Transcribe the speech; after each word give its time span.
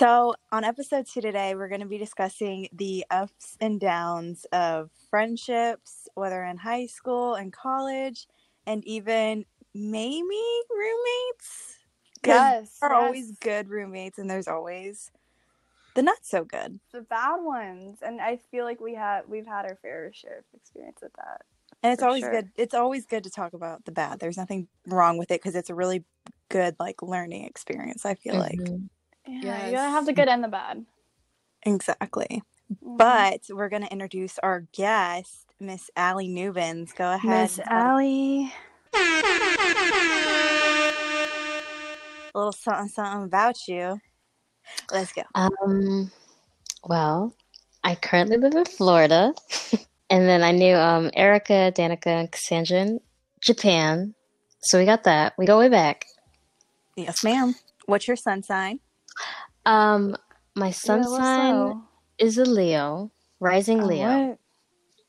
So, 0.00 0.32
on 0.50 0.64
episode 0.64 1.06
two 1.06 1.20
today, 1.20 1.54
we're 1.54 1.68
going 1.68 1.82
to 1.82 1.86
be 1.86 1.98
discussing 1.98 2.70
the 2.72 3.04
ups 3.10 3.58
and 3.60 3.78
downs 3.78 4.46
of 4.50 4.88
friendships, 5.10 6.08
whether 6.14 6.42
in 6.42 6.56
high 6.56 6.86
school 6.86 7.34
and 7.34 7.52
college, 7.52 8.26
and 8.66 8.82
even 8.86 9.44
maybe 9.74 10.40
roommates. 10.70 11.76
Yes, 12.26 12.78
There 12.80 12.88
are 12.88 12.94
always 12.94 13.32
good 13.42 13.68
roommates, 13.68 14.16
and 14.16 14.30
there's 14.30 14.48
always 14.48 15.10
the 15.94 16.00
not 16.00 16.24
so 16.24 16.44
good. 16.44 16.80
the 16.94 17.02
bad 17.02 17.36
ones, 17.42 17.98
and 18.00 18.22
I 18.22 18.38
feel 18.50 18.64
like 18.64 18.80
we 18.80 18.94
had 18.94 19.24
we've 19.28 19.46
had 19.46 19.66
our 19.66 19.76
fair 19.82 20.10
share 20.14 20.38
of 20.38 20.44
experience 20.54 21.00
with 21.02 21.12
that. 21.16 21.42
And 21.82 21.92
it's 21.92 22.02
always 22.02 22.22
sure. 22.22 22.32
good. 22.32 22.48
It's 22.56 22.72
always 22.72 23.04
good 23.04 23.24
to 23.24 23.30
talk 23.30 23.52
about 23.52 23.84
the 23.84 23.92
bad. 23.92 24.18
There's 24.18 24.38
nothing 24.38 24.68
wrong 24.86 25.18
with 25.18 25.30
it 25.30 25.42
because 25.42 25.56
it's 25.56 25.68
a 25.68 25.74
really 25.74 26.06
good 26.48 26.74
like 26.80 27.02
learning 27.02 27.44
experience. 27.44 28.06
I 28.06 28.14
feel 28.14 28.36
like 28.36 28.58
mm-hmm. 28.58 28.86
Yeah, 29.26 29.66
you 29.66 29.72
gotta 29.72 29.90
have 29.90 30.06
the 30.06 30.12
good 30.12 30.28
and 30.28 30.42
the 30.42 30.48
bad. 30.48 30.84
exactly. 31.64 32.42
Mhm. 32.84 32.96
But 32.98 33.40
we're 33.50 33.68
going 33.68 33.82
to 33.82 33.92
introduce 33.92 34.38
our 34.38 34.60
guest, 34.72 35.46
Miss 35.58 35.90
Allie 35.96 36.28
Newbins. 36.28 36.94
Go 36.94 37.12
ahead. 37.12 37.42
Miss 37.42 37.58
and 37.58 37.68
Allie, 37.68 38.52
a 42.34 42.38
little 42.38 42.52
something 42.52 42.88
something 42.88 43.24
about 43.24 43.56
you. 43.66 44.00
Let's 44.92 45.12
go. 45.12 45.22
Um, 45.34 46.10
well, 46.84 47.34
I 47.82 47.94
currently 47.96 48.36
live 48.36 48.54
in 48.54 48.64
Florida, 48.64 49.34
and 50.10 50.28
then 50.28 50.42
I 50.42 50.52
knew 50.52 50.76
um 50.76 51.10
Erica, 51.14 51.72
Danica, 51.74 52.06
and 52.06 52.30
Cassandra 52.30 52.78
in 52.78 53.00
Japan. 53.40 54.14
So 54.62 54.78
we 54.78 54.84
got 54.84 55.04
that. 55.04 55.34
We 55.38 55.46
go 55.46 55.58
way 55.58 55.68
back. 55.68 56.06
Yes, 56.96 57.24
ma'am. 57.24 57.54
What's 57.86 58.06
your 58.06 58.16
sun 58.16 58.42
sign? 58.42 58.80
Um, 59.66 60.16
my 60.56 60.70
sun 60.70 61.00
Yeah, 61.02 61.08
sign 61.08 61.50
so? 61.50 61.82
is 62.18 62.38
a 62.38 62.44
Leo, 62.44 63.10
rising 63.40 63.82
Oh, 63.82 63.86
Leo, 63.86 64.28
what? 64.28 64.38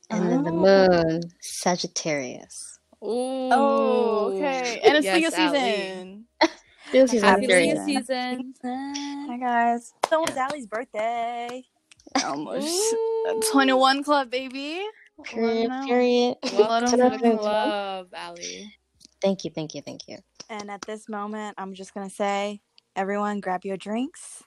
and 0.09 0.31
then 0.31 0.44
the 0.44 0.52
Oh. 0.52 0.88
moon 0.89 1.22
Sagittarius. 1.41 2.80
Ooh. 3.03 3.49
Oh, 3.52 4.31
okay. 4.33 4.80
And 4.83 4.97
it's 4.97 5.05
Yes, 5.05 5.33
Leo 5.33 5.39
Ally. 5.41 5.58
season. 5.58 6.25
This 6.91 7.13
is 7.13 7.21
Happy 7.21 7.47
Happy 7.47 7.47
Leo 7.47 7.75
Sagittarius. 7.75 8.08
season. 8.08 8.53
Hi 8.63 9.38
guys. 9.38 9.94
So 10.09 10.23
it's 10.25 10.36
Allie's 10.36 10.67
birthday. 10.67 11.64
Almost 12.25 12.95
21 13.52 14.03
club, 14.03 14.30
baby. 14.30 14.81
Period. 15.23 15.69
Let 15.69 15.71
'em. 15.71 15.88
Period. 15.88 16.38
Welcome 16.52 16.89
to 16.91 16.97
Let 16.97 17.21
the 17.21 17.27
'em 17.27 17.38
club, 17.38 18.08
Allie. 18.14 18.75
Thank 19.21 19.45
you. 19.45 19.52
Thank 19.52 19.73
you. 19.73 19.81
Thank 19.81 20.08
you. 20.08 20.17
And 20.49 20.69
at 20.69 20.81
this 20.81 21.08
moment, 21.08 21.55
I'm 21.58 21.73
just 21.73 21.93
gonna 21.93 22.09
say, 22.09 22.59
everyone, 22.95 23.39
grab 23.39 23.64
your 23.66 23.78
drinks, 23.78 24.44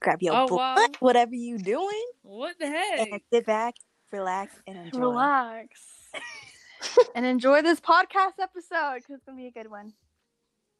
grab 0.00 0.22
your 0.22 0.34
Oh, 0.34 0.46
blunt, 0.48 0.78
wow. 1.00 1.06
whatever 1.06 1.34
you 1.34 1.58
doing, 1.58 2.04
What 2.22 2.58
the 2.58 2.66
and 2.66 2.74
heck? 3.10 3.22
sit 3.32 3.46
back, 3.46 3.74
relax, 4.10 4.54
and 4.66 4.78
enjoy. 4.78 4.98
Relax. 5.00 5.80
and 7.14 7.24
enjoy 7.26 7.62
this 7.62 7.80
podcast 7.80 8.38
episode 8.40 8.96
because 8.96 9.16
it's 9.16 9.24
gonna 9.24 9.36
be 9.38 9.46
a 9.46 9.50
good 9.52 9.70
one. 9.70 9.92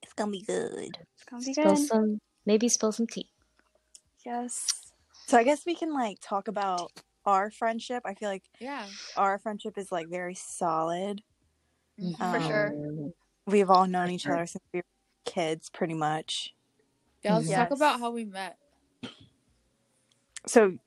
It's 0.02 0.12
gonna 0.12 0.30
be 0.32 0.42
good. 0.42 0.98
It's 1.14 1.24
gonna 1.30 1.44
be 1.44 1.52
Spill 1.54 1.74
good. 1.76 1.86
some. 1.86 2.18
Maybe 2.44 2.68
spill 2.68 2.92
some 2.92 3.06
tea. 3.06 3.28
Yes. 4.26 4.66
So 5.26 5.38
I 5.38 5.44
guess 5.44 5.64
we 5.64 5.74
can 5.74 5.92
like 5.94 6.18
talk 6.20 6.48
about 6.48 6.90
our 7.24 7.50
friendship. 7.50 8.02
I 8.04 8.14
feel 8.14 8.28
like 8.28 8.42
Yeah. 8.58 8.86
our 9.16 9.38
friendship 9.38 9.78
is 9.78 9.92
like 9.92 10.08
very 10.08 10.34
solid. 10.34 11.22
Mhm. 12.00 12.16
For 12.18 12.40
sure. 12.46 12.68
Um, 12.68 13.12
We've 13.46 13.70
all 13.70 13.86
known 13.86 14.06
For 14.08 14.12
each 14.12 14.22
sure. 14.22 14.34
other 14.34 14.46
since 14.46 14.64
we 14.72 14.78
were 14.80 14.84
kids, 15.24 15.70
pretty 15.70 15.94
much. 15.94 16.54
Yeah, 17.22 17.36
let's 17.36 17.48
talk 17.50 17.70
about 17.70 18.00
how 18.00 18.10
we 18.10 18.24
met. 18.24 18.56
So 20.46 20.78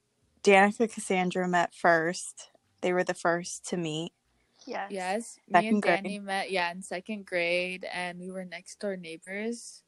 Danica 0.44 0.82
and 0.82 0.92
Cassandra 0.92 1.48
met 1.48 1.74
first. 1.74 2.50
They 2.82 2.92
were 2.94 3.04
the 3.04 3.14
first 3.14 3.66
to 3.70 3.78
meet. 3.78 4.12
Yes. 4.68 4.92
Yes, 4.92 5.40
me 5.48 5.68
and 5.68 5.82
grade. 5.82 6.04
Danny 6.04 6.20
met, 6.20 6.52
yeah, 6.52 6.72
in 6.72 6.82
second 6.82 7.26
grade, 7.26 7.86
and 7.92 8.20
we 8.20 8.32
were 8.32 8.46
next 8.46 8.80
door 8.80 8.98
neighbors. 8.98 9.84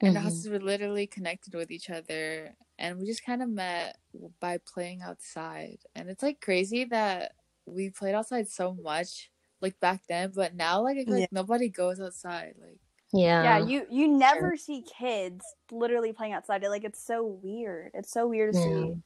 And 0.00 0.16
our 0.16 0.22
Mhm. 0.22 0.24
houses 0.24 0.48
were 0.50 0.60
literally 0.60 1.06
connected 1.06 1.54
with 1.54 1.70
each 1.70 1.88
other, 1.90 2.56
and 2.78 2.98
we 2.98 3.06
just 3.06 3.24
kind 3.24 3.42
of 3.42 3.48
met 3.48 3.98
by 4.40 4.58
playing 4.58 5.02
outside. 5.02 5.78
And 5.94 6.10
it's 6.10 6.22
like 6.22 6.40
crazy 6.40 6.84
that 6.86 7.32
we 7.66 7.90
played 7.90 8.14
outside 8.14 8.48
so 8.48 8.74
much, 8.74 9.30
like 9.60 9.78
back 9.80 10.02
then, 10.08 10.32
but 10.34 10.54
now, 10.54 10.82
like, 10.82 10.98
I 10.98 11.04
feel 11.04 11.14
Yeah. 11.14 11.20
like 11.20 11.32
nobody 11.32 11.68
goes 11.68 12.00
outside. 12.00 12.54
Like, 12.60 12.80
Yeah. 13.14 13.42
Yeah, 13.42 13.58
you 13.58 13.86
you 13.90 14.08
never 14.08 14.56
see 14.56 14.82
kids 14.82 15.44
literally 15.70 16.12
playing 16.12 16.32
outside. 16.32 16.62
Like 16.64 16.84
it's 16.84 17.04
so 17.04 17.24
weird. 17.24 17.92
It's 17.94 18.10
so 18.10 18.26
weird 18.28 18.54
to 18.54 18.58
Yeah. 18.58 18.60
see 18.60 18.96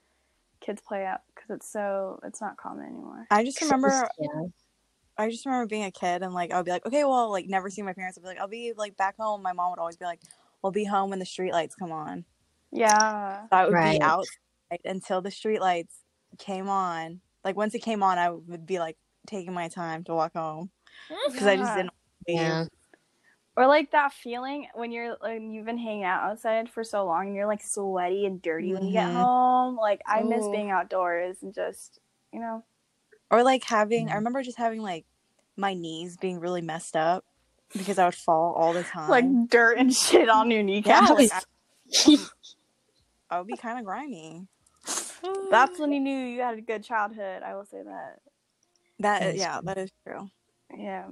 kids 0.61 0.83
play 0.87 1.07
out 1.07 1.23
because 1.35 1.51
it's 1.51 1.71
so 1.73 2.21
it's 2.25 2.41
not 2.41 2.57
common 2.59 2.87
anymore. 2.87 3.29
I 3.31 3.45
just 3.45 3.61
remember 3.63 4.09
Yeah. 4.19 4.49
I 5.17 5.29
just 5.31 5.45
remember 5.47 5.67
being 5.67 5.85
a 5.85 5.91
kid 5.91 6.23
and 6.23 6.33
like 6.33 6.53
I 6.53 6.57
would 6.57 6.65
be 6.65 6.71
like, 6.71 6.87
okay, 6.87 7.05
well, 7.05 7.31
like 7.31 7.47
never 7.47 7.71
see 7.71 7.83
my 7.83 7.93
parents. 7.93 8.17
I'd 8.19 8.23
be 8.23 8.29
like, 8.29 8.39
I'll 8.39 8.49
be 8.49 8.73
like 8.77 8.97
back 8.97 9.17
home. 9.19 9.43
My 9.43 9.53
mom 9.53 9.71
would 9.71 9.81
always 9.81 9.97
be 9.97 10.05
like, 10.05 10.23
we'll 10.63 10.73
be 10.73 10.85
home 10.85 11.11
when 11.11 11.19
the 11.19 11.27
street 11.27 11.53
lights 11.53 11.75
come 11.75 11.93
on. 11.93 12.25
Yeah. 12.73 13.49
So 13.51 13.57
I 13.57 13.67
would 13.67 13.81
Right. 13.81 13.81
be 13.81 14.01
outside 14.01 14.37
until 14.85 15.21
the 15.23 15.31
street 15.31 15.61
lights 15.61 16.05
came 16.39 16.69
on. 16.69 17.21
Like 17.45 17.57
once 17.57 17.75
it 17.75 17.81
came 17.81 18.03
on, 18.03 18.19
I 18.19 18.31
would 18.31 18.67
be 18.67 18.79
like 18.79 18.99
taking 19.27 19.55
my 19.55 19.69
time 19.69 20.05
to 20.05 20.15
walk 20.15 20.33
home 20.35 20.71
because 21.33 21.47
I 21.49 21.57
just 21.57 21.75
didn't. 21.75 21.93
Yeah. 22.35 22.67
Or 23.59 23.67
like 23.67 23.91
that 23.91 24.13
feeling 24.13 24.69
when 24.75 24.93
you're 24.93 25.17
like 25.21 25.43
you've 25.43 25.67
been 25.67 25.79
hanging 25.79 26.05
out 26.05 26.23
outside 26.23 26.71
for 26.71 26.85
so 26.85 27.05
long 27.05 27.27
and 27.27 27.35
you're 27.35 27.49
like 27.49 27.61
sweaty 27.61 28.25
and 28.25 28.41
dirty 28.41 28.73
when 28.73 28.85
you 28.85 28.93
get 28.93 29.09
Mhm. 29.09 29.15
home. 29.15 29.77
Like 29.77 30.01
I 30.07 30.23
miss 30.23 30.47
being 30.47 30.71
outdoors 30.71 31.43
and 31.43 31.53
just 31.53 31.99
you 32.33 32.39
know. 32.39 32.65
Or 33.33 33.43
like 33.43 33.65
having. 33.65 34.09
I 34.09 34.13
Mhm. 34.13 34.15
remember 34.15 34.43
just 34.45 34.59
having 34.59 34.81
like 34.81 35.07
my 35.57 35.75
knees 35.75 36.17
being 36.17 36.39
really 36.39 36.63
messed 36.63 36.95
up 36.97 37.25
because 37.77 37.99
I 37.99 38.05
would 38.05 38.15
fall 38.15 38.55
all 38.55 38.73
the 38.73 38.85
time. 38.93 39.11
Like 39.11 39.51
dirt 39.51 39.77
and 39.79 39.93
shit 39.93 40.29
on 40.29 40.53
your 40.53 40.61
yeah, 40.63 40.63
kneecaps. 40.63 41.11
like, 41.11 41.33
I, 42.09 42.29
I 43.29 43.39
would 43.39 43.49
be 43.49 43.57
kind 43.57 43.81
of 43.81 43.85
grimy. 43.85 44.47
That's 45.51 45.81
when 45.81 45.93
you 45.93 45.99
knew 45.99 46.17
you 46.17 46.43
had 46.43 46.59
a 46.59 46.61
good 46.61 46.85
childhood. 46.85 47.43
I 47.43 47.57
will 47.57 47.65
say 47.65 47.83
that. 47.83 48.21
That 49.01 49.21
That 49.21 49.35
is 49.35 49.41
yeah, 49.41 49.59
true. 49.59 49.67
that 49.67 49.79
is 49.79 49.91
true. 50.07 50.31
Yeah. 50.77 51.09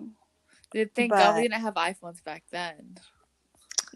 Dude, 0.72 0.94
thank 0.94 1.12
God 1.12 1.36
we 1.36 1.42
didn't 1.42 1.60
have 1.60 1.74
iPhones 1.74 2.22
back 2.24 2.44
then. 2.50 2.96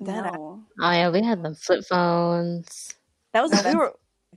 That 0.01 0.33
no. 0.33 0.63
Oh 0.81 0.91
yeah, 0.91 1.11
we 1.11 1.23
had 1.23 1.43
the 1.43 1.55
flip 1.55 1.85
phones. 1.85 2.95
that 3.33 3.43
was 3.43 3.51
the 3.51 3.59
we 3.59 3.63
best 3.63 3.77
were 3.77 3.93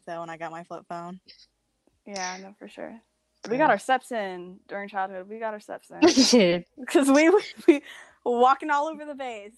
though 0.05 0.19
when 0.21 0.29
I 0.29 0.37
got 0.37 0.51
my 0.51 0.63
flip 0.63 0.85
phone. 0.89 1.19
Yeah, 2.05 2.37
no, 2.41 2.53
for 2.59 2.67
sure. 2.67 2.99
We 3.49 3.57
got 3.57 3.69
our 3.69 3.79
steps 3.79 4.11
in 4.11 4.59
during 4.67 4.89
childhood. 4.89 5.27
We 5.29 5.37
got 5.39 5.53
our 5.53 5.59
steps 5.59 5.91
in 5.91 5.99
because 6.79 7.09
we 7.09 7.29
we 7.67 7.81
walking 8.25 8.69
all 8.69 8.87
over 8.87 9.05
the 9.05 9.15
base. 9.15 9.53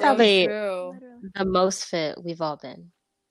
Probably- 0.00 0.46
the 0.46 1.44
most 1.44 1.84
fit 1.86 2.22
we've 2.22 2.40
all 2.40 2.56
been. 2.56 2.90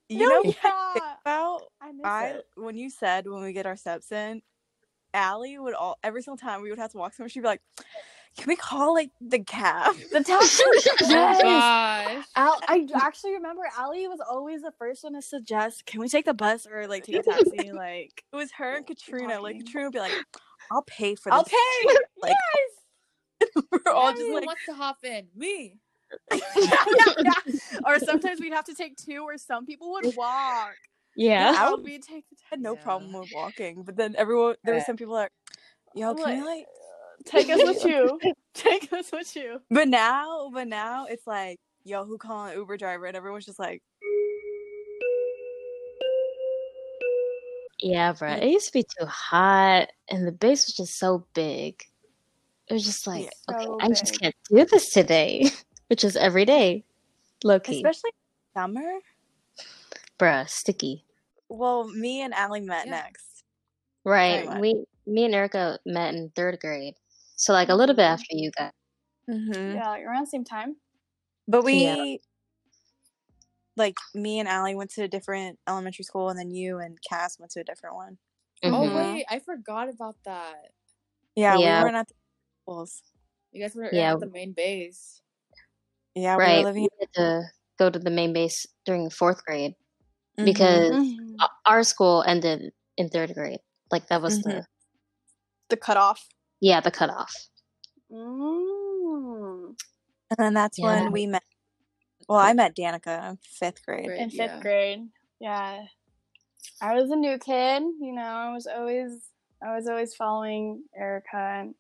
You 0.10 0.20
No, 0.20 0.26
know 0.26 0.42
what 0.42 0.58
I 0.64 0.68
yeah. 0.68 0.94
think 0.94 1.06
about? 1.22 1.62
I 1.82 1.92
miss 1.92 2.02
I 2.04 2.40
when 2.56 2.76
you 2.78 2.90
said 2.90 3.28
when 3.28 3.44
we 3.44 3.54
get 3.54 3.68
our 3.68 3.76
steps 3.76 4.12
in, 4.12 4.42
Allie 5.14 5.58
would 5.60 5.76
all 5.76 5.98
every 6.04 6.24
single 6.24 6.38
time 6.38 6.62
we 6.62 6.70
would 6.72 6.80
have 6.80 6.92
to 6.92 6.98
walk 6.98 7.14
somewhere, 7.14 7.30
she'd 7.30 7.42
be 7.42 7.48
like, 7.48 7.62
Can 8.38 8.48
we 8.48 8.56
call 8.56 8.94
like 8.94 9.12
the 9.20 9.40
cab? 9.44 9.96
The 10.12 10.24
taxi. 10.24 10.64
Oh 11.02 11.06
yes. 11.10 11.42
gosh. 11.42 12.26
Al, 12.36 12.60
I 12.68 12.88
actually 12.96 13.34
remember 13.34 13.64
Allie 13.78 14.08
was 14.08 14.20
always 14.22 14.62
the 14.62 14.72
first 14.78 15.04
one 15.04 15.14
to 15.14 15.22
suggest, 15.22 15.86
"Can 15.86 16.00
we 16.00 16.08
take 16.08 16.26
the 16.26 16.34
bus 16.34 16.66
or 16.66 16.88
like 16.88 17.04
take 17.04 17.18
a 17.18 17.24
taxi?" 17.24 17.72
Like, 17.74 18.24
It 18.32 18.36
was 18.36 18.52
her 18.54 18.76
and 18.78 18.86
Katrina. 18.88 19.40
Like 19.42 19.56
Walking. 19.56 19.66
Katrina 19.66 19.88
would 19.88 19.94
be 19.94 20.00
like, 20.00 20.14
I'll 20.72 20.84
pay 20.84 21.16
for 21.16 21.32
this. 21.32 21.38
I'll 21.38 21.44
pay. 21.44 21.98
Like 22.22 22.36
we're 23.72 23.92
all 23.94 24.12
just 24.12 24.22
Who 24.22 24.34
like 24.36 24.46
wants 24.46 24.66
to 24.66 24.74
hop 24.76 24.98
in? 25.04 25.28
Me. 25.36 25.80
yeah, 26.32 26.40
yeah, 26.56 27.06
yeah. 27.24 27.34
Or 27.86 28.00
sometimes 28.00 28.40
we'd 28.40 28.54
have 28.54 28.66
to 28.66 28.76
take 28.76 28.98
two, 28.98 29.24
or 29.24 29.38
some 29.38 29.66
people 29.66 29.92
would 29.92 30.16
walk. 30.16 30.76
Yeah. 31.16 31.54
I 31.56 31.66
I 31.66 31.70
would 31.70 31.78
would 31.78 31.86
be 31.86 32.00
take 32.00 32.26
the 32.30 32.36
I 32.46 32.48
had 32.52 32.62
no 32.62 32.74
Yeah. 32.76 32.82
problem 32.84 33.14
with 33.14 33.32
walking. 33.32 33.84
But 33.84 33.96
then 33.96 34.16
everyone 34.18 34.56
there 34.64 34.74
were 34.74 34.80
Yeah. 34.80 34.86
some 34.86 34.98
people 34.98 35.14
like, 35.14 35.32
Yo, 35.96 36.14
can 36.16 36.34
we 36.34 36.42
What? 36.42 36.46
like 36.46 36.66
Take 37.26 37.50
us 37.50 37.62
with 37.64 37.84
you. 37.86 38.20
Take 38.54 38.92
us 38.94 39.12
with 39.12 39.36
you. 39.36 39.62
But 39.70 39.88
now, 39.88 40.50
but 40.54 40.68
now 40.68 41.06
it's 41.06 41.26
like, 41.28 41.60
yo, 41.84 42.06
who 42.06 42.18
calling 42.18 42.54
Uber 42.56 42.78
driver? 42.78 43.06
And 43.06 43.16
everyone's 43.18 43.46
just 43.46 43.60
like, 43.60 43.82
Yeah, 47.82 48.12
bro. 48.14 48.34
It 48.34 48.50
used 48.50 48.68
to 48.68 48.74
be 48.74 48.84
too 48.84 49.06
hot, 49.06 49.88
and 50.10 50.28
the 50.28 50.34
base 50.34 50.68
was 50.68 50.76
just 50.76 51.00
so 51.00 51.26
big. 51.34 51.82
It 52.68 52.74
was 52.74 52.84
just 52.84 53.08
like, 53.08 53.24
Yeah. 53.24 53.56
okay, 53.56 53.66
So 53.66 53.78
I 53.80 53.88
just 53.90 54.20
can't 54.20 54.36
do 54.50 54.66
this 54.66 54.90
today, 54.92 55.50
which 55.88 56.04
is 56.04 56.16
every 56.18 56.44
day, 56.46 56.84
low 57.44 57.60
key, 57.60 57.78
especially 57.78 58.12
summer. 58.54 59.00
bruh, 60.20 60.48
sticky. 60.50 61.06
Well, 61.48 61.88
me 61.88 62.22
and 62.22 62.34
Allie 62.34 62.60
met 62.62 62.86
Yeah. 62.86 62.92
next. 62.92 63.44
Right. 64.04 64.60
We, 64.60 64.84
me 65.08 65.26
and 65.26 65.34
Erica 65.34 65.80
met 65.86 66.14
in 66.14 66.32
third 66.36 66.60
grade, 66.60 66.96
so 67.40 67.54
like 67.54 67.70
a 67.70 67.76
little 67.76 67.96
bit 67.96 68.04
Mhm. 68.04 68.14
after 68.14 68.26
you 68.36 68.52
guys. 68.52 68.72
Mm-hmm. 69.30 69.76
Yeah, 69.76 69.90
like 69.90 70.04
around 70.06 70.26
the 70.26 70.30
same 70.30 70.44
time. 70.44 70.76
But 71.48 71.64
we 71.64 71.86
Yeah. 71.86 72.18
like 73.78 73.96
me 74.14 74.40
and 74.40 74.48
Allie 74.50 74.76
went 74.76 74.92
to 74.92 75.04
a 75.04 75.08
different 75.08 75.58
elementary 75.68 76.04
school, 76.04 76.30
and 76.30 76.38
then 76.38 76.52
you 76.52 76.80
and 76.80 76.98
Cass 77.02 77.40
went 77.40 77.52
to 77.54 77.62
a 77.62 77.64
different 77.64 77.96
one. 77.96 78.18
Oh 78.64 78.70
Mhm. 78.72 78.96
wait, 78.96 79.26
I 79.30 79.40
forgot 79.40 79.88
about 79.90 80.18
that. 80.26 80.74
Yeah, 81.36 81.56
Yeah. 81.58 81.80
we 81.80 81.84
weren't 81.86 81.96
at 81.96 82.08
the 82.10 82.16
schools. 82.64 83.04
You 83.52 83.62
guys 83.64 83.74
were 83.76 83.90
Yeah. 83.94 84.14
at 84.14 84.20
the 84.20 84.28
main 84.28 84.52
base. 84.52 85.22
Yeah, 86.14 86.36
we 86.36 86.44
right. 86.44 86.58
were 86.60 86.64
living. 86.66 86.84
We 86.84 86.90
had 87.00 87.14
to 87.14 87.52
go 87.78 87.90
to 87.90 88.00
the 88.00 88.10
main 88.12 88.34
base 88.34 88.68
during 88.86 89.10
fourth 89.10 89.46
grade 89.46 89.76
Mhm. 90.38 90.46
because 90.46 90.92
Mhm. 90.92 91.38
our 91.66 91.84
school 91.84 92.24
ended 92.28 92.74
in 92.98 93.10
third 93.10 93.34
grade. 93.34 93.62
Like 93.92 94.08
that 94.08 94.22
was 94.22 94.42
the 94.42 94.68
The 95.70 95.78
cutoff. 95.78 96.28
Yeah 96.62 96.82
the 96.82 96.92
cutoff. 96.92 97.34
Mm. 98.12 99.76
and 100.32 100.38
then 100.38 100.54
that's 100.54 100.78
Yeah. 100.80 100.86
when 101.04 101.12
we 101.12 101.26
met. 101.28 101.44
Well, 102.28 102.40
I 102.40 102.54
met 102.54 102.76
Danica 102.76 103.32
in 103.32 103.38
fifth 103.42 103.84
grade. 103.86 104.08
Right. 104.10 104.20
In 104.20 104.30
fifth 104.30 104.52
Yeah. 104.56 104.60
grade. 104.62 105.10
Yeah. 105.40 105.86
I 106.82 106.94
was 106.94 107.10
a 107.12 107.16
new 107.16 107.38
kid, 107.40 107.84
you 108.00 108.14
know, 108.14 108.22
I 108.22 108.54
was 108.54 108.68
always 108.68 109.30
I 109.62 109.76
was 109.76 109.88
always 109.88 110.16
following 110.16 110.84
Erica 110.98 111.36
and 111.36 111.76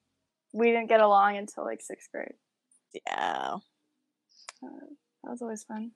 we 0.53 0.67
didn't 0.71 0.89
get 0.89 0.99
along 1.01 1.37
until 1.37 1.63
like 1.63 1.81
sixth 1.81 2.09
grade. 2.11 2.33
Yeah, 2.93 3.57
That 4.61 5.29
was 5.29 5.41
always 5.41 5.63
fun. 5.63 5.91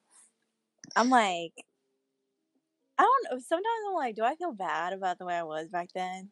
I'm 0.95 1.09
like, 1.09 1.53
I 2.97 3.03
don't 3.03 3.23
know. 3.31 3.39
Sometimes 3.39 3.65
I'm 3.87 3.95
like, 3.95 4.15
do 4.15 4.23
I 4.23 4.35
feel 4.35 4.51
bad 4.53 4.93
about 4.93 5.17
the 5.17 5.25
way 5.25 5.35
I 5.35 5.43
was 5.43 5.67
back 5.69 5.89
then? 5.95 6.31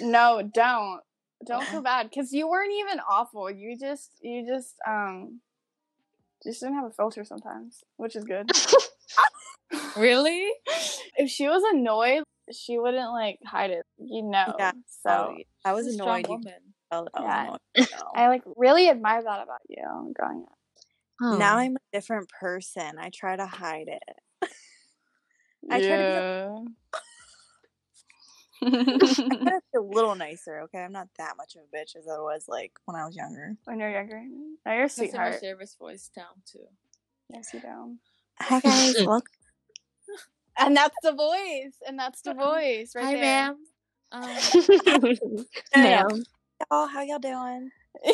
No, 0.00 0.42
don't. 0.42 1.02
Don't 1.46 1.66
feel 1.68 1.82
bad 1.82 2.10
because 2.10 2.32
you 2.32 2.48
weren't 2.48 2.72
even 2.72 3.00
awful. 3.08 3.50
You 3.50 3.76
just, 3.78 4.12
you 4.20 4.46
just, 4.46 4.74
um, 4.86 5.40
just 6.42 6.60
didn't 6.60 6.74
have 6.76 6.84
a 6.84 6.90
filter 6.90 7.24
sometimes, 7.24 7.84
which 7.96 8.16
is 8.16 8.24
good. 8.24 8.50
Really? 9.96 10.48
if 11.16 11.28
she 11.28 11.48
was 11.48 11.62
annoyed, 11.72 12.22
she 12.52 12.78
wouldn't 12.78 13.10
like 13.10 13.38
hide 13.44 13.70
it. 13.70 13.84
You 13.98 14.22
know. 14.22 14.54
Yeah. 14.58 14.72
So 14.86 15.10
Oh, 15.10 15.34
I 15.64 15.72
was 15.72 15.86
She's 15.86 15.94
strong 15.94 16.08
annoyed. 16.20 16.26
You 16.26 16.32
woman. 16.36 16.52
tell 16.90 17.04
that 17.04 17.10
I 17.14 17.20
was 17.20 17.58
Yeah. 17.76 17.82
annoyed. 17.82 17.88
I 18.14 18.28
like 18.28 18.42
really 18.56 18.88
admire 18.88 19.22
that 19.22 19.42
about 19.42 19.60
you 19.68 20.12
growing 20.14 20.44
up. 20.48 20.58
Now 21.38 21.56
Oh. 21.56 21.58
I'm 21.58 21.76
a 21.76 21.80
different 21.92 22.28
person. 22.40 22.92
I 22.98 23.10
try 23.12 23.36
to 23.36 23.46
hide 23.46 23.88
it. 23.88 24.48
I 25.70 25.80
try 25.80 25.80
to 25.80 25.84
I 25.84 25.86
try 25.86 25.96
to 25.96 26.62
be 26.64 26.74
a 29.76 29.80
little 29.80 30.14
nicer. 30.14 30.60
Okay, 30.60 30.78
I'm 30.78 30.92
not 30.92 31.08
that 31.18 31.36
much 31.36 31.54
of 31.56 31.62
a 31.62 31.76
bitch 31.76 31.96
as 31.96 32.08
I 32.08 32.18
was 32.18 32.44
like 32.48 32.72
when 32.84 32.96
I 32.96 33.06
was 33.06 33.16
younger. 33.16 33.56
when 33.64 33.78
you're 33.80 33.90
younger. 33.90 34.22
Now 34.66 34.72
you're 34.74 34.84
a 34.84 34.86
Customer 34.86 35.08
sweetheart. 35.08 35.40
service 35.40 35.76
voice 35.78 36.10
down 36.14 36.26
too. 36.50 36.66
Yes, 37.30 37.50
you 37.54 37.60
do. 37.60 37.96
Hi 38.40 38.60
guys, 38.60 38.94
welcome. 39.06 39.32
And 40.58 40.76
that's 40.76 40.96
the 41.02 41.12
voice. 41.12 41.74
And 41.86 41.98
that's 41.98 42.22
the 42.22 42.34
voice 42.34 42.92
right 42.96 43.04
Hi, 43.04 43.14
there. 43.14 43.20
ma'am. 43.22 43.56
Um, 44.10 44.36
Ma'am. 45.76 46.24
Y'all, 46.70 46.86
how 46.86 47.02
y'all 47.02 47.18
doing? 47.18 47.70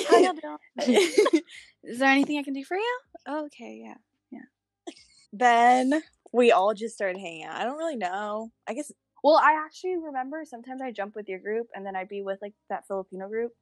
How 0.08 0.18
y'all 0.18 0.34
doing? 0.34 1.42
Is 1.84 1.98
there 1.98 2.10
anything 2.10 2.38
I 2.38 2.42
can 2.42 2.52
do 2.54 2.64
for 2.64 2.76
you? 2.76 2.98
okay, 3.28 3.80
yeah, 3.82 3.94
yeah. 4.30 4.92
Then 5.32 6.02
we 6.32 6.52
all 6.52 6.74
just 6.74 6.94
started 6.94 7.18
hanging 7.18 7.44
out. 7.44 7.56
I 7.56 7.64
don't 7.64 7.78
really 7.78 7.96
know. 7.96 8.50
I 8.66 8.74
guess 8.74 8.90
Well, 9.24 9.36
I 9.42 9.54
actually 9.64 9.96
remember 9.96 10.44
sometimes 10.44 10.82
I 10.82 10.92
jump 10.92 11.16
with 11.16 11.30
your 11.30 11.38
group 11.38 11.68
and 11.74 11.84
then 11.84 11.96
I'd 11.96 12.10
be 12.10 12.20
with 12.20 12.38
like 12.42 12.52
that 12.68 12.86
Filipino 12.86 13.26
group. 13.26 13.52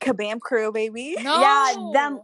Kabam 0.00 0.40
crew, 0.40 0.72
baby. 0.72 1.14
no. 1.22 1.40
Yeah, 1.40 1.90
them- 1.92 2.20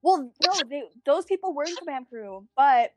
Well, 0.00 0.32
no, 0.42 0.52
they, 0.70 0.84
those 1.04 1.26
people 1.26 1.52
were 1.54 1.64
in 1.64 1.76
Kabam 1.76 2.08
crew, 2.08 2.46
but 2.56 2.92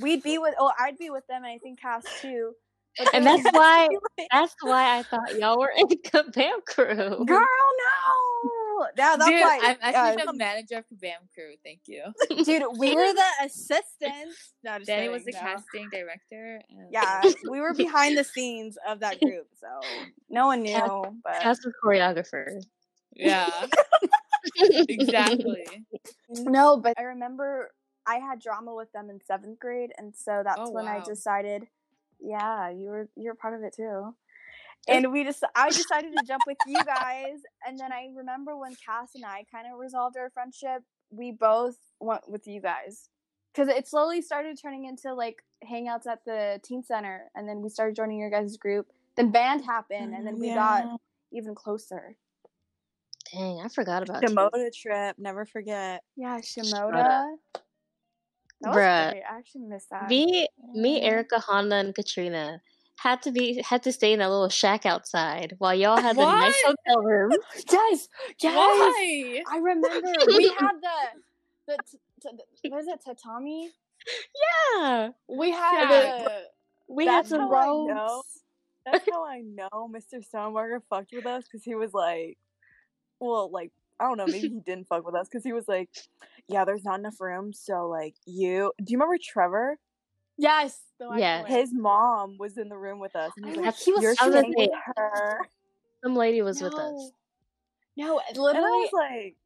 we'd 0.00 0.24
be 0.24 0.38
with. 0.38 0.54
Oh, 0.58 0.72
I'd 0.76 0.98
be 0.98 1.10
with 1.10 1.24
them, 1.28 1.44
and 1.44 1.52
I 1.52 1.58
think 1.58 1.80
Cass 1.80 2.02
too. 2.20 2.52
But 2.98 3.14
And 3.14 3.24
that's 3.24 3.44
why 3.52 3.88
that's 4.32 4.56
why 4.62 4.98
I 4.98 5.02
thought 5.04 5.38
y'all 5.38 5.58
were 5.58 5.72
in 5.76 5.86
Kabam 5.86 6.64
crew. 6.66 7.24
girl, 7.26 7.38
no. 7.38 8.50
Yeah, 8.96 9.16
that's 9.16 9.30
Dude, 9.30 9.40
why. 9.40 9.58
I'm 9.62 9.76
actually 9.80 10.22
uh, 10.22 10.26
the 10.26 10.32
manager 10.38 10.76
of 10.78 10.84
Kabam 10.86 11.32
Crew. 11.34 11.54
Thank 11.64 11.80
you. 11.86 12.04
dude, 12.44 12.62
we 12.78 12.94
were 12.94 13.12
the 13.12 13.24
assistants. 13.44 14.52
No, 14.64 14.78
Danny 14.78 14.84
kidding, 14.84 15.10
was 15.12 15.24
the 15.24 15.32
no. 15.32 15.38
casting 15.40 15.88
director. 15.90 16.60
And 16.70 16.88
Yeah, 16.92 17.22
we 17.50 17.60
were 17.60 17.74
behind 17.74 18.16
the 18.18 18.24
scenes 18.24 18.76
of 18.86 19.00
that 19.00 19.20
group, 19.20 19.48
so 19.60 19.68
no 20.30 20.46
one 20.46 20.62
knew. 20.62 20.72
Cass- 20.72 21.12
But 21.24 21.36
That's 21.42 21.60
the 21.60 21.72
choreographer. 21.84 22.62
yeah, 23.14 23.48
exactly. 24.88 25.66
no, 26.30 26.76
but 26.76 26.94
I 26.98 27.02
remember 27.02 27.70
I 28.06 28.16
had 28.16 28.40
drama 28.40 28.74
with 28.74 28.90
them 28.92 29.10
in 29.10 29.20
seventh 29.24 29.58
grade, 29.58 29.92
and 29.98 30.14
so 30.14 30.42
that's 30.44 30.60
Oh, 30.60 30.70
when 30.70 30.86
I 30.88 31.00
decided, 31.04 31.66
yeah, 32.20 32.70
you 32.70 32.88
were 32.88 33.08
you're 33.16 33.34
part 33.34 33.54
of 33.54 33.62
it 33.62 33.74
too. 33.74 34.14
And 34.88 35.12
we 35.12 35.24
just 35.24 35.44
I 35.54 35.70
decided 35.70 36.12
to 36.12 36.24
jump 36.26 36.44
with 36.46 36.58
you 36.66 36.84
guys, 36.84 37.40
and 37.66 37.78
then 37.78 37.92
I 37.92 38.08
remember 38.14 38.56
when 38.56 38.74
Cass 38.84 39.10
and 39.14 39.24
I 39.24 39.44
kind 39.52 39.66
of 39.72 39.78
resolved 39.78 40.16
our 40.16 40.30
friendship, 40.30 40.82
we 41.10 41.32
both 41.32 41.76
went 42.00 42.28
with 42.28 42.46
you 42.46 42.60
guys. 42.60 43.08
Because 43.52 43.68
it 43.68 43.86
slowly 43.86 44.22
started 44.22 44.58
turning 44.60 44.86
into 44.86 45.12
like 45.12 45.42
hangouts 45.68 46.06
at 46.06 46.24
the 46.24 46.60
teen 46.64 46.82
center, 46.82 47.30
and 47.34 47.48
then 47.48 47.60
we 47.60 47.68
started 47.68 47.94
joining 47.94 48.18
your 48.18 48.30
guys' 48.30 48.56
group. 48.56 48.86
Then 49.16 49.30
band 49.30 49.64
happened, 49.64 50.14
and 50.14 50.26
then 50.26 50.36
mm, 50.36 50.40
we 50.40 50.54
got 50.54 50.84
even 51.32 51.54
closer. 51.54 52.16
Dang, 53.32 53.60
I 53.64 53.68
forgot 53.68 54.02
about 54.02 54.22
you. 54.22 54.28
Shimoda 54.28 54.72
trip. 54.74 55.16
Never 55.18 55.44
forget. 55.46 56.02
Yeah, 56.16 56.38
Shimoda. 56.38 57.36
That 58.62 58.70
was 58.70 58.76
Bruh. 58.76 59.10
great. 59.10 59.22
I 59.30 59.38
actually 59.38 59.64
missed 59.64 59.90
that. 59.90 60.08
Me, 60.08 60.48
me, 60.74 61.00
Erica, 61.02 61.40
Honda, 61.40 61.76
and 61.76 61.94
Katrina 61.94 62.60
had 63.02 63.20
to 63.22 63.32
be 63.32 63.60
had 63.68 63.82
to 63.82 63.92
stay 63.92 64.12
in 64.12 64.20
that 64.20 64.30
little 64.30 64.48
shack 64.48 64.86
outside 64.86 65.54
while 65.58 65.74
y'all 65.74 66.00
had 66.00 66.16
the 66.16 66.22
nice 66.24 66.54
hotel 66.64 67.02
room. 67.02 67.32
Yes, 67.72 68.08
yes. 68.40 68.54
Why? 68.56 69.42
I 69.50 69.56
remember 69.58 69.88
we 70.28 70.48
had 70.58 70.76
the 70.80 71.20
the, 71.66 71.78
t- 71.90 71.98
t- 72.22 72.28
the 72.62 72.70
what 72.70 72.80
is 72.82 72.86
it 72.88 73.00
tatami? 73.04 73.70
Yeah, 74.76 75.10
We 75.28 75.50
had 75.50 75.90
Yeah. 75.90 76.22
the 76.22 76.42
we 76.88 77.06
had 77.06 77.26
some 77.26 77.50
robes. 77.50 78.42
That's 78.84 79.08
how 79.10 79.24
I 79.26 79.40
know 79.40 79.88
Mr. 79.90 80.24
Stonebarger 80.28 80.80
fucked 80.90 81.12
with 81.12 81.26
us 81.26 81.44
because 81.44 81.62
he 81.64 81.74
was 81.74 81.92
like, 81.94 82.36
well, 83.20 83.50
like 83.50 83.72
I 84.00 84.04
don't 84.08 84.16
know, 84.16 84.26
maybe 84.26 84.48
he 84.48 84.60
didn't 84.60 84.86
fuck 84.88 85.04
with 85.04 85.14
us 85.14 85.28
because 85.28 85.44
he 85.44 85.52
was 85.52 85.66
like, 85.68 85.88
yeah, 86.48 86.64
there's 86.64 86.84
not 86.84 86.98
enough 87.00 87.20
room, 87.20 87.52
so 87.52 87.88
like 87.88 88.14
you. 88.26 88.72
Do 88.78 88.92
you 88.92 88.98
remember 88.98 89.18
Trevor? 89.22 89.78
Yes. 90.42 90.78
The 90.98 91.08
white 91.08 91.20
Yeah. 91.20 91.44
His 91.46 91.72
mom 91.72 92.36
was 92.38 92.58
in 92.58 92.68
the 92.68 92.76
room 92.76 92.98
with 93.00 93.16
us, 93.16 93.32
and 93.36 93.46
he 93.46 93.52
was 93.52 93.58
I 93.58 93.62
like, 93.62 93.74
was- 93.74 93.84
he 93.84 93.92
was 93.92 94.02
"You're 94.02 94.14
I 94.20 94.26
was 94.26 94.34
gonna 94.34 94.52
staying 94.52 94.70
with 94.70 94.80
her," 94.96 95.48
Some 96.04 96.16
lady 96.16 96.42
was 96.42 96.60
with 96.60 96.74
us. 96.74 97.10
No, 97.96 98.20
and 98.28 98.38
I 98.38 98.40
literally, 98.40 98.68
was 98.70 98.90
like, 98.92 99.36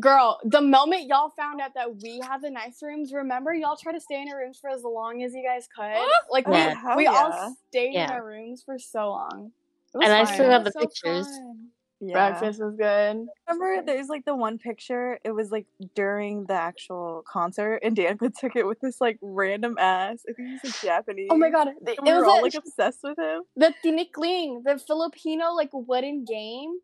girl. 0.00 0.38
The 0.44 0.60
moment 0.60 1.06
y'all 1.06 1.30
found 1.30 1.60
out 1.60 1.74
that 1.74 2.02
we 2.02 2.20
had 2.20 2.42
the 2.42 2.50
nice 2.50 2.82
rooms, 2.82 3.12
remember 3.12 3.54
y'all 3.54 3.76
tried 3.76 3.92
to 3.92 4.00
stay 4.00 4.20
in 4.22 4.28
our 4.28 4.38
rooms 4.38 4.58
for 4.58 4.68
as 4.70 4.82
long 4.82 5.22
as 5.22 5.32
you 5.34 5.42
guys 5.44 5.68
could. 5.74 5.94
Like 6.30 6.46
we, 6.48 6.54
Yeah. 6.54 6.74
hell 6.74 6.96
we 6.96 7.04
yeah. 7.04 7.10
all 7.12 7.56
stayed 7.68 7.94
in 7.94 8.10
our 8.10 8.24
rooms 8.24 8.62
for 8.64 8.78
so 8.78 9.10
long. 9.10 9.52
It 9.94 9.98
was 9.98 10.04
And 10.04 10.12
I 10.14 10.24
still 10.24 10.50
have 10.50 10.64
the 10.64 10.72
So 10.72 10.80
pictures. 10.80 11.26
fun. 11.26 11.68
Yeah. 12.04 12.30
breakfast 12.30 12.60
was 12.60 12.74
good. 12.76 13.26
Remember, 13.48 13.82
there's 13.86 14.08
like 14.08 14.24
the 14.24 14.34
one 14.34 14.58
picture. 14.58 15.20
It 15.24 15.30
was 15.30 15.52
like 15.52 15.66
during 15.94 16.46
the 16.46 16.54
actual 16.54 17.22
concert, 17.30 17.76
and 17.84 17.96
Danica 17.96 18.32
took 18.40 18.56
it 18.56 18.66
with 18.66 18.80
this 18.80 19.00
like 19.00 19.18
random 19.22 19.76
ass. 19.78 20.24
I 20.28 20.32
think 20.32 20.48
he's 20.48 20.64
like 20.64 20.82
Japanese. 20.82 21.28
Oh 21.30 21.36
my 21.36 21.48
god, 21.50 21.68
it, 21.68 21.98
And 21.98 22.06
we 22.06 22.12
was 22.12 22.22
were 22.22 22.26
all 22.26 22.40
a- 22.40 22.42
like 22.42 22.54
obsessed 22.54 22.98
with 23.04 23.18
him. 23.18 23.42
the 23.56 23.72
tinikling, 23.84 24.64
the 24.64 24.78
Filipino 24.84 25.52
like 25.52 25.70
wooden 25.72 26.24
game. 26.24 26.78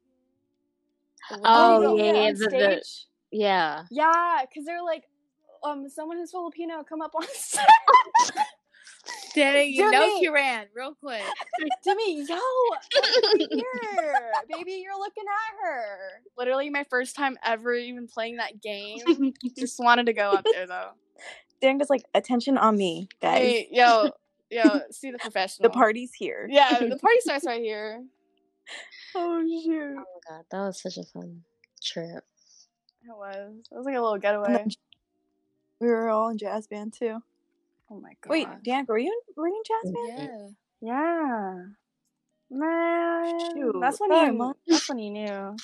Oh, 1.44 1.80
Wooden 1.80 1.96
yeah, 2.06 2.12
yeah, 2.12 2.28
on 2.28 2.34
the- 2.34 2.46
the- 2.48 2.82
Yeah, 3.32 3.84
Yeah, 3.90 4.38
because 4.48 4.64
they're 4.64 4.82
like, 4.84 5.02
um, 5.64 5.88
someone 5.88 6.16
who's 6.18 6.30
Filipino 6.30 6.84
come 6.88 7.02
up 7.02 7.14
on 7.16 7.24
stage. 7.32 7.64
Danny, 9.38 9.64
you 9.64 9.90
know 9.90 10.18
she 10.20 10.28
ran 10.28 10.66
real 10.74 10.94
quick. 10.94 11.22
Jimmy, 11.84 12.24
yo, 12.28 12.38
here, 13.48 14.32
baby, 14.48 14.82
you're 14.82 14.98
looking 14.98 15.24
at 15.26 15.56
her. 15.64 16.22
Literally, 16.36 16.70
my 16.70 16.84
first 16.90 17.14
time 17.16 17.36
ever 17.44 17.74
even 17.74 18.06
playing 18.06 18.36
that 18.36 18.60
game. 18.60 19.32
Just 19.58 19.78
wanted 19.78 20.06
to 20.06 20.12
go 20.12 20.32
up 20.32 20.44
there 20.52 20.66
though. 20.66 20.90
Danica's 21.60 21.90
like, 21.90 22.04
attention 22.14 22.58
on 22.58 22.76
me, 22.76 23.08
guys. 23.20 23.38
Hey, 23.38 23.68
yo, 23.70 24.10
yo, 24.50 24.80
see 24.90 25.10
the 25.10 25.18
professional. 25.18 25.68
the 25.68 25.72
party's 25.72 26.12
here. 26.12 26.48
Yeah, 26.50 26.78
the 26.78 26.98
party 26.98 27.20
starts 27.20 27.46
right 27.46 27.60
here. 27.60 28.04
Oh 29.14 29.42
shoot. 29.64 29.96
Oh 29.98 30.04
my 30.30 30.36
god, 30.36 30.44
that 30.50 30.60
was 30.60 30.82
such 30.82 30.98
a 30.98 31.04
fun 31.04 31.42
trip. 31.82 32.24
It 33.02 33.16
was. 33.16 33.54
It 33.70 33.74
was 33.74 33.86
like 33.86 33.96
a 33.96 34.00
little 34.00 34.18
getaway. 34.18 34.66
We 35.80 35.86
were 35.86 36.08
all 36.08 36.28
in 36.28 36.38
jazz 36.38 36.66
band 36.66 36.92
too. 36.92 37.22
Oh 37.90 38.00
my 38.00 38.12
god. 38.22 38.30
Wait, 38.30 38.48
Dan, 38.64 38.84
were 38.88 38.98
you 38.98 39.06
in, 39.06 39.34
were 39.36 39.48
you 39.48 39.56
in 39.56 39.62
jazz 39.64 39.92
band? 39.92 40.56
Yeah. 40.80 40.90
Yeah. 40.90 41.54
Man, 42.50 43.40
Shoot, 43.52 43.76
that's 43.80 44.00
when 44.00 44.10
sorry, 44.10 44.26
you. 44.28 44.32
Mom. 44.32 44.54
That's 44.66 44.88
when 44.88 44.98
you 44.98 45.10
knew. 45.10 45.56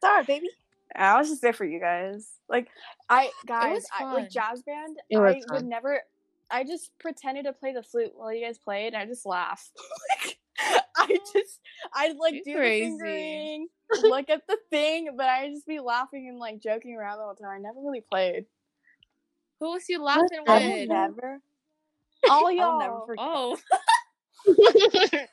Sorry, 0.00 0.24
baby. 0.24 0.48
I 0.94 1.16
was 1.18 1.28
just 1.28 1.40
there 1.40 1.52
for 1.52 1.64
you 1.64 1.78
guys. 1.78 2.28
Like 2.48 2.68
I 3.08 3.30
guys, 3.46 3.76
was 3.76 3.86
I, 3.98 4.04
like 4.04 4.24
fun. 4.24 4.28
jazz 4.30 4.62
band. 4.62 4.98
It 5.08 5.18
was 5.18 5.44
I 5.50 5.54
would 5.54 5.64
never 5.64 6.00
I 6.50 6.64
just 6.64 6.90
pretended 6.98 7.44
to 7.46 7.52
play 7.52 7.72
the 7.72 7.82
flute 7.82 8.12
while 8.14 8.32
you 8.32 8.44
guys 8.44 8.58
played, 8.58 8.92
and 8.92 8.96
I 8.96 9.06
just 9.06 9.24
laugh. 9.24 9.70
like, 10.20 10.38
I 10.96 11.06
just 11.32 11.60
I'd 11.94 12.16
like 12.16 12.34
You're 12.34 12.56
do 12.56 12.60
crazy. 12.60 12.84
the 12.84 12.90
fingering, 12.90 13.68
look 14.02 14.28
at 14.28 14.42
the 14.46 14.58
thing, 14.70 15.14
but 15.16 15.26
I'd 15.26 15.52
just 15.52 15.66
be 15.66 15.80
laughing 15.80 16.28
and 16.28 16.38
like 16.38 16.60
joking 16.60 16.94
around 16.94 17.18
the 17.18 17.24
whole 17.24 17.34
time. 17.34 17.50
I 17.50 17.58
never 17.58 17.80
really 17.80 18.02
played. 18.02 18.44
Who 19.60 19.72
was 19.72 19.88
you 19.88 20.02
laughing 20.02 20.44
with? 20.46 20.62
will 20.62 20.86
never. 20.86 21.40
All 22.28 22.46
I'll 22.46 22.52
y'all. 22.52 22.78
never 22.78 23.00
forget. 23.06 23.24
Oh, 23.24 23.58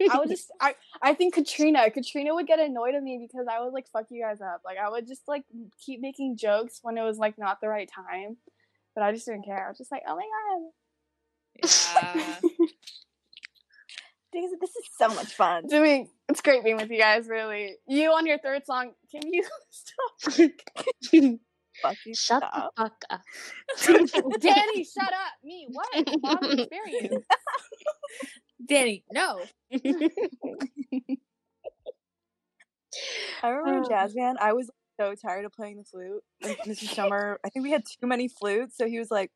I 0.10 0.18
would 0.18 0.28
just 0.28 0.50
I 0.60 0.74
I 1.00 1.14
think 1.14 1.34
Katrina 1.34 1.90
Katrina 1.90 2.34
would 2.34 2.46
get 2.46 2.58
annoyed 2.58 2.94
at 2.94 3.02
me 3.02 3.26
because 3.26 3.46
I 3.50 3.60
would 3.60 3.72
like 3.72 3.88
fuck 3.92 4.06
you 4.10 4.22
guys 4.22 4.40
up. 4.40 4.62
Like 4.64 4.78
I 4.78 4.88
would 4.88 5.06
just 5.06 5.22
like 5.28 5.44
keep 5.84 6.00
making 6.00 6.36
jokes 6.36 6.80
when 6.82 6.98
it 6.98 7.02
was 7.02 7.18
like 7.18 7.38
not 7.38 7.60
the 7.60 7.68
right 7.68 7.90
time. 7.94 8.36
But 8.94 9.04
I 9.04 9.12
just 9.12 9.26
didn't 9.26 9.44
care. 9.44 9.64
I 9.64 9.68
was 9.68 9.78
just 9.78 9.90
like, 9.90 10.02
oh 10.06 10.16
my 10.16 10.26
yeah. 11.62 12.00
god. 12.00 12.42
Because 14.32 14.50
this 14.60 14.70
is 14.70 14.84
so 14.98 15.08
much 15.08 15.34
fun. 15.34 15.66
Doing 15.66 16.08
it's 16.28 16.40
great 16.40 16.64
being 16.64 16.76
with 16.76 16.90
you 16.90 16.98
guys, 16.98 17.28
really. 17.28 17.76
You 17.86 18.12
on 18.12 18.26
your 18.26 18.38
third 18.38 18.64
song, 18.64 18.92
can 19.10 19.30
you 19.30 19.44
stop? 19.70 21.38
Fucking 21.82 22.14
Shut 22.14 22.42
stop. 22.42 22.72
the 22.76 22.82
fuck 22.82 23.04
up. 23.10 23.20
Danny, 24.40 24.84
shut 24.98 25.12
up. 25.12 25.32
Me, 25.42 25.66
what? 25.70 26.08
Modern 26.22 26.60
experience. 26.60 27.24
Danny, 28.66 29.04
no. 29.12 29.40
I 33.42 33.48
remember 33.48 33.78
in 33.78 33.84
Oh. 33.84 33.88
jazz 33.88 34.14
band, 34.14 34.38
I 34.40 34.52
was 34.52 34.70
so 35.00 35.14
tired 35.14 35.44
of 35.44 35.52
playing 35.52 35.78
the 35.78 35.84
flute. 35.84 36.22
And 36.42 36.56
Mr. 36.66 36.84
Summer, 36.94 37.38
I 37.44 37.48
think 37.48 37.64
we 37.64 37.70
had 37.70 37.82
too 37.84 38.06
many 38.06 38.28
flutes, 38.28 38.76
so 38.76 38.86
he 38.86 38.98
was 38.98 39.10
like, 39.10 39.30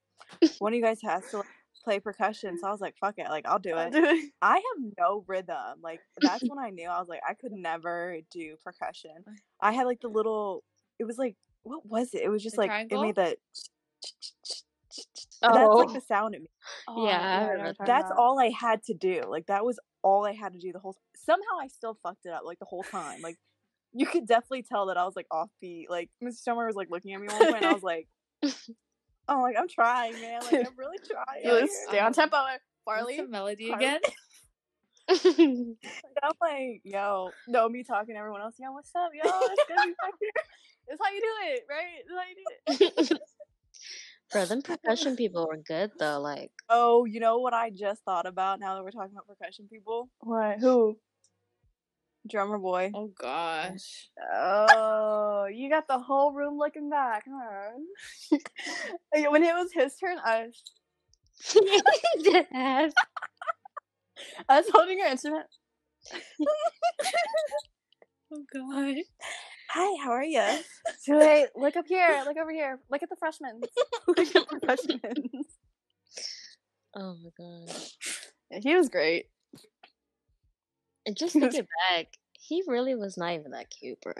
"One 0.59 0.73
of 0.73 0.77
you 0.77 0.83
guys 0.83 1.01
has 1.03 1.29
to 1.31 1.39
like, 1.39 1.47
play 1.85 2.01
percussion." 2.01 2.59
So 2.61 2.69
I 2.69 2.71
was 2.71 2.81
like, 2.81 2.95
"Fuck 3.01 3.15
it, 3.19 3.29
like 3.29 3.47
I'll 3.47 3.59
do 3.59 3.75
it." 3.77 3.95
I 4.43 4.55
have 4.57 4.93
no 4.99 5.25
rhythm. 5.27 5.81
Like 5.83 6.01
that's 6.21 6.43
when 6.47 6.59
I 6.59 6.71
knew 6.71 6.89
I 6.89 6.99
was 7.01 7.09
like, 7.09 7.21
I 7.29 7.35
could 7.35 7.53
never 7.53 8.19
do 8.31 8.57
percussion. 8.63 9.25
I 9.61 9.73
had 9.73 9.85
like 9.87 10.01
the 10.01 10.09
little. 10.09 10.63
It 10.99 11.05
was 11.05 11.19
like 11.19 11.37
what 11.67 11.87
was 11.87 12.15
it? 12.15 12.23
It 12.23 12.29
was 12.29 12.43
just 12.43 12.57
The 12.57 12.63
like 12.63 12.71
triangle? 12.71 13.03
it 13.03 13.07
made 13.07 13.15
the. 13.17 13.37
That's 15.43 15.55
like 15.55 15.61
Oh. 15.69 15.93
the 15.93 16.01
sound 16.01 16.35
it 16.35 16.41
made. 16.41 16.51
Oh, 16.89 17.07
Yeah, 17.07 17.19
I 17.19 17.19
I 17.19 17.21
know 17.21 17.41
what 17.43 17.51
remember 17.51 17.65
you're 17.67 17.75
talking 17.75 17.87
That's 17.95 18.11
about. 18.11 18.19
all 18.19 18.39
I 18.41 18.49
had 18.51 18.83
to 18.85 18.95
do. 18.95 19.23
Like 19.29 19.47
that 19.47 19.65
was 19.65 19.79
all 20.03 20.25
I 20.27 20.33
had 20.33 20.53
to 20.55 20.59
do 20.59 20.73
the 20.73 20.79
whole. 20.79 20.97
Somehow 21.17 21.59
I 21.61 21.69
still 21.69 21.99
fucked 22.03 22.25
it 22.27 22.33
up 22.33 22.43
like 22.45 22.59
the 22.59 22.65
whole 22.65 22.83
time. 22.85 23.21
Like 23.21 23.37
you 23.93 24.07
could 24.07 24.27
definitely 24.27 24.63
tell 24.63 24.87
that 24.87 24.97
I 24.97 25.05
was 25.05 25.15
like 25.17 25.27
offbeat. 25.33 25.87
Like 25.91 26.11
Mr. 26.23 26.35
Summer 26.37 26.67
was 26.67 26.77
like 26.77 26.91
looking 26.91 27.13
at 27.15 27.21
me 27.21 27.29
one 27.29 27.39
point. 27.39 27.57
and 27.57 27.67
I 27.67 27.73
was 27.73 27.83
like, 27.83 28.09
"Oh, 29.29 29.41
like 29.43 29.57
I'm 29.59 29.69
trying, 29.69 30.15
man. 30.21 30.41
Like 30.43 30.67
I'm 30.67 30.77
really 30.77 30.99
trying." 30.99 31.45
You 31.45 31.63
out 31.63 31.69
stay 31.69 31.97
here." 31.97 32.05
on 32.05 32.13
tempo, 32.13 32.37
eh? 32.37 32.59
What's 32.85 33.01
Farley. 33.01 33.21
melody 33.27 33.69
Farley? 33.71 33.85
again? 33.87 34.01
I'm 36.23 36.33
like, 36.41 36.81
"Yo, 36.85 37.31
no, 37.49 37.69
me 37.69 37.85
talking 37.85 38.15
to 38.15 38.19
everyone 38.19 38.41
else. 38.41 38.55
Yo, 38.59 38.73
what's 38.73 38.91
up, 38.95 39.11
yo? 39.15 39.23
It's 39.25 39.65
good 39.69 39.77
to 39.77 39.87
be 39.87 39.95
back 40.01 40.13
here." 40.21 40.31
That's 40.89 41.01
how 41.03 41.13
you 41.13 41.21
do 41.21 41.27
it, 41.45 41.63
right? 41.69 42.03
That's 42.09 42.19
how 42.19 42.27
you 42.29 43.09
do 43.09 43.15
it. 43.15 43.21
Bro, 44.33 44.47
them 44.47 44.63
percussion 44.63 45.17
people 45.17 45.47
were 45.47 45.57
good 45.57 45.93
though. 45.99 46.21
Like, 46.21 46.51
Oh, 46.69 47.05
you 47.05 47.21
know 47.21 47.39
what 47.39 47.55
I 47.55 47.71
just 47.71 48.03
thought 48.05 48.27
about 48.27 48.59
now 48.59 48.75
that 48.75 48.83
we're 48.83 48.91
talking 48.91 49.13
about 49.13 49.29
percussion 49.29 49.69
people? 49.71 50.09
What? 50.21 50.59
Who? 50.59 50.99
Drummer 52.29 52.59
boy. 52.59 52.91
Oh 52.93 53.13
gosh. 53.21 54.09
Oh, 54.35 55.47
you 55.53 55.71
got 55.71 55.87
the 55.87 55.99
whole 55.99 56.33
room 56.33 56.59
looking 56.59 56.91
back, 56.91 57.25
huh? 57.29 58.39
When 59.31 59.43
it 59.45 59.55
was 59.55 59.71
his 59.73 59.95
turn, 59.97 60.19
I 60.23 60.49
Deadass. 62.19 62.93
I 64.49 64.59
was 64.61 64.69
holding 64.73 64.99
your 64.99 65.09
instrument. 65.09 65.47
Oh 68.33 68.43
god. 68.53 68.97
Hi, 69.71 70.03
how 70.03 70.11
are 70.11 70.25
you? 70.25 70.45
So 71.01 71.19
wait, 71.19 71.49
look 71.57 71.77
up 71.77 71.87
here, 71.87 72.23
look 72.25 72.37
over 72.37 72.53
here, 72.53 72.79
look 72.91 73.03
at 73.03 73.09
the 73.09 73.17
freshmen. 73.17 73.61
look 74.09 74.19
at 74.19 74.33
the 74.33 74.61
freshmen. 74.65 75.45
Oh 76.95 77.17
my 77.23 77.31
god. 77.37 77.77
Yeah, 78.51 78.61
he 78.63 78.77
was 78.77 78.89
great. 78.89 79.27
And 81.05 81.17
just 81.17 81.35
thinking 81.35 81.67
back, 81.91 82.07
he 82.33 82.63
really 82.67 82.95
was 82.95 83.17
not 83.17 83.35
even 83.35 83.53
that 83.53 83.71
cute, 83.71 84.01
bro. 84.01 84.15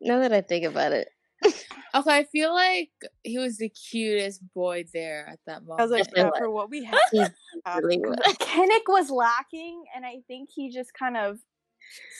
Now 0.00 0.20
that 0.20 0.32
I 0.32 0.40
think 0.40 0.64
about 0.64 0.92
it. 0.92 1.08
Okay, 1.92 2.18
I 2.18 2.22
feel 2.22 2.54
like 2.54 2.90
he 3.24 3.38
was 3.38 3.58
the 3.58 3.68
cutest 3.68 4.40
boy 4.54 4.84
there 4.94 5.26
at 5.28 5.40
that 5.46 5.64
moment. 5.64 5.80
I 5.80 5.82
was 5.82 5.90
like, 5.90 6.04
Definitely 6.04 6.30
yeah, 6.36 6.38
for 6.38 6.50
what 6.50 6.70
we 6.70 6.84
had, 6.84 7.00
He 7.10 7.18
have 7.18 7.82
really. 7.82 7.98
Kinnick 8.38 8.86
was 8.86 9.10
lacking, 9.10 9.82
and 9.96 10.06
I 10.06 10.18
think 10.28 10.50
he 10.54 10.70
just 10.70 10.94
kind 10.94 11.16
of 11.16 11.40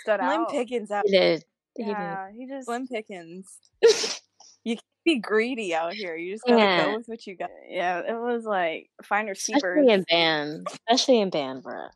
stood 0.02 0.18
Slim 0.18 0.28
out. 0.28 0.50
Pickens 0.50 0.90
out. 0.90 1.04
He 1.06 1.12
did. 1.12 1.44
He 1.84 1.86
did. 1.86 1.92
Yeah, 1.92 2.28
he 2.36 2.46
just 2.46 2.66
Slim 2.66 2.86
Pickens. 2.86 3.58
You 4.62 4.74
can't 4.74 4.84
be 5.06 5.18
greedy 5.20 5.74
out 5.74 5.94
here. 5.94 6.14
You 6.14 6.34
just 6.34 6.44
gotta 6.44 6.60
Yeah. 6.60 6.84
go 6.84 6.96
with 6.98 7.06
what 7.08 7.26
you 7.26 7.34
got. 7.34 7.48
yeah, 7.66 8.00
it 8.00 8.12
was 8.20 8.44
like 8.44 8.90
finders 9.02 9.42
keepers. 9.42 9.78
Especially 9.78 9.90
in 9.94 10.04
band. 10.10 10.66
Especially 10.70 11.20
in 11.20 11.30
band, 11.30 11.62
bro. 11.62 11.86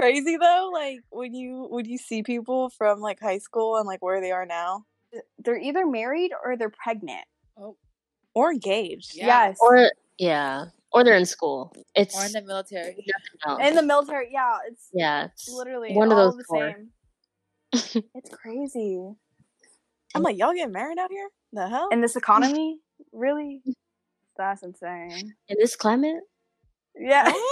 Crazy 0.00 0.38
though, 0.38 0.70
like 0.72 1.00
when 1.10 1.34
you 1.34 1.66
when 1.68 1.84
you 1.84 1.98
see 1.98 2.22
people 2.22 2.70
from 2.70 3.00
like 3.00 3.20
high 3.20 3.36
school 3.36 3.76
and 3.76 3.86
like 3.86 4.00
where 4.02 4.22
they 4.22 4.30
are 4.32 4.46
now, 4.46 4.86
They're 5.38 5.58
either 5.58 5.84
married 5.86 6.32
or 6.42 6.56
they're 6.56 6.70
pregnant. 6.70 7.24
Oh. 7.58 7.76
or 8.34 8.50
engaged. 8.52 9.14
Yeah. 9.14 9.26
Yes. 9.48 9.58
Or 9.60 9.90
yeah. 10.16 10.66
Or 10.92 11.04
they're 11.04 11.16
in 11.16 11.26
school. 11.26 11.74
It's 11.94 12.16
Or 12.18 12.24
in 12.24 12.32
the 12.32 12.40
military. 12.40 12.96
in 13.60 13.74
the 13.74 13.82
military, 13.82 14.30
yeah, 14.32 14.56
it's 14.66 14.88
yeah, 14.94 15.24
it's 15.26 15.50
literally 15.52 15.92
one 15.92 16.10
of 16.10 16.16
those 16.16 16.36
the 16.38 16.44
four. 16.44 16.74
same. 17.74 18.04
it's 18.14 18.30
crazy. 18.30 19.10
I'm 20.16 20.22
like, 20.22 20.38
y'all 20.38 20.52
getting 20.54 20.72
married 20.72 20.98
out 20.98 21.10
here? 21.10 21.28
The 21.52 21.68
hell? 21.68 21.88
In 21.92 22.00
this 22.00 22.16
economy, 22.16 22.78
really? 23.12 23.62
That's 24.36 24.62
insane. 24.62 25.34
in 25.48 25.56
this 25.58 25.76
climate. 25.76 26.22
Yeah. 26.98 27.32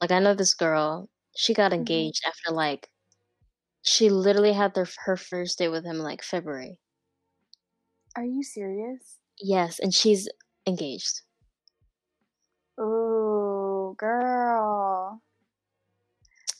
Like 0.00 0.10
I 0.10 0.18
know 0.18 0.34
this 0.34 0.52
girl. 0.54 1.08
She 1.34 1.54
got 1.54 1.70
Mhm. 1.72 1.76
engaged 1.76 2.24
after 2.26 2.52
like 2.52 2.90
she 3.82 4.10
literally 4.10 4.52
had 4.52 4.74
their 4.74 4.86
her 5.06 5.16
first 5.16 5.56
date 5.58 5.68
with 5.68 5.84
him 5.84 5.98
like 5.98 6.22
February. 6.22 6.78
Are 8.16 8.24
you 8.24 8.42
serious? 8.42 9.18
Yes, 9.40 9.78
and 9.78 9.94
she's 9.94 10.28
engaged. 10.66 11.22
Ooh, 12.78 13.94
girl. 13.96 15.22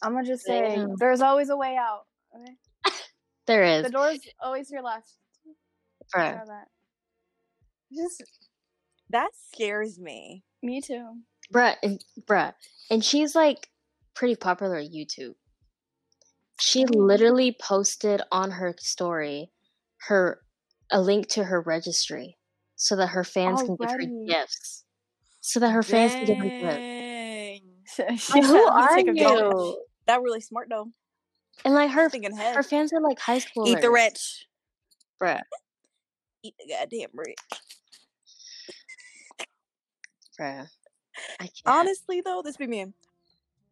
I'm 0.00 0.12
gonna 0.14 0.26
just 0.26 0.44
say 0.44 0.76
Damn. 0.76 0.96
there's 0.96 1.20
always 1.20 1.50
a 1.50 1.56
way 1.56 1.76
out. 1.76 2.06
Okay? 2.34 2.56
There 3.46 3.62
is, 3.64 3.82
The 3.82 3.90
door's 3.90 4.20
always 4.40 4.70
your 4.70 4.82
left. 4.82 5.12
Bruh. 6.14 6.36
Know 6.36 6.44
that. 6.46 6.68
Just 7.94 8.22
that 9.10 9.30
scares 9.52 9.98
me. 9.98 10.44
me 10.62 10.80
too. 10.80 11.18
bruh, 11.52 11.76
and 11.82 12.04
bruh, 12.28 12.54
and 12.90 13.04
she's 13.04 13.34
like 13.34 13.68
pretty 14.14 14.36
popular 14.36 14.78
on 14.78 14.84
YouTube. 14.84 15.34
She 16.60 16.84
mm-hmm. 16.84 16.98
literally 16.98 17.56
posted 17.60 18.22
on 18.30 18.52
her 18.52 18.74
story 18.78 19.50
her 20.08 20.40
a 20.90 21.00
link 21.00 21.28
to 21.28 21.44
her 21.44 21.60
registry 21.60 22.36
so 22.76 22.96
that 22.96 23.08
her 23.08 23.24
fans 23.24 23.62
can 23.62 23.76
give 23.76 23.90
her 23.90 23.98
gifts. 24.26 24.84
So 25.40 25.60
that 25.60 25.70
her 25.70 25.82
fans 25.82 26.12
can 26.12 26.24
give 26.24 26.38
her 26.38 26.48
gifts. 26.48 26.76
Dang. 26.76 27.60
She 28.18 28.40
Who 28.40 28.66
are 28.66 28.96
take 28.96 29.08
a 29.08 29.14
you? 29.14 29.84
That 30.06 30.22
really 30.22 30.40
smart 30.40 30.68
though. 30.70 30.86
And 31.64 31.74
like 31.74 31.90
her 31.90 32.10
her 32.54 32.62
fans 32.62 32.92
are 32.92 33.00
like 33.00 33.20
high 33.20 33.38
schoolers. 33.38 33.68
Eat 33.68 33.80
the 33.80 33.90
rich. 33.90 34.46
bruh, 35.22 35.40
Eat 36.44 36.54
the 36.58 36.66
goddamn 36.72 37.08
rich. 37.14 37.38
bruh. 40.38 40.68
I 41.40 41.44
can't. 41.44 41.52
Honestly 41.64 42.20
though, 42.20 42.42
this 42.44 42.56
be 42.58 42.66
me. 42.66 42.86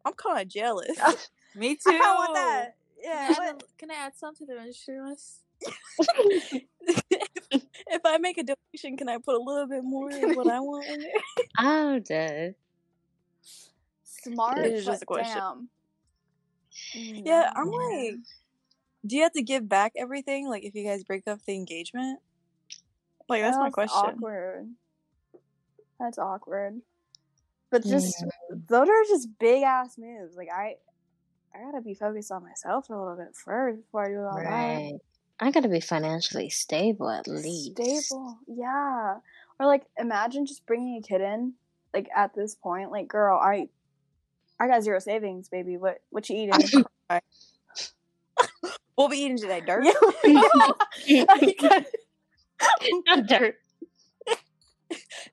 I'm 0.05 0.13
kind 0.13 0.41
of 0.41 0.47
jealous. 0.47 0.97
Me 1.55 1.75
too. 1.75 1.81
I 2.03 2.15
want 2.15 2.33
that. 2.33 2.75
Yeah. 3.01 3.35
I, 3.39 3.53
can 3.77 3.91
I 3.91 3.95
add 3.95 4.13
something 4.17 4.47
to 4.47 4.53
the 4.53 4.57
registry 4.59 4.99
list? 4.99 5.41
if 6.81 8.01
I 8.03 8.17
make 8.17 8.37
a 8.39 8.43
donation, 8.43 8.97
can 8.97 9.07
I 9.07 9.17
put 9.17 9.35
a 9.35 9.41
little 9.41 9.67
bit 9.67 9.83
more 9.83 10.09
of 10.09 10.35
what 10.35 10.47
I 10.47 10.59
want 10.59 10.89
in 10.89 11.01
there? 11.01 11.11
Oh, 11.59 11.93
I'm 11.93 12.01
dead. 12.01 12.55
Smart, 14.03 14.57
It 14.65 14.73
is 14.73 14.85
but 14.85 14.91
just 14.93 15.03
a 15.03 15.05
question. 15.05 15.41
damn. 15.41 15.69
Yeah, 17.25 17.49
mm, 17.49 17.53
I'm 17.55 17.67
Yeah. 17.67 18.11
like, 18.11 18.19
do 19.05 19.15
you 19.17 19.23
have 19.23 19.33
to 19.33 19.41
give 19.43 19.69
back 19.69 19.93
everything? 19.95 20.47
Like, 20.47 20.63
if 20.63 20.73
you 20.75 20.83
guys 20.85 21.03
break 21.03 21.27
up 21.27 21.39
the 21.45 21.53
engagement? 21.55 22.19
Like, 23.29 23.41
that's 23.41 23.57
my 23.57 23.69
question. 23.69 23.97
Awkward. 23.97 24.69
That's 25.99 26.17
awkward. 26.17 26.81
But 27.71 27.83
just 27.83 28.23
those 28.51 28.87
are 28.87 29.03
just 29.09 29.29
big 29.39 29.63
ass 29.63 29.97
moves. 29.97 30.35
Like 30.35 30.49
I, 30.53 30.75
I 31.55 31.63
gotta 31.63 31.81
be 31.81 31.95
focused 31.95 32.31
on 32.31 32.43
myself 32.43 32.89
a 32.89 32.93
little 32.93 33.15
bit 33.15 33.35
first 33.35 33.81
before 33.81 34.05
I 34.05 34.09
do 34.09 34.19
all 34.19 34.37
Right. 34.37 34.93
I 35.39 35.49
gotta 35.49 35.69
be 35.69 35.79
financially 35.79 36.49
stable 36.49 37.09
at 37.09 37.27
least. 37.27 37.77
Stable, 37.77 38.37
yeah. 38.47 39.15
Or 39.59 39.65
like 39.65 39.85
imagine 39.97 40.45
just 40.45 40.67
bringing 40.67 40.97
a 40.97 41.01
kid 41.01 41.21
in 41.21 41.53
like 41.95 42.09
at 42.15 42.35
this 42.35 42.53
point, 42.53 42.91
like 42.91 43.07
girl, 43.07 43.39
I 43.39 43.69
I 44.59 44.67
got 44.67 44.83
zero 44.83 44.99
savings, 44.99 45.49
baby. 45.49 45.77
What 45.77 46.01
what 46.11 46.29
you 46.29 46.35
eating? 46.35 46.85
We'll 48.95 49.09
be 49.09 49.17
eating 49.17 49.37
today, 49.39 49.61
dirt. 49.61 49.87
Not 53.07 53.27
dirt. 53.27 53.55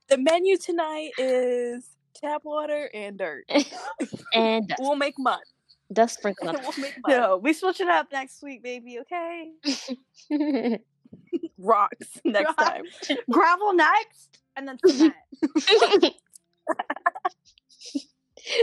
The 0.08 0.16
menu 0.16 0.56
tonight 0.56 1.10
is 1.18 1.86
tap 2.14 2.42
water 2.44 2.90
and 2.94 3.18
dirt. 3.18 3.44
And 4.34 4.66
dust. 4.68 4.80
We'll 4.80 4.96
make 4.96 5.14
mud. 5.18 5.40
dust 5.92 6.18
sprinkle 6.18 6.52
we'll 6.52 6.78
make 6.78 6.96
mud. 7.06 7.10
no, 7.16 7.36
we 7.36 7.52
switch 7.52 7.80
it 7.80 7.88
up 7.88 8.08
next 8.10 8.42
week, 8.42 8.62
baby. 8.62 9.00
Okay. 9.00 10.80
Rocks 11.58 12.20
next 12.24 12.54
time. 12.54 12.84
Gravel 13.30 13.74
next, 13.74 14.38
and 14.56 14.68
then 14.68 14.78
cement. 14.86 15.14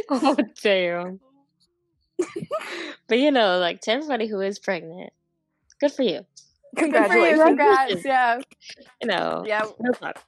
oh 0.10 0.38
damn. 0.64 1.20
but 3.08 3.20
you 3.20 3.32
know, 3.32 3.60
like 3.60 3.82
to 3.82 3.92
everybody 3.92 4.28
who 4.28 4.42
is 4.42 4.58
pregnant, 4.58 5.14
good 5.80 5.92
for 5.92 6.04
you. 6.04 6.26
You. 6.76 6.84
Congratulations. 6.84 7.42
Congrats. 7.44 8.06
Yeah. 8.06 8.40
You 9.02 9.08
know, 9.08 9.44
Yeah. 9.46 9.66
no 9.80 9.92
problem. 9.94 10.24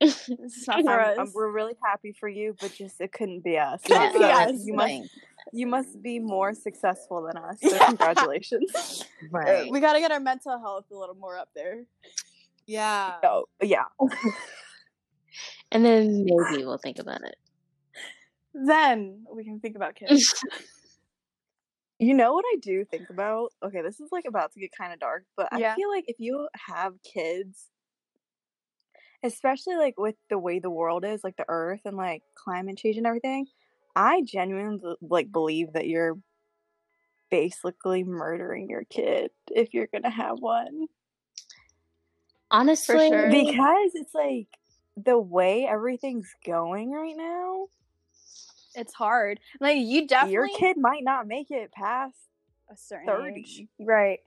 This 0.00 0.28
is 0.28 0.64
not 0.68 0.82
for 0.82 0.90
I'm- 1.00 1.10
us. 1.12 1.18
I'm- 1.18 1.32
we're 1.34 1.50
really 1.50 1.74
happy 1.84 2.12
for 2.12 2.28
you, 2.28 2.54
but 2.60 2.72
just 2.74 3.00
it 3.00 3.12
couldn't 3.12 3.42
be 3.42 3.58
us. 3.58 3.82
Couldn't 3.82 4.12
So 4.12 4.18
be 4.18 4.24
us. 4.24 4.64
You 4.64 4.74
must 4.74 5.02
you 5.52 5.66
must 5.66 6.02
be 6.02 6.18
more 6.18 6.52
successful 6.54 7.22
than 7.26 7.36
us. 7.42 7.58
So 7.62 7.78
congratulations. 7.86 8.72
Uh, 8.74 9.04
right. 9.30 9.70
we 9.70 9.80
got 9.80 9.94
to 9.94 10.00
get 10.00 10.10
our 10.12 10.20
mental 10.20 10.58
health 10.58 10.84
a 10.92 10.96
little 10.96 11.14
more 11.14 11.38
up 11.38 11.48
there. 11.54 11.84
Yeah. 12.66 13.14
oh 13.24 13.44
yeah. 13.62 13.84
And 15.72 15.84
then 15.84 16.24
maybe 16.24 16.64
we'll 16.64 16.78
think 16.78 16.98
about 16.98 17.22
it. 17.22 17.36
Then 18.54 19.26
we 19.34 19.44
can 19.44 19.60
think 19.60 19.76
about 19.76 19.94
kids. 19.96 20.32
You 21.98 22.12
know 22.14 22.34
what 22.34 22.44
I 22.52 22.56
do 22.60 22.84
think 22.84 23.08
about? 23.08 23.52
Okay, 23.62 23.80
this 23.80 24.00
is 24.00 24.12
like 24.12 24.26
about 24.26 24.52
to 24.52 24.60
get 24.60 24.70
kind 24.72 24.92
of 24.92 24.98
dark, 24.98 25.24
but 25.36 25.48
Yeah. 25.52 25.72
I 25.72 25.74
feel 25.74 25.90
like 25.90 26.04
if 26.08 26.16
you 26.18 26.48
have 26.54 26.94
kids, 27.02 27.70
especially 29.22 29.76
like 29.76 29.98
with 29.98 30.16
the 30.28 30.38
way 30.38 30.58
the 30.58 30.70
world 30.70 31.04
is, 31.04 31.24
like 31.24 31.36
the 31.36 31.44
earth 31.48 31.80
and 31.84 31.96
like 31.96 32.22
climate 32.34 32.76
change 32.78 32.96
and 32.96 33.06
everything, 33.06 33.46
I 33.94 34.22
genuinely 34.22 34.96
like 35.00 35.32
believe 35.32 35.72
that 35.72 35.88
you're 35.88 36.18
basically 37.30 38.04
murdering 38.04 38.68
your 38.68 38.84
kid 38.84 39.30
if 39.50 39.74
you're 39.74 39.88
going 39.88 40.02
to 40.04 40.10
have 40.10 40.38
one. 40.38 40.86
Honestly, 42.50 43.08
sure. 43.08 43.28
Because 43.28 43.92
it's 43.94 44.14
like 44.14 44.48
the 44.96 45.18
way 45.18 45.66
everything's 45.66 46.34
going 46.44 46.90
right 46.92 47.16
now, 47.16 47.68
it's 48.76 48.94
hard. 48.94 49.40
Like 49.60 49.78
you 49.78 50.06
definitely 50.06 50.34
your 50.34 50.48
kid 50.58 50.76
might 50.76 51.02
not 51.02 51.26
make 51.26 51.50
it 51.50 51.72
past 51.72 52.16
a 52.70 52.76
certain 52.76 53.06
30. 53.06 53.40
age. 53.40 53.62
Right. 53.80 54.20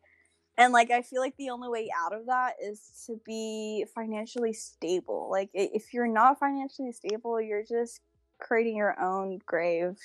And 0.57 0.73
like 0.73 0.91
I 0.91 1.01
feel 1.03 1.21
like 1.21 1.35
the 1.37 1.51
only 1.51 1.69
way 1.69 1.89
out 1.97 2.13
of 2.13 2.25
that 2.25 2.55
is 2.61 2.81
to 3.07 3.19
be 3.25 3.85
financially 3.95 4.53
stable. 4.53 5.29
Like 5.31 5.49
if 5.53 5.93
you're 5.93 6.07
not 6.07 6.39
financially 6.39 6.91
stable, 6.91 7.39
you're 7.39 7.63
just 7.63 8.01
creating 8.39 8.75
your 8.75 8.99
own 9.01 9.39
grave. 9.45 9.97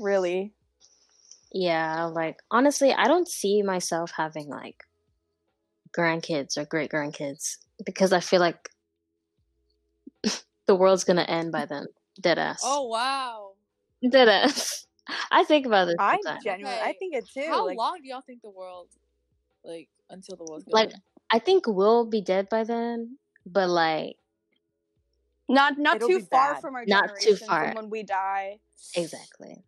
Really. 0.00 0.52
yeah, 1.52 2.04
like 2.06 2.38
honestly, 2.50 2.92
I 2.92 3.06
don't 3.06 3.28
see 3.28 3.62
myself 3.62 4.12
having 4.16 4.48
like 4.48 4.82
grandkids 5.96 6.56
or 6.56 6.64
great 6.64 6.90
grandkids 6.90 7.58
because 7.84 8.12
I 8.12 8.20
feel 8.20 8.40
like 8.40 8.68
the 10.66 10.74
world's 10.74 11.04
gonna 11.04 11.22
end 11.22 11.52
by 11.52 11.66
then. 11.66 11.86
Dead 12.20 12.38
ass. 12.38 12.62
Oh 12.64 12.86
wow. 12.88 13.53
Dead 14.10 14.28
ass. 14.28 14.86
I 15.30 15.44
think 15.44 15.66
about 15.66 15.86
this. 15.86 15.96
I 15.98 16.18
sometimes. 16.22 16.44
genuinely, 16.44 16.80
I 16.80 16.94
think 16.98 17.14
it 17.14 17.28
too. 17.28 17.44
How 17.46 17.66
like, 17.66 17.76
long 17.76 17.98
do 18.02 18.08
y'all 18.08 18.22
think 18.22 18.40
the 18.42 18.50
world, 18.50 18.88
like, 19.64 19.88
until 20.08 20.36
the 20.36 20.44
world's 20.48 20.66
Like, 20.68 20.90
gonna 20.90 21.02
I 21.30 21.38
think 21.38 21.66
we'll 21.66 22.06
be 22.06 22.20
dead 22.20 22.48
by 22.48 22.64
then, 22.64 23.18
but 23.44 23.68
like 23.68 24.16
Not 25.48 25.78
not 25.78 25.96
It'll 25.96 26.08
too 26.08 26.20
far 26.20 26.54
bad. 26.54 26.60
from 26.60 26.74
our 26.74 26.84
Not 26.86 27.10
too 27.20 27.36
far. 27.36 27.66
from 27.66 27.74
when 27.74 27.90
we 27.90 28.02
die. 28.02 28.60
exactly. 28.94 29.64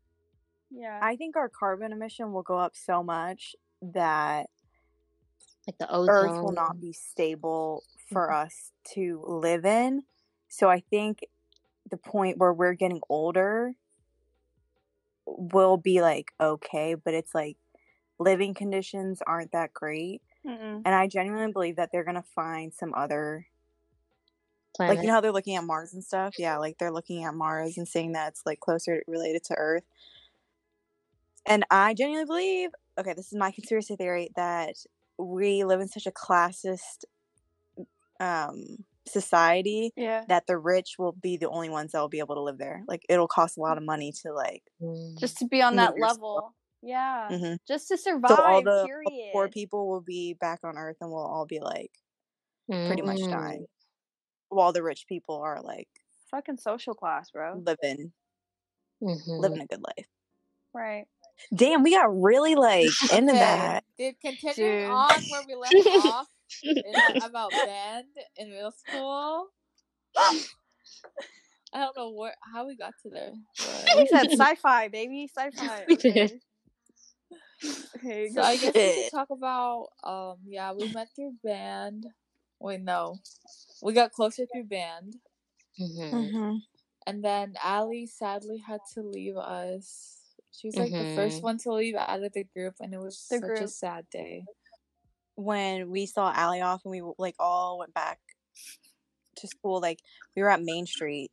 Yeah. 0.71 0.99
I 1.03 1.17
think 1.17 1.37
our 1.37 1.49
carbon 1.49 1.93
emission 1.93 2.33
will 2.33 2.43
go 2.43 2.59
up 2.59 2.77
so 2.77 3.03
much 3.03 3.57
that 3.83 4.49
Like 5.67 5.79
the 5.79 5.91
ozone. 5.91 6.09
Earth 6.09 6.43
will 6.43 6.53
not 6.53 6.81
be 6.81 6.93
stable 6.93 7.83
for 8.13 8.29
mm-hmm. 8.29 8.47
us 8.47 8.73
to 8.95 9.23
live 9.27 9.65
in. 9.65 10.03
So 10.49 10.69
I 10.71 10.81
think 10.81 11.27
the 11.91 11.97
point 11.97 12.39
where 12.39 12.53
we're 12.53 12.75
getting 12.75 13.01
older 13.09 13.75
will 15.27 15.77
be 15.77 16.01
like 16.01 16.33
okay, 16.41 16.95
but 16.95 17.15
it's 17.15 17.35
like 17.35 17.57
living 18.19 18.55
conditions 18.55 19.23
aren't 19.27 19.53
that 19.53 19.73
great. 19.75 20.23
Mm-mm. 20.47 20.83
And 20.85 20.89
I 20.89 21.09
genuinely 21.09 21.53
believe 21.53 21.77
that 21.77 21.91
they're 21.93 22.05
gonna 22.05 22.25
find 22.35 22.73
some 22.73 22.95
other 22.95 23.47
planet. 24.75 24.97
like 24.97 25.03
you 25.03 25.09
know 25.09 25.15
how 25.15 25.21
they're 25.21 25.33
looking 25.33 25.57
at 25.57 25.65
Mars 25.65 25.95
and 25.95 26.05
stuff. 26.05 26.35
Yeah, 26.39 26.59
like 26.59 26.79
they're 26.79 26.93
looking 26.93 27.25
at 27.25 27.35
Mars 27.35 27.77
and 27.77 27.89
saying 27.89 28.13
that 28.13 28.29
it's 28.29 28.43
like 28.47 28.61
closer 28.61 29.03
related 29.07 29.45
to 29.45 29.55
Earth. 29.57 29.85
And 31.45 31.65
I 31.71 31.95
genuinely 31.95 32.27
believe, 32.27 32.71
okay, 32.99 33.15
this 33.15 33.29
is 33.29 33.39
my 33.39 33.51
conspiracy 33.51 33.97
theory 33.97 34.31
that 34.37 34.75
we 35.19 35.65
live 35.65 35.81
in 35.81 35.89
such 35.89 36.07
a 36.07 36.11
classist 36.11 37.05
um 38.19 38.85
society 39.09 39.93
Yeah. 39.97 40.25
that 40.29 40.47
the 40.47 40.59
rich 40.59 40.97
will 40.99 41.13
be 41.13 41.37
the 41.37 41.49
only 41.49 41.69
ones 41.69 41.93
that 41.93 42.01
will 42.01 42.09
be 42.09 42.19
able 42.19 42.35
to 42.37 42.41
live 42.43 42.59
there. 42.59 42.83
Like 42.89 43.03
it'll 43.09 43.29
cost 43.29 43.57
a 43.57 43.61
lot 43.61 43.79
of 43.79 43.85
money 43.85 44.13
to 44.23 44.33
like 44.33 44.63
Mm. 44.83 45.19
Just 45.19 45.39
to 45.39 45.47
be 45.47 45.63
on 45.63 45.77
that 45.77 45.95
yourself. 45.97 46.13
level. 46.19 46.55
Yeah. 46.83 47.29
mhm. 47.31 47.59
Just 47.67 47.89
to 47.89 47.97
survive. 47.99 48.37
so 48.37 48.43
all 48.43 48.63
the 48.63 48.85
period. 48.87 49.31
poor 49.33 49.49
people 49.49 49.89
will 49.89 50.01
be 50.03 50.35
back 50.35 50.61
on 50.65 50.77
Earth 50.79 50.97
and 51.01 51.11
we'll 51.11 51.21
all 51.25 51.47
be 51.47 51.61
like 51.61 51.91
pretty 52.69 53.03
much 53.03 53.19
Mm. 53.19 53.31
dying. 53.31 53.67
While 54.49 54.73
the 54.73 54.83
rich 54.83 55.07
people 55.09 55.37
are 55.37 55.61
like 55.63 55.89
Fucking 56.31 56.57
social 56.59 56.95
class, 56.95 57.31
bro. 57.31 57.55
living 57.65 58.13
Mhm. 59.03 59.41
living 59.41 59.61
a 59.61 59.67
good 59.67 59.83
life. 59.83 60.07
Right. 60.75 61.07
Damn, 61.55 61.83
we 61.83 61.91
got 61.93 62.09
really 62.21 62.55
like 62.55 62.87
into 63.13 63.31
Okay, 63.33 63.39
that. 63.41 63.85
Did 63.99 64.21
continuing 64.21 64.83
Dude. 64.83 64.91
on 64.91 65.23
where 65.31 65.43
we 65.47 65.55
left 65.55 65.75
off 66.07 66.29
in, 66.29 66.36
about 67.23 67.53
band 67.65 68.07
in 68.37 68.51
middle 68.51 68.73
school? 68.73 69.49
I 71.75 71.81
don't 71.81 71.97
know 71.97 72.11
where 72.13 72.35
how 72.53 72.67
we 72.67 72.77
got 72.77 72.95
to 73.03 73.11
there. 73.11 73.33
but- 73.59 73.99
We 73.99 74.07
said 74.07 74.31
sci-fi, 74.31 74.89
baby. 74.89 75.29
Sci-fi. 75.35 75.85
We 75.89 75.95
Okay. 75.95 76.13
did. 76.13 76.41
Okay, 77.97 78.29
So 78.31 78.43
I 78.43 78.57
guess 78.57 78.75
we 78.75 78.81
Shit. 78.81 79.11
could 79.11 79.19
talk 79.19 79.31
about 79.31 79.89
um 80.05 80.37
yeah, 80.47 80.73
we 80.73 80.89
met 80.89 81.09
through 81.17 81.35
band. 81.43 82.07
Wait, 82.61 82.81
no. 82.83 83.17
We 83.83 83.93
got 83.93 84.13
closer 84.13 84.45
through 84.47 84.65
band. 84.65 85.17
Mhm. 85.81 86.13
Mm-hmm. 86.13 86.57
And 87.07 87.25
then 87.25 87.55
Allie 87.63 88.07
sadly 88.07 88.59
had 88.67 88.81
to 88.95 89.03
leave 89.03 89.37
us. 89.37 90.19
She 90.53 90.69
was 90.69 90.77
like 90.77 90.91
the 90.93 91.15
first 91.15 91.41
Mhm. 91.41 91.45
one 91.45 91.59
to 91.59 91.73
leave 91.73 91.95
out 91.97 92.23
of 92.23 92.33
the 92.33 92.45
group 92.45 92.75
and 92.81 92.95
it 92.95 92.99
was 92.99 93.27
The 93.31 93.39
such 93.39 93.61
a 93.61 93.69
sad 93.69 94.07
day. 94.11 94.45
When 95.37 95.91
we 95.91 96.07
saw 96.07 96.33
Allie 96.35 96.63
off 96.63 96.83
and 96.85 96.91
we 96.91 97.03
like 97.19 97.35
all 97.39 97.79
went 97.79 97.95
back 97.95 98.19
to 99.39 99.47
school, 99.49 99.81
like 99.81 100.01
we 100.35 100.43
were 100.43 100.51
at 100.51 100.63
Main 100.63 100.87
Street 100.87 101.31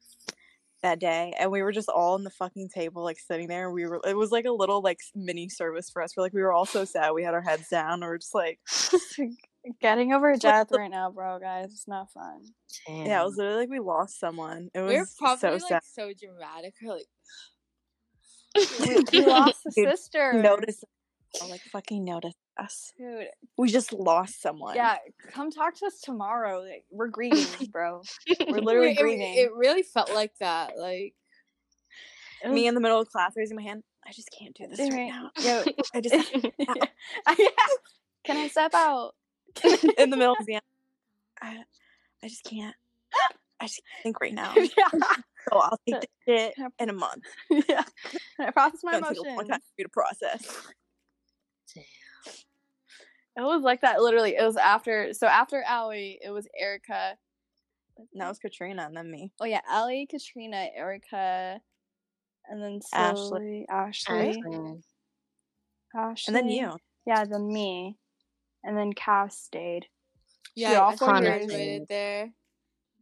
that 0.81 0.99
day 0.99 1.33
and 1.39 1.49
we 1.49 1.61
were 1.61 1.71
just 1.71 1.87
all 1.87 2.15
on 2.15 2.25
the 2.25 2.29
fucking 2.29 2.67
table 2.75 3.01
like 3.05 3.17
sitting 3.17 3.47
there 3.47 3.65
and 3.67 3.73
we 3.73 3.85
were 3.87 4.01
it 4.05 4.17
was 4.17 4.31
like 4.31 4.43
a 4.43 4.51
little 4.51 4.81
like 4.81 4.99
mini 5.15 5.47
service 5.47 5.89
for 5.89 6.01
us. 6.01 6.13
We're 6.17 6.23
like 6.23 6.33
we 6.33 6.41
were 6.41 6.51
all 6.51 6.65
so 6.65 6.83
sad. 6.83 7.11
We 7.13 7.23
had 7.23 7.33
our 7.33 7.41
heads 7.41 7.69
down. 7.69 8.01
We 8.01 8.07
were 8.07 8.17
just 8.17 8.35
like 8.35 8.59
Getting 9.81 10.11
over 10.11 10.35
death 10.37 10.67
the- 10.69 10.77
right 10.77 10.91
now, 10.91 11.09
bro, 11.09 11.39
guys. 11.39 11.67
It's 11.71 11.87
not 11.87 12.11
fun. 12.11 12.41
yeah, 12.89 13.21
it 13.21 13.25
was 13.25 13.37
literally 13.37 13.59
like 13.59 13.69
we 13.69 13.79
lost 13.79 14.19
someone. 14.19 14.69
It 14.73 14.81
was 14.81 14.91
We 14.91 14.99
were 14.99 15.07
probably 15.17 15.39
so 15.39 15.51
like 15.53 15.61
sad. 15.61 15.81
so 15.85 16.11
dramatic. 16.19 16.73
We're 16.81 16.95
like 16.95 17.05
We, 19.13 19.19
we 19.19 19.25
lost 19.25 19.65
a 19.65 19.71
sister. 19.71 20.33
Notice 20.33 20.83
like 21.49 21.61
fucking 21.71 22.03
notice 22.03 22.33
us. 22.57 22.91
Dude. 22.97 23.27
We 23.57 23.69
just 23.69 23.91
lost 23.93 24.41
someone. 24.41 24.75
Yeah, 24.75 24.97
come 25.31 25.51
talk 25.51 25.75
to 25.75 25.85
us 25.87 25.99
tomorrow. 26.01 26.61
Like, 26.61 26.85
we're 26.91 27.07
grieving, 27.09 27.67
bro. 27.71 28.01
We're 28.47 28.59
literally 28.61 28.91
it, 28.91 28.97
grieving. 28.99 29.33
it 29.35 29.53
really 29.55 29.83
felt 29.83 30.13
like 30.13 30.31
that. 30.39 30.77
Like 30.77 31.13
Me 32.47 32.67
in 32.67 32.75
the 32.75 32.81
middle 32.81 32.99
of 32.99 33.09
class 33.09 33.33
raising 33.35 33.55
my 33.55 33.63
hand. 33.63 33.83
I 34.05 34.11
just 34.11 34.29
can't 34.37 34.53
do 34.53 34.67
this 34.67 34.79
right 34.79 34.91
Right. 34.91 35.07
now. 35.09 35.31
Yo, 35.39 35.63
I 35.93 36.01
just 36.01 36.31
Can 38.25 38.37
I 38.37 38.47
step 38.49 38.73
out? 38.73 39.15
in 39.97 40.09
the 40.09 40.17
middle 40.17 40.35
of 40.39 40.45
the 40.45 40.53
exam. 40.55 40.61
I, 41.41 41.63
I 42.23 42.27
just 42.27 42.43
can't. 42.43 42.75
I 43.59 43.67
just 43.67 43.81
can't 43.93 44.03
think 44.03 44.19
right 44.21 44.33
now. 44.33 44.53
yeah. 44.55 44.89
So 45.51 45.57
I'll 45.59 45.79
take 45.87 46.01
the 46.01 46.07
shit 46.27 46.53
in 46.79 46.89
a 46.89 46.93
month. 46.93 47.23
yeah. 47.69 47.83
I 48.39 48.51
process 48.51 48.79
my 48.83 48.97
emotions. 48.97 49.19
take 49.23 49.31
a 49.33 49.35
long 49.35 49.47
time 49.47 49.59
for 49.59 49.73
you 49.77 49.83
to 49.85 49.89
process. 49.89 50.67
It 53.35 53.41
was 53.41 53.63
like 53.63 53.81
that 53.81 54.01
literally. 54.01 54.35
It 54.35 54.43
was 54.43 54.57
after 54.57 55.13
so 55.13 55.27
after 55.27 55.63
Allie, 55.63 56.19
it 56.23 56.29
was 56.29 56.47
Erica. 56.59 57.17
that 58.13 58.27
was 58.27 58.37
Katrina 58.39 58.85
and 58.85 58.95
then 58.95 59.09
me. 59.09 59.31
Oh 59.39 59.45
yeah, 59.45 59.61
Ellie, 59.71 60.07
Katrina, 60.09 60.67
Erica, 60.75 61.59
and 62.47 62.61
then 62.61 62.79
Ashley. 62.93 63.25
slowly 63.27 63.65
Ashley, 63.69 64.29
Ashley. 64.29 64.83
Ashley, 65.95 66.23
And 66.27 66.35
then 66.35 66.49
you. 66.49 66.77
Yeah, 67.05 67.25
then 67.25 67.51
me, 67.51 67.97
and 68.63 68.77
then 68.77 68.93
Cass 68.93 69.37
stayed. 69.37 69.87
Yeah, 70.55 70.79
all 70.81 70.91
I 70.91 70.95
four 70.95 71.19
graduated 71.19 71.87
there. 71.89 72.31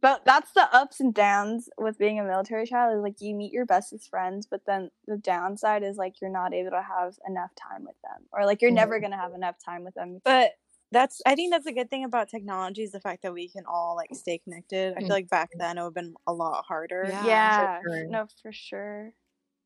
But 0.02 0.24
that's 0.26 0.50
the 0.50 0.68
ups 0.74 0.98
and 0.98 1.14
downs 1.14 1.68
with 1.78 1.96
being 1.96 2.18
a 2.18 2.24
military 2.24 2.66
child. 2.66 2.96
Is 2.96 3.02
like 3.02 3.20
you 3.20 3.36
meet 3.36 3.52
your 3.52 3.64
bestest 3.64 4.10
friends, 4.10 4.48
but 4.50 4.62
then 4.66 4.90
the 5.06 5.16
downside 5.16 5.84
is 5.84 5.96
like 5.96 6.20
you're 6.20 6.28
not 6.28 6.52
able 6.52 6.70
to 6.70 6.82
have 6.82 7.14
enough 7.26 7.50
time 7.54 7.84
with 7.84 7.94
them, 8.02 8.26
or 8.32 8.44
like 8.44 8.60
you're 8.60 8.72
never 8.72 8.96
mm-hmm. 8.96 9.12
gonna 9.12 9.22
have 9.22 9.32
enough 9.32 9.54
time 9.64 9.84
with 9.84 9.94
them. 9.94 10.18
But 10.24 10.54
that's 10.90 11.22
I 11.24 11.36
think 11.36 11.52
that's 11.52 11.66
a 11.66 11.72
good 11.72 11.88
thing 11.88 12.04
about 12.04 12.28
technology 12.28 12.82
is 12.82 12.90
the 12.90 13.00
fact 13.00 13.22
that 13.22 13.32
we 13.32 13.48
can 13.48 13.62
all 13.66 13.94
like 13.94 14.10
stay 14.12 14.38
connected. 14.38 14.94
I 14.96 15.00
feel 15.00 15.08
like 15.08 15.30
back 15.30 15.50
mm-hmm. 15.50 15.60
then 15.60 15.78
it 15.78 15.82
would 15.82 15.86
have 15.86 15.94
been 15.94 16.14
a 16.26 16.32
lot 16.32 16.64
harder. 16.66 17.06
Yeah. 17.08 17.24
Yeah, 17.24 17.80
sure. 17.80 18.04
no, 18.08 18.26
for 18.42 18.52
sure. 18.52 19.12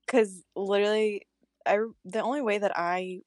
Cause 0.06 0.44
literally 0.54 1.26
I 1.66 1.78
the 2.04 2.20
only 2.20 2.42
way 2.42 2.58
that 2.58 2.72
I 2.76 3.22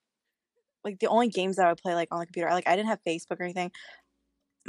like 0.83 0.99
the 0.99 1.07
only 1.07 1.27
games 1.27 1.57
that 1.57 1.65
I 1.65 1.69
would 1.69 1.81
play 1.81 1.93
like 1.93 2.09
on 2.11 2.19
the 2.19 2.25
computer, 2.25 2.49
like 2.51 2.67
I 2.67 2.75
didn't 2.75 2.89
have 2.89 2.99
Facebook 3.05 3.39
or 3.39 3.43
anything. 3.43 3.71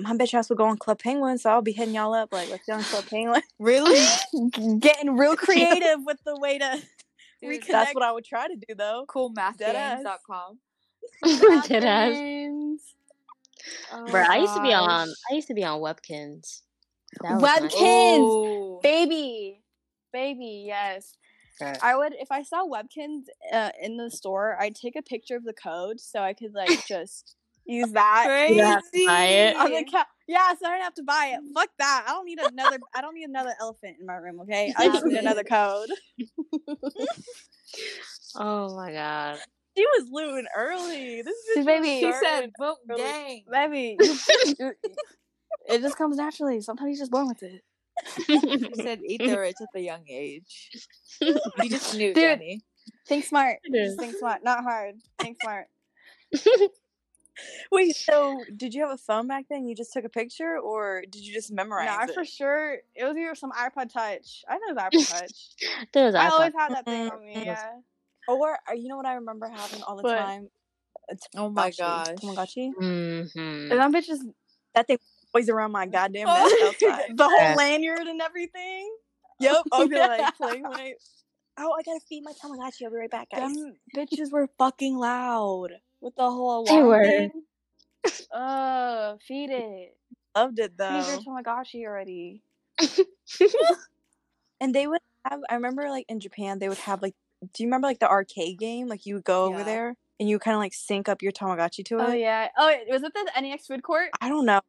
My 0.02 0.12
bitch 0.14 0.34
ass 0.34 0.48
would 0.48 0.58
go 0.58 0.64
on 0.66 0.76
Club 0.76 0.98
Penguin, 0.98 1.38
so 1.38 1.50
I'll 1.50 1.62
be 1.62 1.72
hitting 1.72 1.94
y'all 1.94 2.14
up 2.14 2.32
like 2.32 2.50
let's 2.50 2.64
get 2.66 2.76
on 2.76 2.82
Club 2.82 3.04
Penguin. 3.08 3.42
Really? 3.58 4.00
Getting 4.80 5.16
real 5.16 5.36
creative 5.46 5.98
with 6.04 6.18
the 6.24 6.38
way 6.38 6.58
to 6.58 6.82
Dude, 7.42 7.50
reconnect. 7.62 7.66
That's 7.68 7.94
what 7.94 8.04
I 8.04 8.12
would 8.12 8.24
try 8.24 8.48
to 8.48 8.56
do 8.56 8.74
though. 8.74 9.04
coolmathgames.com. 9.08 10.58
Dead 11.68 11.84
ass. 11.84 12.12
Games. 12.14 12.82
Oh 13.92 14.06
Bro, 14.10 14.22
I 14.22 14.38
used 14.38 14.54
to 14.54 14.62
be 14.62 14.72
on. 14.72 15.08
I 15.30 15.34
used 15.34 15.48
to 15.48 15.54
be 15.54 15.64
on 15.64 15.80
Webkinz. 15.80 16.62
That 17.22 17.34
was 17.34 17.42
nice. 17.42 17.60
Webkinz! 17.60 18.18
Oh. 18.20 18.80
baby 18.82 19.62
baby 20.12 20.64
yes 20.66 21.16
Right. 21.60 21.76
i 21.82 21.94
would 21.94 22.14
if 22.14 22.32
i 22.32 22.42
saw 22.42 22.64
webkinz 22.66 23.24
uh, 23.52 23.70
in 23.82 23.96
the 23.98 24.10
store 24.10 24.56
i'd 24.60 24.74
take 24.74 24.96
a 24.96 25.02
picture 25.02 25.36
of 25.36 25.44
the 25.44 25.52
code 25.52 26.00
so 26.00 26.20
i 26.20 26.32
could 26.32 26.54
like 26.54 26.86
just 26.86 27.36
use 27.66 27.92
that 27.92 28.46
You 28.50 28.62
have 28.62 28.82
to 28.82 29.06
buy 29.06 29.24
it. 29.26 29.56
on 29.56 29.70
the 29.70 29.84
ca- 29.90 30.06
yeah 30.26 30.52
so 30.60 30.66
i 30.66 30.70
don't 30.72 30.80
have 30.82 30.94
to 30.94 31.02
buy 31.02 31.32
it 31.34 31.40
fuck 31.54 31.68
that 31.78 32.04
i 32.08 32.12
don't 32.12 32.24
need 32.26 32.38
another 32.40 32.78
i 32.94 33.00
don't 33.00 33.14
need 33.14 33.28
another 33.28 33.54
elephant 33.60 33.96
in 34.00 34.06
my 34.06 34.14
room 34.16 34.40
okay 34.40 34.72
i 34.76 34.86
just 34.88 35.04
need 35.06 35.18
another 35.18 35.44
code 35.44 35.88
Oh 38.36 38.74
my 38.76 38.92
god. 38.92 39.38
She 39.76 39.84
was 39.84 40.08
looting 40.10 40.46
early. 40.56 41.22
This 41.22 41.36
is 41.56 41.64
baby 41.64 42.00
She 42.00 42.12
said 42.12 42.50
vote 42.58 42.78
Really? 42.88 43.02
gang. 43.02 43.44
baby 43.50 43.96
it 45.68 45.80
just 45.80 45.96
comes 45.96 46.16
naturally 46.16 46.60
sometimes 46.60 46.90
you're 46.96 47.02
just 47.02 47.10
born 47.12 47.28
with 47.28 47.42
it 47.42 47.62
She 48.26 48.74
said 48.82 49.00
eat 49.06 49.20
the 49.24 49.38
rich 49.38 49.56
at 49.60 49.68
the 49.72 49.80
young 49.80 50.04
age. 50.08 50.70
You 51.20 51.68
just 51.70 51.94
knew, 51.96 52.14
Dude. 52.14 52.16
Jenny. 52.38 52.62
think 53.06 53.24
smart 53.24 53.58
just 53.72 53.98
think 53.98 54.16
smart 54.16 54.42
not 54.44 54.62
hard 54.62 54.94
think 55.20 55.38
smart 55.40 55.66
Wait, 57.72 57.96
so 57.96 58.44
did 58.56 58.74
you 58.74 58.82
have 58.82 58.92
a 58.92 58.96
phone 58.96 59.26
back 59.26 59.46
then? 59.48 59.66
You 59.66 59.74
just 59.74 59.92
took 59.92 60.04
a 60.04 60.08
picture, 60.08 60.58
or 60.58 61.02
did 61.08 61.22
you 61.24 61.32
just 61.32 61.52
memorize 61.52 61.86
Nah, 61.86 62.04
it? 62.04 62.14
for 62.14 62.24
sure. 62.24 62.74
It 62.94 63.04
was 63.04 63.16
either 63.16 63.34
some 63.34 63.52
iPod 63.52 63.92
Touch. 63.92 64.44
I 64.48 64.54
know 64.58 64.68
it 64.70 64.74
was 64.74 64.82
iPod 64.82 65.08
Touch. 65.20 65.50
There 65.92 66.06
was 66.06 66.14
I 66.14 66.28
iPod. 66.28 66.30
always 66.32 66.52
had 66.54 66.74
that 66.74 66.84
thing 66.84 67.08
on 67.08 67.20
me. 67.24 67.34
Mm. 67.36 67.44
Yeah. 67.46 67.64
Or 68.28 68.58
uh, 68.68 68.74
you 68.74 68.88
know 68.88 68.96
what 68.96 69.06
I 69.06 69.14
remember 69.14 69.48
having 69.48 69.82
all 69.82 69.96
the 69.96 70.02
What? 70.02 70.14
time? 70.14 70.48
A 71.10 71.16
Oh 71.36 71.50
my 71.50 71.70
gosh. 71.70 72.16
Tamagotchi. 72.22 72.72
Mm-hmm. 72.80 73.38
And 73.38 73.70
that 73.70 73.90
bitch 73.92 74.06
just 74.06 74.24
That 74.74 74.86
thing 74.86 74.98
always 75.34 75.48
around 75.48 75.72
my 75.72 75.86
goddamn 75.86 76.28
Oh, 76.28 76.72
the 76.80 77.28
whole 77.28 77.38
Yeah. 77.38 77.54
lanyard 77.56 78.06
and 78.06 78.20
everything. 78.20 78.92
Yep, 79.40 79.62
I'll 79.72 79.88
be 79.88 79.96
Yeah. 79.96 80.06
like 80.06 80.36
playing 80.36 80.66
I. 80.66 80.94
Oh, 81.58 81.72
I 81.78 81.82
gotta 81.82 82.00
feed 82.08 82.22
my 82.22 82.32
Tamagotchi. 82.32 82.84
I'll 82.84 82.90
be 82.90 82.96
right 82.96 83.10
back, 83.10 83.30
guys. 83.30 83.40
Them 83.52 83.76
bitches 83.96 84.30
were 84.30 84.48
fucking 84.58 84.96
loud 84.96 85.70
with 86.00 86.14
the 86.16 86.22
whole 86.30 86.64
They 86.64 86.76
alarm 86.78 86.86
were. 86.88 87.04
thing. 87.04 87.30
Uh, 88.32 89.16
feed 89.26 89.50
it. 89.50 89.96
Loved 90.36 90.58
it 90.58 90.70
Feed 90.72 90.76
though. 90.78 91.06
your 91.06 91.18
Tamagotchi 91.20 91.84
already. 91.86 92.42
And 94.62 94.74
they 94.74 94.86
would 94.86 95.00
have. 95.24 95.40
I 95.48 95.54
remember 95.54 95.88
like 95.88 96.04
in 96.08 96.20
Japan, 96.20 96.58
they 96.58 96.68
would 96.68 96.78
have 96.78 97.00
like. 97.02 97.14
Do 97.54 97.62
you 97.62 97.66
remember 97.68 97.86
like 97.88 97.98
the 98.00 98.08
arcade 98.08 98.58
game? 98.58 98.86
Like 98.88 99.06
you 99.06 99.14
would 99.14 99.24
go 99.24 99.44
over 99.44 99.64
there 99.64 99.94
and 100.18 100.28
you 100.28 100.38
kind 100.38 100.54
of 100.54 100.58
like 100.60 100.74
sync 100.74 101.08
up 101.08 101.22
your 101.22 101.32
Tamagotchi 101.32 101.82
to 101.86 101.98
it. 101.98 102.02
Oh 102.02 102.12
yeah. 102.12 102.48
Oh, 102.58 102.74
was 102.90 103.02
it 103.02 103.14
the 103.14 103.40
NEX 103.40 103.66
food 103.66 103.82
court? 103.82 104.10
I 104.20 104.28
don't 104.28 104.44
know. 104.44 104.60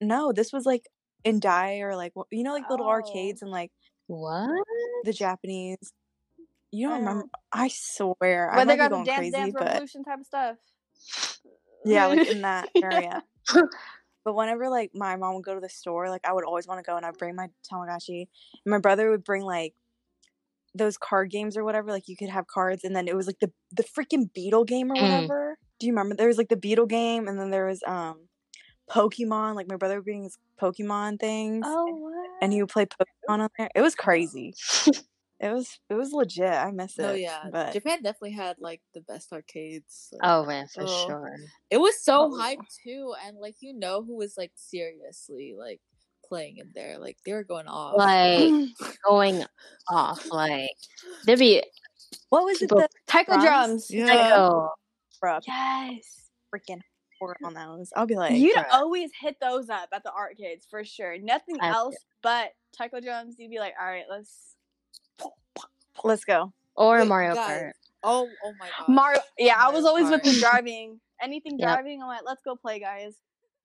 No, 0.00 0.32
this 0.32 0.52
was 0.52 0.64
like 0.64 0.88
in 1.24 1.38
Dai 1.38 1.80
or 1.80 1.94
like 1.94 2.12
you 2.30 2.42
know 2.42 2.52
like 2.54 2.68
little 2.70 2.86
Oh. 2.86 2.90
arcades 2.90 3.42
and 3.42 3.50
like 3.50 3.70
What? 4.06 4.64
the 5.04 5.12
Japanese. 5.12 5.92
You 6.72 6.88
don't 6.88 6.96
I 6.96 6.98
remember? 7.00 7.28
I 7.52 7.68
swear, 7.68 8.50
I 8.50 8.56
Where 8.56 8.64
they 8.64 8.76
got 8.76 8.88
the 8.90 8.96
going 8.96 9.04
dance 9.04 9.16
crazy, 9.18 9.32
dance 9.32 9.52
but 9.52 9.64
revolution 9.66 10.04
type 10.04 10.20
of 10.20 10.26
stuff. 10.26 10.56
yeah, 11.84 12.06
like 12.06 12.26
in 12.28 12.40
that 12.42 12.70
area. 12.82 13.22
But 14.24 14.34
whenever 14.36 14.68
like 14.68 14.92
my 14.94 15.16
mom 15.16 15.34
would 15.34 15.44
go 15.44 15.54
to 15.56 15.60
the 15.60 15.68
store, 15.68 16.08
like 16.08 16.24
I 16.24 16.32
would 16.32 16.44
always 16.44 16.64
want 16.68 16.78
to 16.78 16.88
go 16.88 16.96
and 16.96 17.04
I'd 17.04 17.18
bring 17.18 17.34
my 17.34 17.48
Tamagotchi. 17.68 18.28
And 18.64 18.70
my 18.70 18.78
brother 18.78 19.10
would 19.10 19.24
bring 19.24 19.42
like 19.42 19.74
those 20.74 20.96
card 20.96 21.30
games 21.30 21.56
or 21.56 21.64
whatever. 21.64 21.90
Like 21.90 22.08
you 22.08 22.16
could 22.16 22.28
have 22.30 22.46
cards 22.46 22.84
and 22.84 22.94
then 22.94 23.08
it 23.08 23.16
was 23.16 23.26
like 23.26 23.40
the 23.40 23.50
the 23.72 23.82
freaking 23.82 24.32
Beetle 24.32 24.64
game 24.64 24.92
or 24.92 24.96
Mm. 24.96 25.00
whatever. 25.00 25.58
Do 25.80 25.86
you 25.86 25.92
remember? 25.92 26.14
There 26.14 26.28
was 26.28 26.38
like 26.38 26.48
the 26.48 26.56
Beetle 26.56 26.86
game 26.86 27.26
and 27.28 27.38
then 27.38 27.50
there 27.50 27.66
was 27.66 27.82
um 27.86 28.28
Pokemon. 28.90 29.56
Like 29.56 29.68
my 29.68 29.76
brother 29.76 29.96
would 29.96 30.04
bring 30.04 30.24
his 30.24 30.38
Pokemon 30.60 31.18
things. 31.20 31.66
Oh 31.66 31.86
what? 31.96 32.30
And 32.42 32.52
he 32.52 32.62
would 32.62 32.70
play 32.70 32.86
Pokemon 32.86 33.40
on 33.40 33.48
there. 33.58 33.70
It 33.74 33.82
was 33.82 33.94
crazy. 33.94 34.54
it 35.42 35.52
was 35.52 35.78
it 35.90 35.94
was 35.94 36.12
legit. 36.12 36.44
I 36.44 36.70
miss 36.70 36.98
it. 36.98 37.02
Oh 37.02 37.12
yeah, 37.12 37.42
But 37.50 37.72
Japan 37.72 38.02
definitely 38.02 38.32
had 38.32 38.56
like 38.60 38.80
the 38.94 39.00
best 39.02 39.32
arcades. 39.32 40.08
like- 40.12 40.20
Oh 40.24 40.44
man, 40.46 40.68
for 40.68 40.84
Oh. 40.86 41.06
sure. 41.06 41.36
It 41.70 41.78
was 41.78 42.02
so 42.02 42.30
Oh. 42.32 42.38
hyped 42.38 42.74
too, 42.84 43.12
and 43.26 43.36
like 43.38 43.56
you 43.60 43.74
know 43.74 44.02
who 44.02 44.16
was 44.16 44.36
like 44.38 44.52
seriously 44.54 45.54
like 45.58 45.80
playing 46.24 46.58
in 46.58 46.70
there, 46.74 46.98
like 46.98 47.18
they 47.26 47.32
were 47.32 47.44
going 47.44 47.66
off. 47.68 47.96
Like 47.96 48.48
going 49.06 49.44
off. 49.88 50.30
Like 50.30 50.70
there'd 51.26 51.38
be 51.38 51.62
what 52.28 52.44
was 52.44 52.56
it 52.62 52.66
People- 52.70 52.78
the 52.78 52.88
Taiko 53.06 53.32
Drums? 53.40 53.88
drums. 53.88 53.90
yeah, 53.90 54.06
Taiko. 54.06 54.70
Yes. 55.46 56.28
freaking 56.54 56.80
on 57.44 57.54
those? 57.54 57.92
I'll 57.94 58.06
be 58.06 58.16
like, 58.16 58.34
You'd 58.34 58.56
bruh. 58.56 58.66
always 58.72 59.10
hit 59.20 59.36
those 59.40 59.70
up 59.70 59.88
at 59.92 60.02
the 60.02 60.12
arcades 60.12 60.66
for 60.68 60.84
sure. 60.84 61.16
Nothing 61.18 61.56
I- 61.60 61.68
else 61.68 61.96
but 62.22 62.50
taiko 62.76 63.00
drums. 63.00 63.36
You'd 63.38 63.50
be 63.50 63.58
like, 63.60 63.74
all 63.80 63.86
right, 63.86 64.04
let's 64.10 64.51
let's 66.04 66.24
go. 66.24 66.52
Or 66.76 66.98
Wait, 67.00 67.08
Mario 67.08 67.34
guys. 67.34 67.62
Kart. 67.62 67.70
oh 68.02 68.28
oh 68.44 68.52
my 68.58 68.68
god, 68.78 68.88
Mario. 68.88 69.20
Yeah, 69.38 69.56
I 69.58 69.70
was 69.70 69.84
Mario 69.84 69.88
always 69.88 70.10
with 70.10 70.22
the 70.22 70.40
driving. 70.40 71.00
Anything 71.22 71.58
Yep. 71.58 71.68
driving, 71.68 72.02
I'm 72.02 72.08
like, 72.08 72.22
let's 72.26 72.42
go 72.44 72.56
play, 72.56 72.80
guys. 72.80 73.14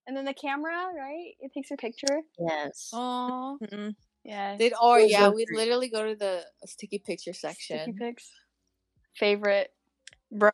And 0.05 0.15
then 0.15 0.25
the 0.25 0.33
camera, 0.33 0.87
right? 0.97 1.33
It 1.39 1.51
takes 1.53 1.69
your 1.69 1.77
picture. 1.77 2.21
Yes. 2.39 2.91
Oh. 2.93 3.57
Mm-mm. 3.63 3.95
Yeah. 4.23 4.55
They'd 4.57 4.73
or 4.81 4.99
yeah, 4.99 5.27
are 5.27 5.33
we'd 5.33 5.49
literally 5.53 5.89
go 5.89 6.05
to 6.07 6.15
the 6.15 6.45
sticky 6.65 6.99
picture 6.99 7.33
section. 7.33 7.77
Sticky 7.79 7.91
section. 7.91 8.07
pics. 8.07 8.29
Favorite. 9.15 9.71
Bro, 10.31 10.51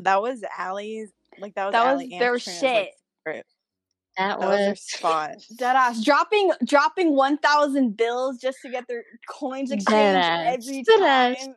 that 0.00 0.22
was 0.22 0.42
Allie's. 0.56 1.10
Like 1.38 1.54
that 1.56 1.66
was 1.66 1.72
That 1.72 1.84
was 1.84 1.92
Allie 2.02 2.12
and 2.12 2.20
their 2.22 2.36
Katrina's, 2.38 2.62
like, 2.62 2.72
shit. 2.84 2.94
favorite. 3.24 3.46
That 4.16 4.40
That 4.40 4.48
was 4.48 4.68
was 4.70 4.80
spot. 4.82 5.30
Deadass. 5.58 6.04
Dropping 6.04 6.52
dropping 6.64 7.14
one 7.14 7.38
thousand 7.38 7.96
bills 7.96 8.38
just 8.38 8.58
to 8.62 8.70
get 8.70 8.88
their 8.88 9.04
coins 9.28 9.70
exchanged 9.70 10.26
every 10.28 10.82
Deadass. 10.84 11.36
time. 11.44 11.54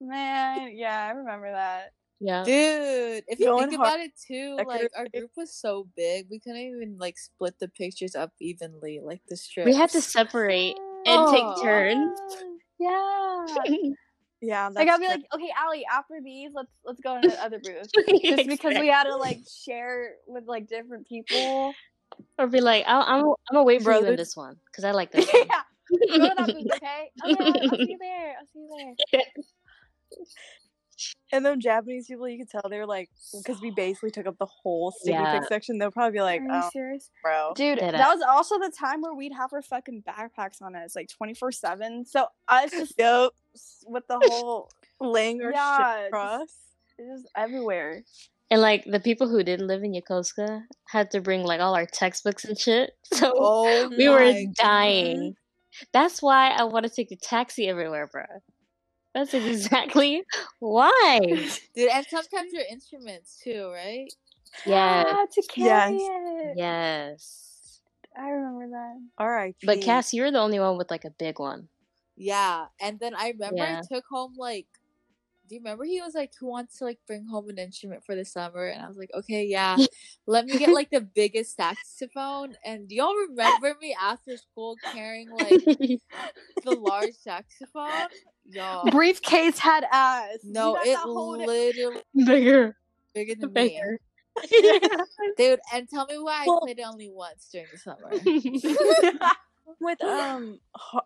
Man, 0.00 0.70
yeah, 0.74 1.06
I 1.06 1.10
remember 1.10 1.50
that. 1.52 1.92
yeah. 2.20 2.42
Dude, 2.44 3.22
if 3.28 3.38
you 3.38 3.46
Going 3.46 3.68
think 3.68 3.80
hard 3.82 3.94
about 3.96 4.00
it 4.00 4.12
too, 4.26 4.56
like 4.66 4.90
our 4.96 5.06
group 5.08 5.30
was 5.36 5.54
so 5.54 5.88
big, 5.94 6.26
we 6.30 6.38
couldn't 6.38 6.56
even 6.58 6.96
like 6.98 7.18
split 7.18 7.58
the 7.60 7.68
pictures 7.68 8.14
up 8.14 8.32
evenly, 8.40 9.00
like 9.02 9.20
the 9.28 9.36
strips. 9.36 9.66
We 9.66 9.74
had 9.74 9.90
to 9.90 10.00
separate 10.00 10.76
and 11.06 11.20
Oh. 11.20 11.32
take 11.32 11.62
turns. 11.62 12.18
Oh, 12.82 13.62
yeah. 13.66 13.90
Yeah, 14.42 14.70
that's 14.70 14.76
like 14.76 14.88
I'll 14.88 14.98
be 14.98 15.04
true. 15.04 15.16
like, 15.16 15.24
okay, 15.34 15.50
Allie, 15.54 15.84
after 15.92 16.14
these, 16.24 16.50
let's 16.54 16.70
let's 16.82 16.98
go 17.00 17.16
in 17.22 17.28
the 17.28 17.44
other 17.44 17.58
booth. 17.58 17.90
Just 18.22 18.48
because 18.48 18.78
we 18.78 18.88
had 18.88 19.04
to 19.04 19.16
like 19.16 19.40
share 19.66 20.12
with 20.26 20.44
like 20.46 20.66
different 20.66 21.06
people. 21.06 21.74
Or 22.38 22.46
be 22.46 22.60
like, 22.60 22.84
I'll, 22.86 23.02
I'm, 23.02 23.24
I'm 23.24 23.34
gonna 23.52 23.64
wait 23.64 23.82
for 23.82 23.92
you 23.92 24.04
in 24.06 24.16
this 24.16 24.36
one 24.36 24.56
because 24.66 24.84
I 24.84 24.92
like 24.92 25.10
this 25.12 25.28
yeah. 25.32 25.40
one. 25.40 26.20
Go 26.20 26.28
to 26.28 26.34
that 26.36 26.46
booth, 26.54 26.66
okay? 26.74 27.10
Okay, 27.24 27.60
I'll 27.70 27.76
see 27.76 27.86
you 27.90 27.98
there. 28.00 28.34
I'll 28.38 28.46
see 28.52 28.58
you 28.60 28.94
there. 29.12 29.22
and 31.32 31.44
them 31.46 31.60
Japanese 31.60 32.06
people, 32.06 32.28
you 32.28 32.38
could 32.38 32.50
tell 32.50 32.62
they 32.70 32.78
were 32.78 32.86
like, 32.86 33.08
because 33.36 33.60
we 33.60 33.70
basically 33.70 34.10
took 34.10 34.26
up 34.26 34.36
the 34.38 34.46
whole 34.46 34.90
sticky 34.92 35.12
Yeah. 35.12 35.38
pick 35.40 35.48
section. 35.48 35.78
They'll 35.78 35.90
probably 35.90 36.18
be 36.18 36.22
like, 36.22 36.40
Are 36.42 36.44
you 36.44 36.62
oh, 36.64 36.70
serious? 36.72 37.10
bro. 37.22 37.52
Dude, 37.56 37.78
Dead 37.78 37.94
that 37.94 38.08
was 38.14 38.22
also 38.28 38.58
the 38.58 38.70
time 38.78 39.00
where 39.00 39.14
we'd 39.14 39.32
have 39.32 39.52
our 39.52 39.62
fucking 39.62 40.02
backpacks 40.08 40.60
on 40.62 40.76
us 40.76 40.94
like 40.94 41.08
24 41.08 41.52
7. 41.52 42.04
So 42.06 42.26
us 42.48 42.70
just 42.70 42.94
Yep. 42.98 43.30
with 43.86 44.06
the 44.08 44.18
whole, 44.18 44.70
Laying 45.00 45.40
Yeah, 45.40 45.96
shit 45.98 46.06
across. 46.08 46.48
it's 46.98 47.22
just 47.22 47.32
everywhere. 47.36 48.02
And 48.50 48.60
like 48.60 48.84
the 48.84 49.00
people 49.00 49.28
who 49.28 49.42
didn't 49.44 49.68
live 49.68 49.82
in 49.84 49.92
Yokosuka 49.92 50.62
had 50.88 51.10
to 51.12 51.20
bring 51.20 51.44
like 51.44 51.60
all 51.60 51.74
our 51.76 51.86
textbooks 51.86 52.44
and 52.44 52.58
shit. 52.58 52.92
So 53.14 53.32
Oh 53.36 53.88
we 53.96 54.08
were 54.08 54.20
my 54.20 54.46
dying. 54.54 55.34
That's 55.92 56.20
why 56.20 56.50
I 56.50 56.64
want 56.64 56.84
to 56.84 56.90
take 56.90 57.08
the 57.10 57.16
taxi 57.16 57.68
everywhere, 57.68 58.08
bro. 58.10 58.24
That's 59.14 59.34
exactly 59.34 60.24
why. 60.58 61.20
Dude, 61.74 61.90
and 61.90 62.06
sometimes 62.06 62.52
your 62.52 62.64
instruments 62.70 63.40
too, 63.42 63.70
right? 63.72 64.12
Yes. 64.66 65.06
Ah, 65.08 65.26
to 65.32 65.42
carry 65.48 65.68
Yes. 65.68 66.00
it. 66.00 66.54
Yes. 66.56 67.80
I 68.16 68.28
remember 68.30 68.68
that. 68.70 68.96
All 69.18 69.30
right. 69.30 69.54
But 69.64 69.80
Cass, 69.80 70.12
you're 70.12 70.30
the 70.32 70.40
only 70.40 70.58
one 70.58 70.76
with 70.76 70.90
like 70.90 71.04
a 71.04 71.10
big 71.10 71.38
one. 71.38 71.68
Yeah. 72.16 72.66
And 72.80 72.98
then 72.98 73.14
I 73.14 73.28
remember 73.30 73.58
Yeah. 73.58 73.80
I 73.80 73.94
took 73.94 74.04
home 74.10 74.34
like 74.36 74.66
do 75.50 75.56
you 75.56 75.60
remember 75.62 75.82
he 75.82 76.00
was 76.00 76.14
like, 76.14 76.32
Who 76.38 76.46
wants 76.46 76.78
to 76.78 76.84
like 76.84 77.00
bring 77.08 77.26
home 77.26 77.48
an 77.48 77.58
instrument 77.58 78.04
for 78.04 78.14
the 78.14 78.24
summer? 78.24 78.66
And 78.66 78.80
I 78.80 78.86
was 78.88 78.96
like, 78.96 79.10
Okay, 79.12 79.44
yeah. 79.44 79.76
Let 80.28 80.46
me 80.46 80.56
get 80.56 80.70
like 80.72 80.90
the 80.90 81.00
biggest 81.00 81.56
saxophone. 81.56 82.54
And 82.64 82.86
do 82.86 82.94
y'all 82.94 83.12
remember 83.28 83.74
me 83.82 83.96
after 84.00 84.36
school 84.36 84.76
carrying 84.92 85.28
like 85.30 85.48
the 85.64 86.00
large 86.70 87.14
saxophone? 87.14 88.06
Y'all. 88.48 88.88
Briefcase 88.92 89.58
had 89.58 89.84
ass. 89.90 90.38
No, 90.44 90.76
it 90.76 90.94
got 90.94 91.04
to 91.04 91.12
hold 91.12 91.38
literally 91.40 92.00
Bigger. 92.14 92.76
bigger 93.12 93.34
than 93.34 93.52
me. 93.52 93.70
Bigger. 93.70 93.98
Dude, 95.36 95.58
and 95.74 95.88
tell 95.88 96.06
me 96.06 96.16
why 96.18 96.44
Well- 96.46 96.60
I 96.62 96.66
played 96.66 96.78
it 96.78 96.82
only 96.86 97.10
once 97.10 97.48
during 97.50 97.66
the 97.72 97.78
summer. 97.78 98.08
with 99.80 100.02
um 100.04 100.60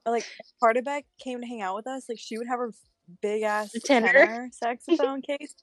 like 0.07 0.27
Hardebeck 0.63 1.05
came 1.19 1.41
to 1.41 1.47
hang 1.47 1.63
out 1.63 1.77
with 1.77 1.87
us, 1.87 2.11
like 2.11 2.19
she 2.19 2.37
would 2.37 2.47
have 2.47 2.59
her 2.59 2.73
big 3.23 3.43
ass 3.43 3.73
tenor. 3.85 4.13
tenor. 4.13 4.51
saxophone 4.53 5.23
case. 5.23 5.55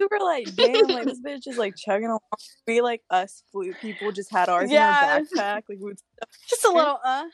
We 0.00 0.06
were 0.10 0.24
like, 0.24 0.54
damn, 0.54 0.86
like 0.86 1.04
this 1.06 1.20
bitch 1.20 1.48
is 1.48 1.58
like 1.58 1.74
chugging 1.76 2.06
along. 2.06 2.20
We 2.66 2.80
like 2.80 3.02
us 3.10 3.42
flute 3.50 3.76
people 3.80 4.12
just 4.12 4.30
had 4.30 4.48
ours 4.48 4.70
yeah. 4.70 5.02
in 5.02 5.10
our 5.10 5.20
backpack. 5.20 5.62
Like 5.68 5.78
we 5.80 5.92
Just 6.48 6.64
a 6.64 6.70
little 6.70 6.98
uh. 7.04 7.24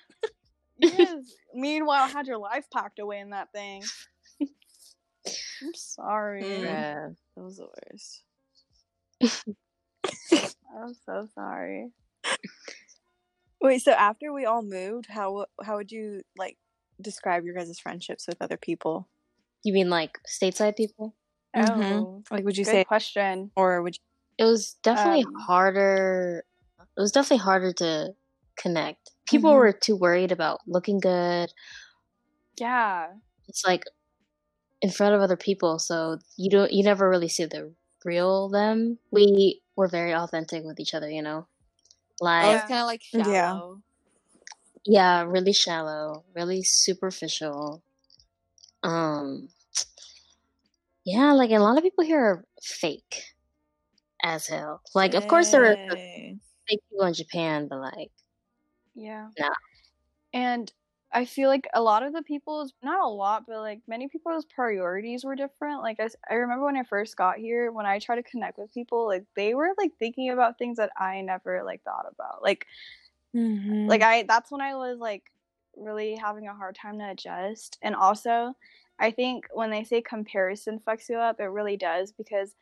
Yes. 0.78 1.30
Meanwhile, 1.54 2.08
had 2.08 2.26
your 2.26 2.38
life 2.38 2.64
packed 2.72 2.98
away 2.98 3.20
in 3.20 3.30
that 3.30 3.52
thing. 3.52 3.82
I'm 4.40 5.74
sorry. 5.74 6.42
Mm. 6.42 6.62
Yeah. 6.62 7.08
That 7.36 7.42
was 7.42 7.58
the 7.58 7.66
worst. 7.66 8.22
I'm 10.32 10.94
so 11.06 11.28
sorry. 11.34 11.90
Wait, 13.60 13.82
so 13.82 13.92
after 13.92 14.32
we 14.32 14.44
all 14.44 14.62
moved, 14.62 15.06
how 15.08 15.46
how 15.62 15.76
would 15.76 15.90
you 15.90 16.22
like 16.36 16.58
describe 17.00 17.44
your 17.44 17.54
guys' 17.54 17.78
friendships 17.78 18.26
with 18.28 18.42
other 18.42 18.56
people? 18.56 19.08
You 19.64 19.72
mean 19.74 19.90
like 19.90 20.18
stateside 20.28 20.76
people? 20.76 21.16
Mhm. 21.56 22.08
Oh, 22.08 22.24
Like 22.30 22.44
would 22.44 22.56
you 22.58 22.64
good 22.64 22.72
say 22.72 22.84
question. 22.84 23.52
or 23.56 23.82
would 23.82 23.96
you 23.96 24.00
It 24.38 24.44
was 24.44 24.74
definitely 24.82 25.24
Um, 25.24 25.46
harder. 25.46 26.44
It 26.96 27.00
was 27.00 27.12
definitely 27.12 27.38
harder 27.44 27.72
to 27.74 28.14
connect. 28.56 29.10
People 29.26 29.54
Mhm. 29.54 29.56
were 29.56 29.72
too 29.72 29.96
worried 29.96 30.32
about 30.32 30.60
looking 30.66 31.00
good. 31.00 31.52
Yeah. 32.58 33.14
It's 33.48 33.64
like 33.66 33.84
in 34.82 34.90
front 34.90 35.14
of 35.14 35.20
other 35.22 35.36
people, 35.36 35.78
so 35.78 36.18
you 36.36 36.50
don't. 36.50 36.72
You 36.72 36.84
never 36.84 37.08
really 37.08 37.28
see 37.28 37.44
the 37.46 37.74
real 38.04 38.48
them. 38.50 38.98
We 39.10 39.62
were 39.76 39.88
very 39.88 40.14
authentic 40.14 40.64
with 40.64 40.80
each 40.80 40.94
other, 40.94 41.10
you 41.10 41.22
know. 41.22 41.48
I 42.40 42.46
Like 42.46 42.52
was 42.52 42.62
Yeah. 42.62 42.68
kind 42.68 42.80
of 42.80 42.86
like 42.86 43.02
shallow. 43.02 43.28
yeah, 43.28 43.60
really 44.86 45.52
shallow, 45.52 46.24
really 46.34 46.62
superficial. 46.62 47.82
Um, 48.82 49.48
yeah, 51.04 51.32
like 51.32 51.50
a 51.50 51.58
lot 51.58 51.76
of 51.76 51.82
people 51.82 52.04
here 52.04 52.20
are 52.20 52.44
fake 52.62 53.24
as 54.22 54.46
hell. 54.46 54.82
Like, 54.94 55.14
of 55.14 55.26
course, 55.26 55.50
there 55.50 55.64
are 55.66 55.76
fake 56.68 56.80
people 56.90 57.06
in 57.06 57.14
Japan, 57.14 57.68
but 57.68 57.80
like, 57.80 58.12
Yeah. 58.94 59.30
No. 59.38 59.50
And 60.32 60.72
I 61.12 61.24
feel 61.26 61.48
like 61.48 61.68
a 61.74 61.82
lot 61.82 62.02
of 62.02 62.12
the 62.12 62.22
people's 62.22 62.72
not 62.82 63.00
a 63.04 63.08
lot, 63.08 63.44
but 63.46 63.60
like 63.60 63.82
many 63.86 64.08
people's 64.08 64.44
priorities 64.46 65.24
were 65.24 65.36
different. 65.36 65.82
Like 65.82 66.00
I, 66.00 66.04
s- 66.04 66.16
I 66.30 66.34
remember 66.34 66.64
when 66.66 66.76
I 66.76 66.82
first 66.84 67.16
got 67.16 67.38
here, 67.38 67.72
when 67.72 67.86
I 67.86 68.00
tried 68.00 68.16
to 68.16 68.22
connect 68.24 68.58
with 68.58 68.72
people, 68.74 69.06
like 69.06 69.24
they 69.36 69.54
were 69.54 69.74
like 69.78 69.92
thinking 69.98 70.30
about 70.30 70.58
things 70.58 70.78
that 70.78 70.90
I 70.98 71.20
never 71.22 71.62
like 71.64 71.82
thought 71.84 72.06
about. 72.12 72.42
Like 72.42 72.66
Mm-hmm. 73.34 73.88
like 73.88 74.02
I 74.02 74.24
that's 74.24 74.50
when 74.50 74.60
I 74.60 74.74
was 74.76 74.98
like 74.98 75.30
really 75.76 76.16
having 76.16 76.46
a 76.48 76.54
hard 76.54 76.76
time 76.76 76.98
to 76.98 77.10
adjust. 77.10 77.78
And 77.82 77.94
also, 77.96 78.54
I 78.98 79.10
think 79.10 79.46
when 79.52 79.70
they 79.70 79.84
say 79.84 80.02
comparison 80.02 80.80
fucks 80.86 81.08
you 81.08 81.16
up, 81.18 81.40
it 81.40 81.44
really 81.46 81.76
does 81.76 82.12
because 82.12 82.54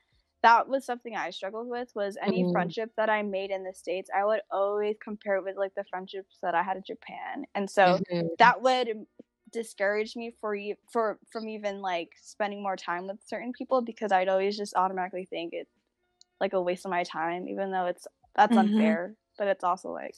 that 0.42 0.68
was 0.68 0.84
something 0.84 1.14
I 1.14 1.30
struggled 1.30 1.68
with 1.68 1.90
was 1.94 2.16
any 2.20 2.44
Mhm. 2.44 2.52
friendship 2.52 2.90
that 2.96 3.08
I 3.10 3.22
made 3.22 3.50
in 3.52 3.62
the 3.64 3.74
states, 3.74 4.10
I 4.14 4.24
would 4.24 4.40
always 4.50 4.96
compare 5.00 5.36
it 5.36 5.44
with 5.44 5.56
like 5.56 5.74
the 5.76 5.84
friendships 5.84 6.38
that 6.42 6.54
I 6.54 6.62
had 6.64 6.76
in 6.76 6.82
Japan. 6.84 7.46
And 7.54 7.70
so 7.70 8.00
mhm. 8.10 8.36
that 8.38 8.60
would 8.62 9.06
discourage 9.50 10.16
me 10.16 10.34
for 10.40 10.54
you 10.54 10.76
for 10.90 11.18
from 11.30 11.48
even 11.48 11.80
like 11.80 12.14
spending 12.20 12.62
more 12.62 12.76
time 12.76 13.06
with 13.06 13.20
certain 13.24 13.52
people 13.52 13.82
because 13.82 14.10
I'd 14.10 14.28
always 14.28 14.56
just 14.56 14.74
automatically 14.74 15.26
think 15.26 15.52
it's 15.52 15.70
like 16.40 16.52
a 16.52 16.62
waste 16.62 16.84
of 16.84 16.90
my 16.90 17.04
time, 17.04 17.48
even 17.48 17.70
though 17.70 17.86
it's 17.86 18.06
that's 18.36 18.56
Mhm. 18.56 18.56
unfair. 18.56 19.16
But 19.38 19.48
it's 19.48 19.64
also 19.64 19.90
like 19.90 20.16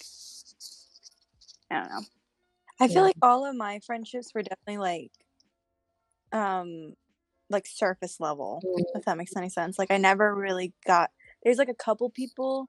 I 1.70 1.80
don't 1.80 1.90
know. 1.90 2.00
I 2.80 2.88
feel 2.88 2.96
Yeah. 2.96 3.02
like 3.02 3.16
all 3.22 3.46
of 3.46 3.56
my 3.56 3.80
friendships 3.80 4.32
were 4.34 4.42
definitely 4.42 4.78
like 4.78 5.12
um 6.32 6.94
like 7.50 7.66
surface 7.66 8.20
level, 8.20 8.62
Mm. 8.64 8.84
if 8.96 9.04
that 9.04 9.16
makes 9.18 9.36
any 9.36 9.48
sense. 9.48 9.78
Like 9.78 9.90
I 9.90 9.98
never 9.98 10.34
really 10.34 10.72
got 10.86 11.10
there's 11.42 11.58
like 11.58 11.68
a 11.68 11.74
couple 11.74 12.10
people 12.10 12.68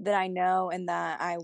that 0.00 0.14
I 0.14 0.28
know 0.28 0.70
and 0.70 0.88
that 0.88 1.20
I 1.20 1.38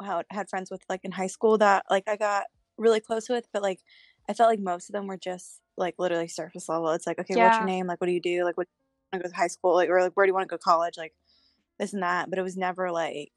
ha- 0.00 0.22
had 0.30 0.50
friends 0.50 0.70
with 0.70 0.82
like 0.88 1.00
in 1.04 1.12
high 1.12 1.28
school 1.28 1.58
that 1.58 1.84
like 1.90 2.04
I 2.08 2.16
got 2.16 2.46
really 2.78 3.00
close 3.00 3.28
with, 3.28 3.46
but 3.52 3.62
like 3.62 3.80
I 4.28 4.34
felt 4.34 4.50
like 4.50 4.60
most 4.60 4.88
of 4.90 4.94
them 4.94 5.06
were 5.06 5.18
just 5.18 5.60
like 5.76 5.94
literally 5.98 6.28
surface 6.28 6.68
level. 6.68 6.90
It's 6.90 7.06
like, 7.06 7.18
okay, 7.20 7.36
what's 7.36 7.58
your 7.60 7.66
name? 7.66 7.86
Like 7.86 8.00
what 8.00 8.08
do 8.08 8.12
you 8.14 8.20
do? 8.20 8.44
Like 8.44 8.56
what 8.56 8.66
do 8.66 8.70
you 8.72 9.18
want 9.18 9.24
to 9.24 9.28
go 9.28 9.32
to 9.32 9.36
high 9.40 9.48
school? 9.48 9.74
Like 9.74 9.88
or 9.90 10.02
like 10.02 10.12
where 10.16 10.26
do 10.26 10.30
you 10.30 10.34
want 10.34 10.44
to 10.48 10.52
go 10.52 10.56
to 10.56 10.62
college? 10.62 10.96
Like 10.98 11.14
this 11.78 11.92
and 11.94 12.02
that. 12.02 12.30
But 12.30 12.38
it 12.38 12.42
was 12.42 12.56
never 12.56 12.90
like 12.92 13.32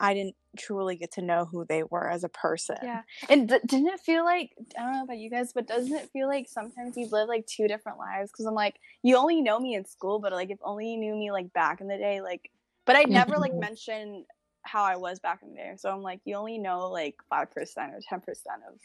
I 0.00 0.14
didn't 0.14 0.36
truly 0.58 0.96
get 0.96 1.12
to 1.12 1.22
know 1.22 1.44
who 1.44 1.64
they 1.64 1.82
were 1.82 2.08
as 2.10 2.24
a 2.24 2.28
person. 2.28 2.76
Yeah, 2.82 3.02
and 3.28 3.48
d- 3.48 3.58
didn't 3.66 3.88
it 3.88 4.00
feel 4.00 4.24
like 4.24 4.52
I 4.78 4.82
don't 4.82 4.92
know 4.94 5.02
about 5.04 5.18
you 5.18 5.28
guys, 5.30 5.52
but 5.52 5.66
doesn't 5.66 5.94
it 5.94 6.10
feel 6.12 6.28
like 6.28 6.48
sometimes 6.48 6.96
you 6.96 7.08
live 7.12 7.28
like 7.28 7.46
two 7.46 7.68
different 7.68 7.98
lives? 7.98 8.30
Because 8.30 8.46
I'm 8.46 8.54
like, 8.54 8.80
you 9.02 9.16
only 9.16 9.42
know 9.42 9.60
me 9.60 9.74
in 9.74 9.84
school, 9.84 10.18
but 10.18 10.32
like 10.32 10.50
if 10.50 10.58
only 10.62 10.90
you 10.92 10.96
knew 10.98 11.14
me 11.14 11.30
like 11.30 11.52
back 11.52 11.80
in 11.82 11.88
the 11.88 11.98
day, 11.98 12.22
like, 12.22 12.50
but 12.86 12.96
I 12.96 13.02
never 13.04 13.38
like 13.38 13.52
Mhm. 13.52 13.60
mention 13.60 14.24
how 14.62 14.82
I 14.84 14.96
was 14.96 15.20
back 15.20 15.40
in 15.42 15.50
the 15.50 15.56
day. 15.56 15.74
So 15.76 15.90
I'm 15.90 16.02
like, 16.02 16.20
you 16.24 16.36
only 16.36 16.58
know 16.58 16.88
like 16.90 17.16
five 17.28 17.50
percent 17.50 17.92
or 17.92 18.00
ten 18.08 18.20
percent 18.20 18.62
of 18.66 18.78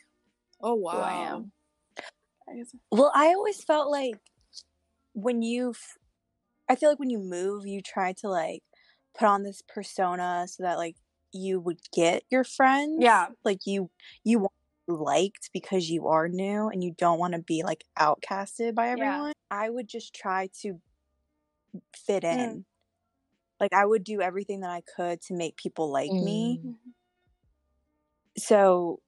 Oh 0.62 0.76
who 0.76 0.82
wow. 0.84 1.04
I 1.04 1.14
am. 1.14 1.52
I 2.50 2.56
guess. 2.56 2.76
Well, 2.92 3.12
I 3.16 3.28
always 3.28 3.64
felt 3.64 3.90
like 3.90 4.16
when 5.14 5.42
you, 5.42 5.72
f- 5.72 5.98
I 6.70 6.76
feel 6.76 6.90
like 6.90 7.00
when 7.00 7.10
you 7.10 7.20
move, 7.20 7.66
you 7.66 7.82
try 7.82 8.14
to 8.20 8.30
like 8.30 8.64
put 9.18 9.28
on 9.28 9.44
this 9.44 9.62
persona 9.68 10.46
so 10.48 10.64
that 10.64 10.78
like 10.78 10.96
you 11.36 11.60
would 11.60 11.80
get 11.94 12.24
your 12.30 12.44
friends. 12.44 12.98
Yeah. 13.00 13.28
Like 13.44 13.66
you, 13.66 13.92
you 14.24 14.40
want 14.40 14.54
liked 14.88 15.50
because 15.54 15.90
you 15.90 16.08
are 16.08 16.28
new 16.28 16.70
and 16.70 16.84
you 16.84 16.94
don't 16.98 17.20
want 17.20 17.34
to 17.34 17.40
be 17.42 17.64
like 17.64 17.84
outcasted 18.00 18.76
by 18.76 18.88
Yeah. 18.88 18.94
everyone. 18.94 19.34
I 19.50 19.70
would 19.70 19.88
just 19.88 20.14
try 20.14 20.50
to 20.62 20.80
fit 21.96 22.24
in. 22.24 22.38
Mm. 22.38 22.64
Like 23.60 23.74
I 23.74 23.86
would 23.86 24.04
do 24.04 24.22
everything 24.22 24.62
that 24.62 24.70
I 24.70 24.82
could 24.96 25.22
to 25.24 25.34
make 25.34 25.58
people 25.58 25.92
like 25.92 26.12
me. 26.12 26.60
Mm. 26.64 26.76
So 28.38 29.02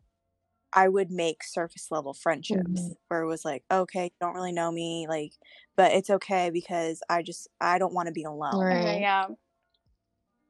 I 0.74 0.90
would 0.90 1.12
make 1.12 1.44
surface 1.44 1.88
level 1.92 2.14
friendships 2.14 2.64
Mhm. 2.64 2.96
where 3.08 3.22
it 3.22 3.28
was 3.28 3.46
like, 3.46 3.64
okay, 3.72 4.06
you 4.06 4.12
don't 4.22 4.36
really 4.36 4.52
know 4.52 4.72
me, 4.72 5.08
like, 5.08 5.34
but 5.76 5.92
it's 5.94 6.10
okay 6.10 6.50
because 6.50 7.02
I 7.10 7.24
just 7.24 7.48
I 7.60 7.78
don't 7.78 7.94
want 7.94 8.08
to 8.08 8.14
be 8.14 8.24
alone. 8.24 8.60
Right. 8.60 8.78
Okay, 8.78 9.02
yeah. 9.02 9.28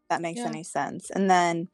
That 0.09 0.21
makes 0.21 0.39
Yeah. 0.39 0.47
any 0.47 0.63
sense. 0.63 1.09
And 1.09 1.29
then, 1.29 1.69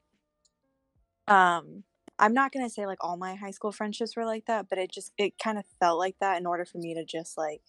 um, 1.27 1.83
I'm 2.19 2.33
not 2.33 2.51
gonna 2.51 2.69
say 2.69 2.85
like 2.85 3.03
all 3.03 3.17
my 3.17 3.35
high 3.35 3.51
school 3.51 3.71
friendships 3.71 4.15
were 4.15 4.25
like 4.25 4.45
that, 4.45 4.69
but 4.69 4.77
it 4.77 4.91
just 4.91 5.11
it 5.17 5.37
kind 5.39 5.57
of 5.57 5.65
felt 5.79 5.99
like 5.99 6.17
that 6.19 6.37
in 6.37 6.45
order 6.45 6.65
for 6.65 6.77
me 6.77 6.93
to 6.93 7.05
just 7.05 7.37
like, 7.37 7.61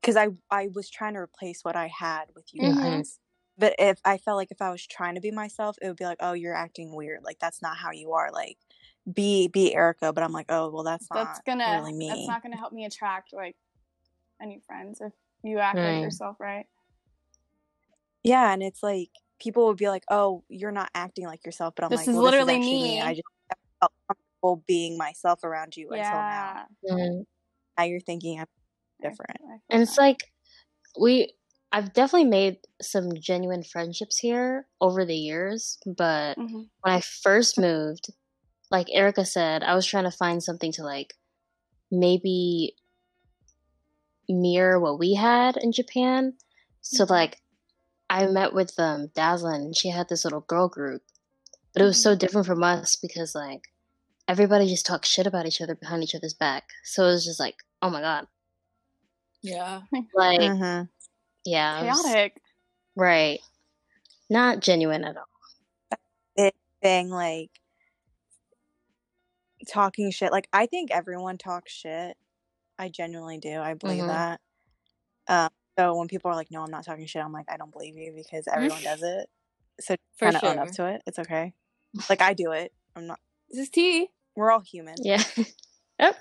because 0.00 0.16
I 0.16 0.28
I 0.50 0.68
was 0.74 0.90
trying 0.90 1.14
to 1.14 1.20
replace 1.20 1.64
what 1.64 1.76
I 1.76 1.88
had 1.88 2.26
with 2.34 2.54
you 2.54 2.62
Mhm. 2.62 2.72
guys. 2.80 3.18
But 3.58 3.74
if 3.78 4.00
I 4.04 4.18
felt 4.18 4.36
like 4.36 4.50
if 4.50 4.60
I 4.62 4.70
was 4.70 4.86
trying 4.86 5.14
to 5.16 5.20
be 5.20 5.30
myself, 5.30 5.76
it 5.82 5.88
would 5.88 5.96
be 5.96 6.04
like, 6.04 6.18
oh, 6.20 6.32
you're 6.34 6.54
acting 6.54 6.94
weird. 6.94 7.22
Like 7.24 7.38
that's 7.38 7.62
not 7.62 7.76
how 7.78 7.90
you 7.92 8.12
are. 8.12 8.30
Like 8.32 8.58
be 9.12 9.48
be 9.48 9.74
Erica. 9.74 10.12
But 10.12 10.24
I'm 10.24 10.32
like, 10.32 10.46
oh, 10.50 10.70
well, 10.70 10.84
that's 10.84 11.10
not 11.10 11.26
That's 11.26 11.40
gonna 11.40 11.82
really 11.82 11.92
me. 11.94 12.08
that's 12.08 12.28
not 12.28 12.42
gonna 12.42 12.56
help 12.56 12.72
me 12.72 12.84
attract 12.84 13.32
like 13.32 13.56
any 14.42 14.60
friends 14.66 15.00
if 15.00 15.12
you 15.44 15.58
act 15.58 15.78
Right. 15.78 15.94
like 15.96 16.02
yourself, 16.02 16.36
right? 16.40 16.66
Yeah, 18.22 18.52
and 18.52 18.62
it's 18.62 18.82
like 18.82 19.10
people 19.40 19.66
would 19.66 19.76
be 19.78 19.88
like, 19.88 20.04
"Oh, 20.10 20.44
you're 20.48 20.72
not 20.72 20.90
acting 20.94 21.26
like 21.26 21.44
yourself," 21.46 21.74
but 21.76 21.84
I'm 21.84 21.92
This 21.92 22.00
like, 22.00 22.08
is 22.08 22.14
well, 22.14 22.22
literally 22.22 22.44
this 22.44 22.44
is 22.44 22.50
actually 22.50 22.78
me. 22.82 23.00
I 23.00 23.14
just 23.14 23.24
felt 23.80 23.92
comfortable 24.08 24.64
being 24.66 24.98
myself 24.98 25.44
around 25.44 25.76
you 25.76 25.92
until 25.92 26.22
now. 26.24 26.54
Yeah. 26.82 26.90
Mm. 26.90 27.26
Now 27.78 27.84
you're 27.84 28.00
thinking 28.00 28.40
I'm 28.40 28.46
different. 29.02 29.40
And 29.70 29.82
it's 29.82 29.98
like 29.98 30.18
we 31.00 31.34
I've 31.72 31.92
definitely 31.92 32.28
made 32.28 32.58
some 32.82 33.10
genuine 33.20 33.62
friendships 33.62 34.18
here 34.18 34.68
over 34.80 35.04
the 35.04 35.16
years, 35.16 35.78
but 35.86 36.38
Mhm. 36.38 36.70
when 36.82 36.94
I 36.94 37.00
first 37.00 37.58
moved, 37.58 38.08
like 38.70 38.88
Erica 38.92 39.24
said, 39.26 39.62
I 39.64 39.74
was 39.74 39.86
trying 39.86 40.04
to 40.04 40.12
find 40.12 40.42
something 40.42 40.72
to 40.72 40.84
like 40.84 41.14
maybe 41.90 42.76
mirror 44.28 44.80
what 44.80 44.98
we 44.98 45.14
had 45.14 45.56
in 45.56 45.72
Japan. 45.72 46.34
So 46.82 47.04
Mhm. 47.04 47.08
like 47.08 47.40
I 48.08 48.26
met 48.26 48.52
with 48.54 48.78
um 48.78 49.08
Dazzlin 49.14 49.54
and 49.56 49.76
she 49.76 49.90
had 49.90 50.08
this 50.08 50.24
little 50.24 50.40
girl 50.42 50.68
group. 50.68 51.02
But 51.72 51.82
it 51.82 51.86
was 51.86 52.02
so 52.02 52.14
different 52.16 52.46
from 52.46 52.62
us 52.62 52.96
because 52.96 53.34
like 53.34 53.62
everybody 54.28 54.66
just 54.68 54.86
talked 54.86 55.06
shit 55.06 55.26
about 55.26 55.46
each 55.46 55.60
other 55.60 55.74
behind 55.74 56.02
each 56.02 56.14
other's 56.14 56.34
back. 56.34 56.64
So 56.84 57.04
it 57.04 57.08
was 57.12 57.24
just 57.24 57.40
like, 57.40 57.56
oh 57.82 57.90
my 57.90 58.00
god. 58.00 58.26
Yeah. 59.42 59.82
Like 60.14 60.40
mm-hmm. 60.40 60.84
yeah. 61.44 61.82
it 61.82 61.86
was- 61.86 62.02
Chaotic. 62.02 62.40
right. 62.94 63.40
Not 64.30 64.60
genuine 64.60 65.04
at 65.04 65.16
all. 65.16 65.26
Thing 66.82 67.10
like 67.10 67.50
talking 69.68 70.10
shit. 70.10 70.30
Like 70.30 70.48
I 70.52 70.66
think 70.66 70.90
everyone 70.90 71.38
talks 71.38 71.72
shit. 71.72 72.16
I 72.78 72.88
genuinely 72.88 73.38
do. 73.38 73.58
I 73.60 73.74
believe 73.74 74.04
Mhm. 74.04 74.08
that. 74.08 74.40
Um, 75.28 75.50
so 75.78 75.96
when 75.96 76.08
people 76.08 76.30
are 76.30 76.34
like, 76.34 76.50
"No, 76.50 76.62
I'm 76.62 76.70
not 76.70 76.84
talking 76.84 77.06
shit," 77.06 77.22
I'm 77.24 77.32
like, 77.32 77.46
"I 77.50 77.56
don't 77.56 77.72
believe 77.72 77.96
you 77.96 78.12
because 78.14 78.48
everyone 78.52 78.82
does 78.82 79.02
it." 79.02 79.28
So 79.80 79.96
kind 80.20 80.36
of 80.36 80.44
own 80.44 80.58
up 80.58 80.70
to 80.72 80.86
it. 80.86 81.02
It's 81.06 81.18
okay. 81.18 81.54
Like 82.08 82.22
I 82.22 82.32
do 82.42 82.52
it. 82.52 82.72
I'm 82.94 83.06
not. 83.06 83.20
This 83.50 83.60
is 83.60 83.70
tea. 83.70 84.08
We're 84.34 84.50
all 84.50 84.60
human. 84.60 84.96
Yeah. 85.02 85.22
yep. 85.98 86.16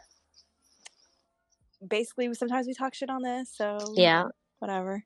Basically, 1.85 2.33
sometimes 2.33 2.67
we 2.67 2.73
talk 2.73 2.93
shit 2.93 3.09
on 3.09 3.21
this. 3.21 3.51
So 3.55 3.93
Yeah. 3.95 4.25
whatever. 4.59 5.03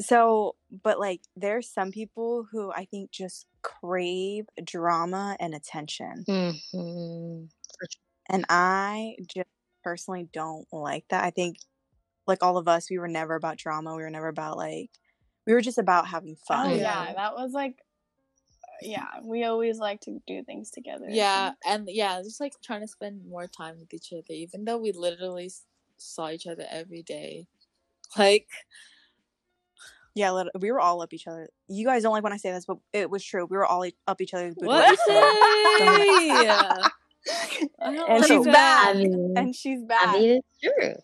So, 0.00 0.54
but 0.70 1.00
like, 1.00 1.22
there's 1.34 1.68
some 1.68 1.90
people 1.90 2.46
who 2.52 2.70
I 2.72 2.84
think 2.84 3.10
just 3.10 3.46
crave 3.62 4.46
drama 4.64 5.36
and 5.40 5.54
attention. 5.54 6.24
hmm 6.26 7.44
And 8.30 8.44
I 8.48 9.16
just 9.26 9.48
personally 9.82 10.28
don't 10.32 10.66
like 10.72 11.04
that. 11.08 11.24
I 11.24 11.30
think, 11.30 11.56
like 12.28 12.42
all 12.42 12.56
of 12.58 12.68
us, 12.68 12.90
we 12.90 12.98
were 12.98 13.08
never 13.08 13.34
about 13.34 13.56
drama. 13.56 13.96
We 13.96 14.02
were 14.02 14.10
never 14.10 14.28
about 14.28 14.56
like, 14.56 14.90
we 15.46 15.52
were 15.54 15.60
just 15.60 15.78
about 15.78 16.06
having 16.06 16.36
Oh 16.38 16.44
fun. 16.46 16.70
yeah, 16.72 17.06
Yeah. 17.08 17.12
that 17.14 17.34
was 17.34 17.52
like, 17.52 17.76
uh, 18.62 18.66
yeah, 18.82 19.06
we 19.24 19.44
always 19.44 19.78
like 19.78 20.00
to 20.02 20.20
do 20.26 20.44
things 20.44 20.70
together. 20.70 21.06
Yeah, 21.08 21.52
and 21.66 21.88
yeah, 21.90 22.20
just 22.22 22.40
like 22.40 22.52
trying 22.62 22.82
to 22.82 22.86
spend 22.88 23.26
more 23.26 23.46
time 23.46 23.80
with 23.80 23.92
each 23.94 24.12
other, 24.12 24.22
even 24.30 24.64
though 24.64 24.78
we 24.78 24.92
literally 24.92 25.50
saw 25.96 26.28
each 26.30 26.46
other 26.46 26.64
every 26.70 27.02
day. 27.02 27.46
Like, 28.16 28.46
Yeah, 30.14 30.30
lit- 30.32 30.48
we 30.58 30.72
were 30.72 30.80
all 30.80 31.02
up 31.02 31.12
each 31.12 31.26
other. 31.26 31.48
You 31.68 31.84
guys 31.84 32.02
don't 32.02 32.12
like 32.12 32.22
when 32.24 32.32
I 32.32 32.38
say 32.38 32.50
this, 32.52 32.64
but 32.64 32.78
it 32.92 33.10
was 33.10 33.22
true. 33.22 33.44
We 33.46 33.56
were 33.56 33.66
all 33.66 33.84
e- 33.84 33.94
up 34.06 34.20
each 34.20 34.32
other's 34.34 34.54
what? 34.56 34.88
booty. 34.88 34.96
so- 35.06 36.88
I 37.80 37.92
don't 37.94 38.10
And 38.10 38.20
like 38.20 38.28
she's 38.28 38.46
I 38.46 38.52
that. 38.52 38.94
mean, 38.96 39.34
and 39.36 39.54
she's 39.54 39.82
bad. 39.82 40.08
I 40.08 40.18
mean, 40.18 40.30
it's 40.42 40.58
true. 40.62 40.94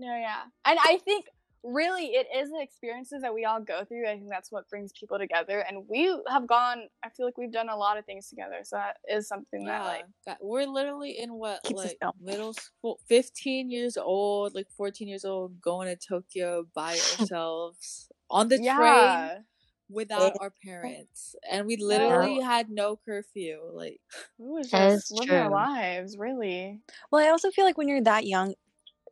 No, 0.00 0.16
yeah. 0.16 0.44
And 0.64 0.78
I 0.82 0.98
think 1.04 1.26
really 1.62 2.06
it 2.14 2.26
is 2.34 2.48
the 2.50 2.60
experiences 2.62 3.20
that 3.20 3.34
we 3.34 3.44
all 3.44 3.60
go 3.60 3.84
through. 3.84 4.08
I 4.08 4.14
think 4.16 4.30
that's 4.30 4.50
what 4.50 4.66
brings 4.70 4.92
people 4.98 5.18
together. 5.18 5.60
And 5.60 5.86
we 5.88 6.10
have 6.26 6.46
gone, 6.46 6.84
I 7.04 7.10
feel 7.10 7.26
like 7.26 7.36
we've 7.36 7.52
done 7.52 7.68
a 7.68 7.76
lot 7.76 7.98
of 7.98 8.06
things 8.06 8.28
together. 8.30 8.60
So 8.64 8.76
that 8.76 8.96
is 9.06 9.28
something 9.28 9.66
that, 9.66 9.84
like, 9.84 10.06
that- 10.26 10.38
we're 10.42 10.66
literally 10.66 11.18
in 11.18 11.34
what 11.34 11.60
like 11.76 11.98
middle 12.18 12.54
school, 12.54 12.98
fifteen 13.06 13.70
years 13.70 13.98
old, 13.98 14.54
like 14.54 14.70
fourteen 14.70 15.06
years 15.06 15.26
old, 15.26 15.60
going 15.60 15.88
to 15.94 15.96
Tokyo 15.96 16.66
by 16.74 16.92
ourselves 16.92 18.08
on 18.30 18.48
the 18.48 18.56
train 18.76 19.44
without 19.90 20.32
our 20.40 20.52
parents, 20.62 21.34
and 21.50 21.66
we 21.66 21.76
literally 21.76 22.36
had 22.40 22.70
no 22.70 22.96
curfew. 22.96 23.60
Like, 23.74 24.00
We 24.38 24.48
was 24.50 24.70
just 24.70 25.10
is 25.12 25.18
living 25.18 25.34
our 25.36 25.50
lives, 25.50 26.16
really. 26.16 26.80
Well, 27.10 27.26
I 27.26 27.30
also 27.30 27.50
feel 27.50 27.64
like 27.66 27.76
when 27.76 27.88
you're 27.88 28.00
that 28.02 28.24
young, 28.24 28.54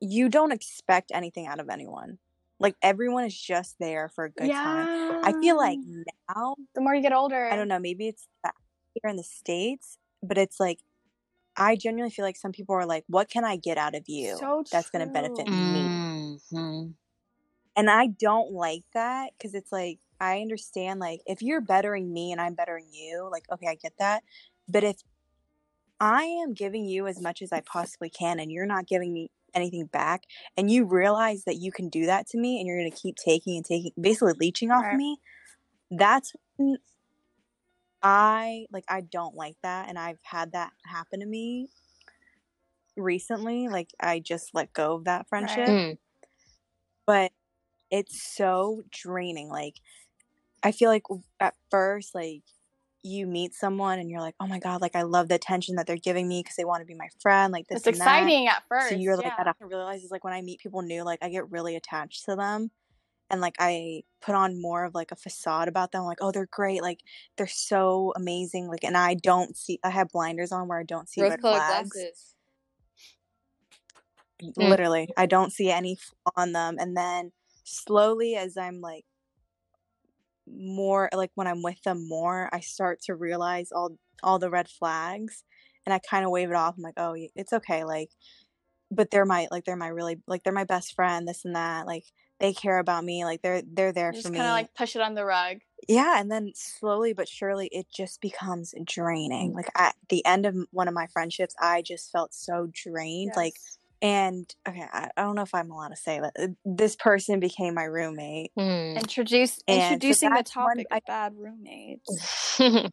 you 0.01 0.29
don't 0.29 0.53
expect 0.53 1.13
anything 1.15 1.47
out 1.47 1.61
of 1.61 1.69
anyone. 1.69 2.19
Like 2.61 2.77
everyone 2.83 3.25
is 3.25 3.41
just 3.41 3.77
there 3.79 4.09
for 4.15 4.25
a 4.25 4.31
good 4.31 4.55
time. 4.55 4.89
I 5.23 5.33
feel 5.33 5.57
like 5.57 5.81
now, 6.29 6.57
the 6.75 6.81
more 6.81 6.95
you 6.95 7.03
get 7.03 7.13
older, 7.13 7.49
I 7.51 7.57
don't 7.57 7.69
know, 7.69 7.79
maybe 7.79 8.09
it's 8.09 8.27
that 8.45 8.55
here 8.95 9.11
in 9.11 9.17
the 9.17 9.23
States, 9.23 9.99
but 10.23 10.39
it's 10.39 10.59
like 10.59 10.81
I 11.57 11.77
genuinely 11.77 12.11
feel 12.11 12.25
like 12.25 12.37
some 12.37 12.53
people 12.53 12.75
are 12.77 12.87
like, 12.87 13.05
what 13.09 13.29
can 13.29 13.45
I 13.45 13.57
get 13.57 13.79
out 13.79 13.95
of 13.95 14.05
you 14.07 14.37
So 14.39 14.65
that's 14.71 14.91
going 14.91 15.05
to 15.05 15.11
benefit 15.13 15.47
true. 15.47 15.57
me? 15.57 15.91
And 17.77 17.91
I 17.91 18.09
don't 18.09 18.53
like 18.53 18.85
that 18.95 19.33
because 19.39 19.55
it's 19.55 19.73
like, 19.73 20.01
I 20.21 20.41
understand, 20.41 20.99
like, 21.01 21.21
if 21.27 21.43
you're 21.43 21.61
bettering 21.61 22.13
me 22.13 22.33
and 22.33 22.41
I'm 22.41 22.55
bettering 22.55 22.89
you, 22.93 23.29
like, 23.31 23.45
okay, 23.53 23.69
I 23.69 23.77
get 23.77 23.93
that. 23.99 24.25
But 24.69 24.85
if 24.85 24.97
I 26.01 26.25
am 26.25 26.55
giving 26.55 26.85
you 26.85 27.07
as 27.07 27.21
much 27.21 27.43
as 27.43 27.53
I 27.53 27.61
possibly 27.61 28.11
can 28.11 28.39
and 28.41 28.51
you're 28.53 28.67
not 28.67 28.87
giving 28.87 29.13
me 29.13 29.31
anything 29.55 29.87
back, 29.87 30.23
and 30.57 30.71
you 30.71 30.85
realize 30.85 31.45
that 31.45 31.57
you 31.57 31.73
can 31.73 31.89
do 31.89 32.07
that 32.07 32.27
to 32.29 32.39
me 32.39 32.59
and 32.59 32.67
you're 32.67 32.79
going 32.79 32.91
to 32.91 32.97
keep 32.97 33.17
taking 33.17 33.57
and 33.57 33.65
taking, 33.65 33.93
basically 34.01 34.35
leeching 34.39 34.71
off 34.71 34.85
Right. 34.85 34.99
me, 34.99 35.19
that's 35.91 36.33
I, 38.03 38.67
like, 38.73 38.85
I 38.89 39.01
don't 39.01 39.35
like 39.35 39.57
that. 39.63 39.89
And 39.89 39.99
I've 39.99 40.21
had 40.23 40.53
that 40.53 40.73
happen 40.87 41.21
to 41.21 41.27
me 41.27 41.69
recently. 42.97 43.69
Like, 43.69 43.91
I 44.01 44.21
just 44.21 44.51
let 44.55 44.73
go 44.73 44.95
of 44.95 45.05
that 45.05 45.29
friendship 45.29 45.69
Mm. 45.69 45.99
but 47.07 47.33
it's 47.91 48.23
so 48.23 48.83
draining 48.91 49.49
like 49.49 49.77
i 50.63 50.73
feel 50.73 50.91
like 50.91 51.05
at 51.41 51.55
first 51.71 52.15
like 52.15 52.43
you 53.09 53.27
meet 53.27 53.55
someone 53.55 53.99
and 53.99 54.11
you're 54.11 54.21
like 54.21 54.35
oh 54.41 54.47
my 54.47 54.59
god 54.59 54.81
like 54.81 54.95
i 54.95 55.03
love 55.03 55.29
the 55.29 55.35
attention 55.35 55.77
that 55.77 55.87
they're 55.87 55.97
giving 55.97 56.29
me 56.29 56.41
because 56.43 56.57
they 56.57 56.65
want 56.65 56.81
to 56.81 56.87
be 56.87 56.95
my 56.95 57.09
friend 57.21 57.53
like 57.53 57.67
this 57.69 57.79
it's 57.79 57.87
and 57.87 57.97
that. 57.97 58.21
exciting 58.23 58.47
at 58.47 58.63
first. 58.69 58.91
so 58.91 58.95
you're 58.95 59.17
like 59.17 59.27
yeah. 59.27 59.45
that 59.45 59.57
i 59.61 59.65
realize 59.65 60.03
is 60.03 60.11
like 60.11 60.25
when 60.25 60.33
i 60.33 60.43
meet 60.43 60.61
people 60.61 60.83
new 60.83 61.03
like 61.03 61.19
i 61.23 61.29
get 61.29 61.51
really 61.51 61.77
attached 61.77 62.25
to 62.25 62.37
them 62.37 62.71
and 63.31 63.41
like 63.41 63.55
i 63.59 64.03
put 64.21 64.35
on 64.35 64.61
more 64.61 64.85
of 64.85 64.95
like 64.95 65.13
a 65.13 65.17
facade 65.17 65.69
about 65.69 65.93
them 65.93 66.05
like 66.05 66.19
oh 66.21 66.31
they're 66.31 66.49
great 66.51 66.83
like 66.83 67.01
they're 67.37 67.47
so 67.47 68.13
amazing 68.17 68.69
like 68.69 68.85
and 68.85 68.97
i 68.97 69.15
don't 69.15 69.57
see 69.57 69.79
i 69.85 69.91
have 69.91 70.09
blinders 70.09 70.53
on 70.53 70.69
where 70.69 70.79
i 70.79 70.85
don't 70.85 71.09
see 71.09 71.23
rose 71.23 71.31
red 71.31 71.41
flags 71.41 71.91
glasses. 71.91 72.35
Mm. 74.43 74.69
literally 74.69 75.09
i 75.17 75.27
don't 75.27 75.53
see 75.53 75.71
any 75.71 75.97
flaw 75.97 76.33
on 76.37 76.53
them 76.53 76.77
and 76.79 76.97
then 76.97 77.33
slowly 77.65 78.37
as 78.37 78.57
i'm 78.57 78.81
like 78.81 79.05
more 80.57 81.09
like 81.15 81.31
when 81.35 81.47
i'm 81.47 81.63
with 81.63 81.81
them 81.83 82.07
more 82.09 82.49
i 82.53 82.61
start 82.61 83.01
to 83.03 83.15
realize 83.15 83.71
all 83.73 83.97
all 84.23 84.39
the 84.39 84.51
red 84.51 84.69
flags 84.69 85.45
and 85.87 85.93
i 85.95 85.99
kind 85.99 86.25
of 86.25 86.31
wave 86.31 86.51
it 86.51 86.57
off 86.57 86.75
i'm 86.77 86.83
like 86.83 86.95
oh 86.97 87.15
it's 87.35 87.53
okay 87.53 87.85
like 87.85 88.11
but 88.91 89.11
they're 89.11 89.25
my 89.27 89.49
like 89.51 89.65
they're 89.65 89.77
my 89.77 89.89
really 89.89 90.17
like 90.27 90.43
they're 90.43 90.53
my 90.53 90.65
best 90.65 90.95
friend 90.95 91.29
this 91.29 91.45
and 91.45 91.55
that 91.57 91.87
like 91.87 92.05
they 92.41 92.53
care 92.53 92.79
about 92.79 93.05
me 93.05 93.25
like 93.25 93.43
they're 93.43 93.63
they're 93.67 93.93
there 93.93 94.13
You 94.13 94.19
for 94.19 94.23
just 94.23 94.33
me 94.33 94.39
kind 94.39 94.49
of 94.49 94.53
like 94.55 94.75
push 94.75 94.97
it 94.97 95.03
on 95.03 95.15
the 95.15 95.25
rug. 95.25 95.59
yeah 95.89 96.21
and 96.21 96.31
then 96.31 96.53
slowly 96.55 97.13
but 97.13 97.29
surely 97.29 97.69
it 97.73 97.87
just 97.95 98.21
becomes 98.21 98.75
draining 98.85 99.53
like 99.53 99.71
at 99.77 99.95
the 100.09 100.25
end 100.25 100.47
of 100.47 100.57
one 100.71 100.89
of 100.89 100.95
my 100.95 101.07
friendships 101.09 101.55
i 101.61 101.83
just 101.83 102.11
felt 102.11 102.33
so 102.35 102.69
drained 102.73 103.33
like 103.37 103.55
Yes. 103.57 103.78
And 104.03 104.53
okay, 104.69 104.85
I, 104.93 105.11
I 105.17 105.23
don't 105.23 105.35
know 105.35 105.43
if 105.43 105.55
I'm 105.55 105.71
allowed 105.71 105.89
to 105.89 105.97
say 105.97 106.21
that 106.21 106.33
uh, 106.39 106.47
this 106.65 106.97
person 106.97 107.41
became 107.41 107.75
my 107.75 107.85
roommate. 107.85 108.53
Mm. 108.59 108.97
Introduce 108.97 109.59
And 109.67 109.81
so 109.81 109.87
introducing 109.95 110.31
the 110.31 110.37
that's 110.37 110.57
one- 110.57 110.67
topic 110.77 110.87
I- 110.91 110.97
of 110.99 111.05
bad 111.07 111.33
roommates. 111.37 112.59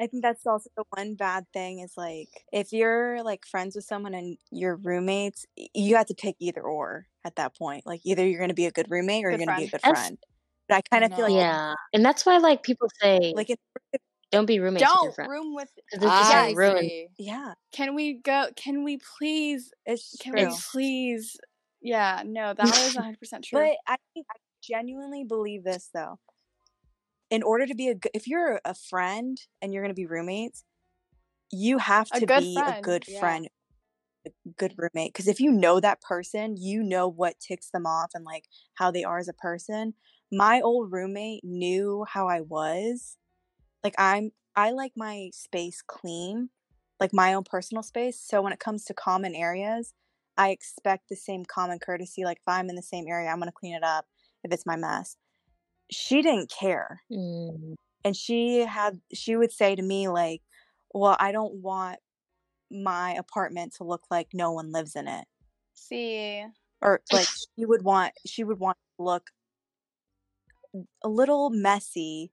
I 0.00 0.06
think 0.06 0.22
that's 0.22 0.46
also 0.46 0.70
the 0.76 0.84
one 0.90 1.14
bad 1.16 1.44
thing 1.52 1.80
is 1.80 1.94
like 1.96 2.28
if 2.52 2.72
you're 2.72 3.20
like 3.24 3.44
friends 3.44 3.74
with 3.74 3.84
someone 3.84 4.14
and 4.14 4.38
you're 4.52 4.76
roommates, 4.76 5.44
you 5.74 5.96
have 5.96 6.06
to 6.06 6.14
pick 6.14 6.36
either 6.38 6.60
or 6.62 7.06
at 7.24 7.34
that 7.34 7.56
point. 7.56 7.84
Like 7.84 8.00
either 8.04 8.24
you're 8.24 8.38
going 8.38 8.50
to 8.50 8.54
be 8.54 8.66
a 8.66 8.70
good 8.70 8.86
roommate 8.90 9.24
or 9.24 9.30
Good 9.32 9.40
you're 9.40 9.46
going 9.46 9.56
to 9.58 9.62
be 9.62 9.68
a 9.68 9.70
good 9.72 9.80
friend. 9.80 9.96
That's- 9.96 10.18
But 10.68 10.74
I 10.76 10.82
kind 10.82 11.04
of 11.04 11.16
feel 11.16 11.24
like 11.34 11.40
yeah, 11.42 11.74
and 11.92 12.04
that's 12.04 12.24
why 12.24 12.36
like 12.38 12.62
people 12.62 12.88
say 13.02 13.32
like 13.34 13.50
it, 13.50 13.58
don't 14.30 14.46
be 14.46 14.60
roommates 14.60 14.82
with 14.82 14.92
your 14.92 15.12
Don't 15.12 15.14
friend 15.14 15.30
room 15.30 15.54
with. 15.54 15.70
it's 15.92 16.02
just 16.02 16.10
ah, 16.10 16.44
I 16.44 16.52
like 16.52 17.08
yeah, 17.18 17.54
Can 17.72 17.94
we 17.94 18.14
go? 18.14 18.48
Can 18.56 18.84
we 18.84 18.98
please? 19.18 19.72
it's 19.86 20.16
Can 20.20 20.34
true. 20.34 20.48
we 20.48 20.56
please? 20.72 21.36
Yeah, 21.80 22.22
no, 22.24 22.54
that 22.54 22.76
is 22.78 22.94
100 22.94 23.18
percent 23.20 23.44
true. 23.44 23.60
But 23.60 23.76
I 23.86 23.96
think 24.14 24.26
I 24.30 24.36
genuinely 24.62 25.24
believe 25.24 25.64
this 25.64 25.90
though. 25.94 26.18
In 27.30 27.42
order 27.42 27.66
to 27.66 27.74
be 27.74 27.88
a 27.88 27.94
good, 27.94 28.10
if 28.14 28.26
you're 28.26 28.60
a 28.64 28.74
friend 28.74 29.38
and 29.60 29.72
you're 29.72 29.82
going 29.82 29.94
to 29.94 29.94
be 29.94 30.06
roommates, 30.06 30.64
you 31.50 31.78
have 31.78 32.08
to 32.10 32.26
good 32.26 32.42
be 32.42 32.58
a 32.58 32.62
friend, 32.62 32.84
good 32.84 33.04
yeah. 33.06 33.20
friend, 33.20 33.48
a 34.26 34.30
good 34.56 34.74
roommate. 34.76 35.12
Because 35.12 35.28
if 35.28 35.40
you 35.40 35.50
know 35.50 35.80
that 35.80 36.00
person, 36.00 36.56
you 36.58 36.82
know 36.82 37.08
what 37.08 37.38
ticks 37.40 37.70
them 37.70 37.86
off 37.86 38.10
and 38.14 38.24
like 38.24 38.44
how 38.74 38.90
they 38.90 39.04
are 39.04 39.18
as 39.18 39.28
a 39.28 39.34
person. 39.34 39.94
My 40.32 40.60
old 40.60 40.92
roommate 40.92 41.44
knew 41.44 42.04
how 42.08 42.28
I 42.28 42.40
was. 42.40 43.16
Like 43.82 43.94
I'm, 43.98 44.32
I 44.56 44.70
like 44.72 44.92
my 44.96 45.30
space 45.32 45.82
clean, 45.86 46.50
like 47.00 47.12
my 47.12 47.34
own 47.34 47.44
personal 47.44 47.82
space. 47.82 48.20
So 48.20 48.42
when 48.42 48.52
it 48.52 48.58
comes 48.58 48.84
to 48.86 48.94
common 48.94 49.34
areas, 49.34 49.94
I 50.36 50.50
expect 50.50 51.08
the 51.08 51.16
same 51.16 51.44
common 51.44 51.78
courtesy. 51.80 52.24
Like 52.24 52.38
if 52.38 52.48
I'm 52.48 52.70
in 52.70 52.76
the 52.76 52.82
same 52.82 53.06
area, 53.08 53.28
I'm 53.28 53.40
gonna 53.40 53.52
clean 53.52 53.74
it 53.74 53.82
up. 53.82 54.06
if 54.44 54.52
it's 54.52 54.64
my 54.64 54.76
mess. 54.76 55.16
She 55.90 56.22
didn't 56.22 56.50
care. 56.50 57.02
Mm. 57.10 57.74
And 58.04 58.16
she 58.16 58.60
had 58.60 59.00
she 59.12 59.36
would 59.36 59.52
say 59.52 59.74
to 59.74 59.82
me 59.82 60.08
like, 60.08 60.42
"Well, 60.94 61.16
I 61.18 61.32
don't 61.32 61.54
want 61.56 61.98
my 62.70 63.14
apartment 63.14 63.74
to 63.76 63.84
look 63.84 64.02
like 64.10 64.28
no 64.32 64.52
one 64.52 64.70
lives 64.70 64.94
in 64.94 65.08
it." 65.08 65.26
See, 65.74 66.44
Or 66.80 67.02
like 67.12 67.26
she 67.58 67.66
would 67.66 67.82
want 67.82 68.12
she 68.24 68.44
would 68.44 68.60
want 68.60 68.78
to 68.98 69.04
look 69.04 69.30
a 71.02 71.08
little 71.08 71.50
messy, 71.50 72.30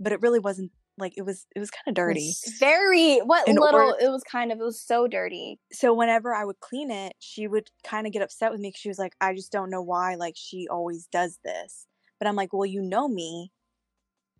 but 0.00 0.12
it 0.12 0.22
really 0.22 0.38
wasn't 0.38 0.72
like 0.98 1.14
it 1.16 1.22
was 1.22 1.46
it 1.56 1.60
was 1.60 1.70
kind 1.70 1.84
of 1.88 1.94
dirty. 1.94 2.32
Very 2.58 3.18
what 3.20 3.48
In 3.48 3.56
little 3.56 3.80
order- 3.80 4.04
it 4.04 4.10
was 4.10 4.22
kind 4.24 4.52
of 4.52 4.60
it 4.60 4.64
was 4.64 4.80
so 4.80 5.06
dirty. 5.08 5.58
so 5.72 5.94
whenever 5.94 6.34
I 6.34 6.44
would 6.44 6.60
clean 6.60 6.90
it, 6.90 7.14
she 7.18 7.46
would 7.48 7.70
kind 7.84 8.06
of 8.06 8.12
get 8.12 8.22
upset 8.22 8.52
with 8.52 8.60
me 8.60 8.70
'cause 8.72 8.80
she 8.80 8.88
was 8.88 8.98
like, 8.98 9.14
I 9.20 9.34
just 9.34 9.52
don't 9.52 9.70
know 9.70 9.82
why 9.82 10.14
like 10.16 10.34
she 10.36 10.68
always 10.68 11.06
does 11.06 11.38
this. 11.44 11.86
But 12.18 12.28
I'm 12.28 12.36
like, 12.36 12.52
well, 12.52 12.66
you 12.66 12.82
know 12.82 13.08
me 13.08 13.52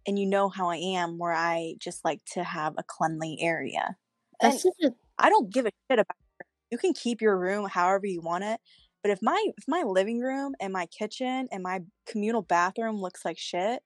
and 0.07 0.19
you 0.19 0.27
know 0.27 0.49
how 0.49 0.69
I 0.69 0.77
am 0.77 1.19
where 1.19 1.33
I 1.33 1.75
just 1.79 2.05
like 2.05 2.21
to 2.33 2.45
have 2.45 2.75
a 2.79 2.83
cleanly 2.83 3.39
area. 3.41 3.97
That's 4.41 4.65
a 4.65 4.71
I 5.19 5.29
don't 5.31 5.51
give 5.53 5.67
a 5.67 5.71
shit 5.91 5.99
about 6.01 6.17
her. 6.41 6.47
You 6.71 6.79
can 6.79 6.93
keep 6.95 7.21
your 7.21 7.39
room 7.39 7.67
however 7.69 8.07
you 8.07 8.21
want 8.21 8.45
it, 8.45 8.61
but 9.03 9.11
if 9.11 9.21
my 9.23 9.47
if 9.57 9.65
my 9.69 9.83
living 9.83 10.21
room 10.21 10.55
and 10.61 10.73
my 10.73 10.87
kitchen 10.87 11.49
and 11.53 11.63
my 11.63 11.81
communal 12.07 12.43
bathroom 12.43 12.97
looks 13.01 13.25
like 13.25 13.39
shit 13.39 13.83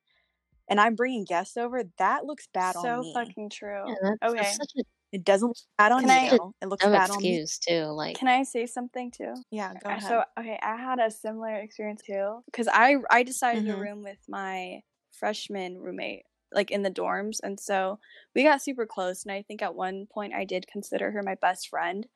and 0.69 0.81
I'm 0.81 0.95
bringing 0.97 1.25
guests 1.25 1.57
over, 1.57 1.83
that 1.99 2.25
looks 2.25 2.49
bad 2.53 2.75
so 2.75 2.81
on 2.81 3.01
me. 3.01 3.13
fucking 3.15 3.51
true. 3.51 3.85
yeah, 3.89 3.95
that's, 4.03 4.33
Okay. 4.33 4.37
that's 4.43 4.57
such 4.57 4.73
a 4.79 4.83
It 5.13 5.25
doesn't 5.25 5.49
look 5.49 5.57
bad 5.79 5.93
on 5.93 6.01
Can 6.03 6.11
I- 6.11 6.33
you. 6.35 6.53
It 6.61 6.67
looks 6.69 6.85
dumb 6.85 6.93
bad 6.93 7.11
on 7.11 7.23
me. 7.23 7.45
too. 7.69 7.85
Like 7.85 8.17
Can 8.19 8.29
I 8.29 8.43
say 8.43 8.67
something 8.67 9.11
too? 9.11 9.35
Yeah, 9.51 9.73
go 9.83 9.91
ahead. 9.91 10.03
So 10.03 10.25
okay, 10.39 10.59
I 10.63 10.77
had 10.77 10.99
a 10.99 11.11
similar 11.11 11.55
experience 11.55 12.03
too 12.03 12.41
because 12.47 12.69
I 12.69 12.97
I 13.11 13.23
decided 13.23 13.65
to 13.67 13.73
Mhm. 13.73 13.81
room 13.81 14.03
with 14.03 14.19
my 14.29 14.83
freshman 15.13 15.79
roommate 15.79 16.25
like 16.53 16.71
in 16.71 16.83
the 16.83 16.91
dorms, 16.91 17.39
and 17.43 17.59
so 17.61 17.99
we 18.35 18.43
got 18.45 18.63
super 18.63 18.87
close. 18.87 19.25
And 19.25 19.33
I 19.33 19.43
think 19.43 19.63
at 19.63 19.75
one 19.75 20.07
point 20.07 20.35
I 20.35 20.45
did 20.45 20.67
consider 20.67 21.11
her 21.13 21.23
my 21.23 21.35
best 21.37 21.69
friend, 21.69 22.07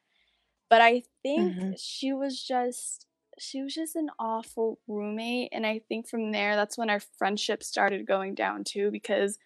but 0.71 0.81
I 0.81 1.03
think 1.23 1.53
Mhm. 1.55 1.75
she 1.79 2.13
was 2.13 2.43
just 2.43 3.07
she 3.41 3.62
was 3.62 3.74
just 3.74 3.97
an 3.97 4.11
awful 4.18 4.78
roommate, 4.88 5.51
and 5.53 5.66
I 5.66 5.80
think 5.88 6.09
from 6.09 6.32
there 6.32 6.57
that's 6.57 6.78
when 6.78 6.91
our 6.91 7.01
friendship 7.18 7.62
started 7.62 8.07
going 8.07 8.34
down 8.34 8.64
too 8.64 8.91
because 8.91 9.38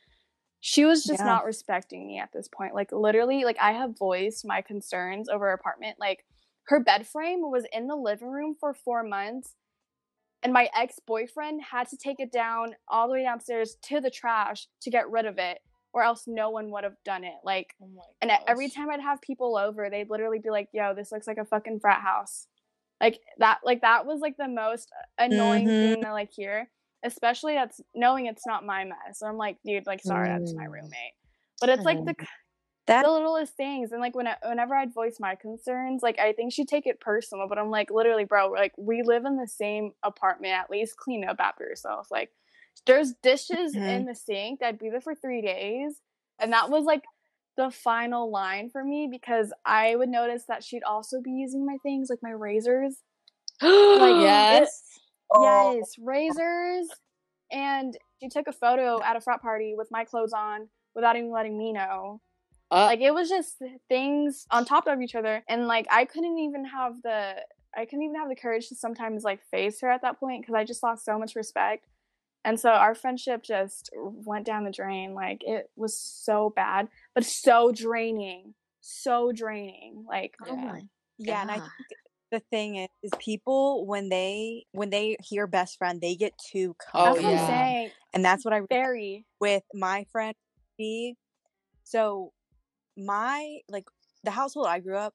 she 0.60 0.84
was 0.84 1.04
just 1.06 1.20
Yeah. 1.20 1.26
not 1.26 1.44
respecting 1.44 2.06
me 2.06 2.18
at 2.18 2.32
this 2.32 2.48
point. 2.48 2.74
Like 2.74 2.92
literally, 2.92 3.44
like 3.44 3.58
I 3.60 3.72
have 3.72 3.98
voiced 3.98 4.46
my 4.46 4.62
concerns 4.62 5.28
over 5.28 5.46
her 5.46 5.52
apartment. 5.52 5.98
Like 6.00 6.24
her 6.68 6.80
bed 6.80 7.06
frame 7.06 7.40
was 7.42 7.66
in 7.72 7.86
the 7.88 7.96
living 7.96 8.28
room 8.30 8.54
for 8.58 8.74
four 8.74 9.02
months, 9.04 9.54
and 10.42 10.52
my 10.52 10.68
ex 10.76 11.00
boyfriend 11.06 11.62
had 11.62 11.88
to 11.88 11.96
take 11.96 12.20
it 12.20 12.32
down 12.32 12.74
all 12.88 13.08
the 13.08 13.14
way 13.14 13.22
downstairs 13.22 13.76
to 13.84 14.00
the 14.00 14.10
trash 14.10 14.68
to 14.82 14.90
get 14.90 15.10
rid 15.10 15.26
of 15.26 15.38
it, 15.38 15.58
or 15.92 16.02
else 16.02 16.24
no 16.26 16.50
one 16.50 16.70
would 16.72 16.84
have 16.84 16.96
done 17.04 17.24
it. 17.24 17.36
Like, 17.44 17.74
Oh 17.80 17.86
and 18.20 18.32
every 18.48 18.70
time 18.70 18.90
I'd 18.90 19.00
have 19.00 19.20
people 19.22 19.56
over, 19.56 19.88
they'd 19.90 20.10
literally 20.10 20.38
be 20.38 20.50
like, 20.50 20.68
"Yo, 20.72 20.94
this 20.94 21.12
looks 21.12 21.26
like 21.26 21.38
a 21.38 21.44
fucking 21.44 21.80
frat 21.80 22.02
house." 22.02 22.46
Like 23.00 23.20
that, 23.38 23.60
like 23.64 23.82
that 23.82 24.06
was 24.06 24.20
like 24.20 24.36
the 24.36 24.48
most 24.48 24.90
annoying 25.18 25.72
Mhm. 25.72 25.78
thing 25.78 26.02
to 26.04 26.12
like 26.12 26.30
hear, 26.32 26.70
especially 27.04 27.54
that's 27.54 27.80
knowing 27.94 28.26
it's 28.26 28.46
not 28.46 28.64
my 28.64 28.84
mess. 28.84 29.18
So 29.18 29.26
I'm 29.26 29.36
like, 29.36 29.58
dude, 29.64 29.86
like 29.86 30.02
sorry, 30.02 30.28
that's 30.28 30.54
my 30.56 30.64
Mm. 30.64 30.72
roommate. 30.72 31.14
But 31.60 31.70
it's 31.70 31.84
like 31.84 32.04
the 32.04 32.14
that 32.86 33.06
the 33.06 33.10
littlest 33.10 33.56
things 33.56 33.92
and 33.92 34.00
like 34.00 34.14
when 34.14 34.26
I, 34.26 34.36
whenever 34.44 34.74
i'd 34.74 34.94
voice 34.94 35.16
my 35.18 35.34
concerns 35.34 36.02
like 36.02 36.18
i 36.18 36.32
think 36.32 36.52
she'd 36.52 36.68
take 36.68 36.86
it 36.86 37.00
personal 37.00 37.48
but 37.48 37.58
i'm 37.58 37.70
like 37.70 37.90
literally 37.90 38.24
bro 38.24 38.48
like 38.50 38.72
we 38.78 39.02
live 39.02 39.24
in 39.24 39.36
the 39.36 39.48
same 39.48 39.92
apartment 40.02 40.52
at 40.54 40.70
least 40.70 40.96
clean 40.96 41.24
up 41.24 41.36
after 41.40 41.64
yourself 41.64 42.08
like 42.10 42.30
there's 42.86 43.14
dishes 43.22 43.76
Mhm. 43.76 43.84
in 43.86 44.04
the 44.04 44.14
sink 44.14 44.60
that'd 44.60 44.78
be 44.78 44.90
there 44.90 45.00
for 45.00 45.14
three 45.14 45.42
days 45.42 46.00
and 46.38 46.52
that 46.52 46.70
was 46.70 46.84
like 46.84 47.02
the 47.56 47.70
final 47.70 48.30
line 48.30 48.68
for 48.70 48.82
me 48.84 49.08
because 49.10 49.52
i 49.64 49.94
would 49.94 50.08
notice 50.08 50.44
that 50.48 50.64
she'd 50.64 50.82
also 50.82 51.20
be 51.20 51.30
using 51.30 51.64
my 51.64 51.76
things 51.82 52.08
like 52.10 52.20
my 52.22 52.30
razors. 52.30 52.98
Like 53.62 54.20
yes. 54.20 54.82
Oh. 55.32 55.76
yes 55.76 55.94
razors. 55.98 56.88
And 57.52 57.96
she 58.20 58.28
took 58.28 58.48
a 58.48 58.52
photo 58.52 59.00
at 59.02 59.16
a 59.16 59.20
frat 59.20 59.40
party 59.40 59.74
with 59.76 59.88
my 59.90 60.04
clothes 60.04 60.32
on 60.32 60.68
without 60.94 61.16
even 61.16 61.30
letting 61.30 61.56
me 61.56 61.72
know. 61.72 62.20
Uh, 62.70 62.86
like 62.86 63.00
it 63.00 63.14
was 63.14 63.28
just 63.28 63.56
things 63.88 64.46
on 64.50 64.64
top 64.64 64.86
of 64.86 65.00
each 65.00 65.14
other. 65.14 65.44
And 65.48 65.66
like 65.66 65.86
i 65.90 66.04
couldn't 66.04 66.38
even 66.38 66.64
have 66.64 67.00
the 67.02 67.36
i 67.76 67.84
couldn't 67.84 68.02
even 68.02 68.16
have 68.16 68.28
the 68.28 68.36
courage 68.36 68.68
to 68.68 68.74
sometimes 68.74 69.22
like 69.22 69.40
face 69.50 69.80
her 69.80 69.90
at 69.90 70.02
that 70.02 70.18
point 70.18 70.42
because 70.42 70.54
i 70.54 70.64
just 70.64 70.82
lost 70.82 71.04
so 71.04 71.18
much 71.18 71.36
respect 71.36 71.86
and 72.44 72.58
so 72.60 72.70
our 72.70 72.94
friendship 72.94 73.42
just 73.42 73.90
went 73.94 74.46
down 74.46 74.64
the 74.64 74.70
drain 74.70 75.14
like 75.14 75.42
it 75.44 75.70
was 75.76 75.98
so 75.98 76.50
bad 76.54 76.88
but 77.14 77.24
so 77.24 77.72
draining 77.72 78.54
so 78.80 79.32
draining 79.32 80.04
like 80.08 80.34
Oh 80.48 80.56
Yeah. 80.56 80.80
yeah, 81.18 81.42
and 81.42 81.50
I 81.50 81.54
think 81.60 81.88
the 82.32 82.40
thing 82.50 82.76
is, 82.76 82.88
is 83.02 83.12
people 83.18 83.86
when 83.86 84.08
they 84.08 84.66
when 84.72 84.90
they 84.90 85.16
hear 85.22 85.46
best 85.46 85.78
friend, 85.78 86.00
they 86.00 86.16
get 86.16 86.32
too 86.38 86.74
Oh, 86.94 87.14
that's 87.14 87.16
comfortable, 87.16 87.30
what 87.30 87.32
i'm 87.32 87.38
yeah. 87.38 87.46
saying 87.66 87.90
and 88.12 88.24
that's 88.24 88.44
what 88.44 88.54
I 88.54 88.60
very 88.68 89.26
with 89.40 89.62
my 89.74 90.06
friend 90.12 90.34
B. 90.78 91.16
So 91.84 92.32
my 92.96 93.58
like 93.68 93.86
the 94.24 94.30
household 94.30 94.66
I 94.68 94.80
grew 94.80 94.96
up, 94.96 95.14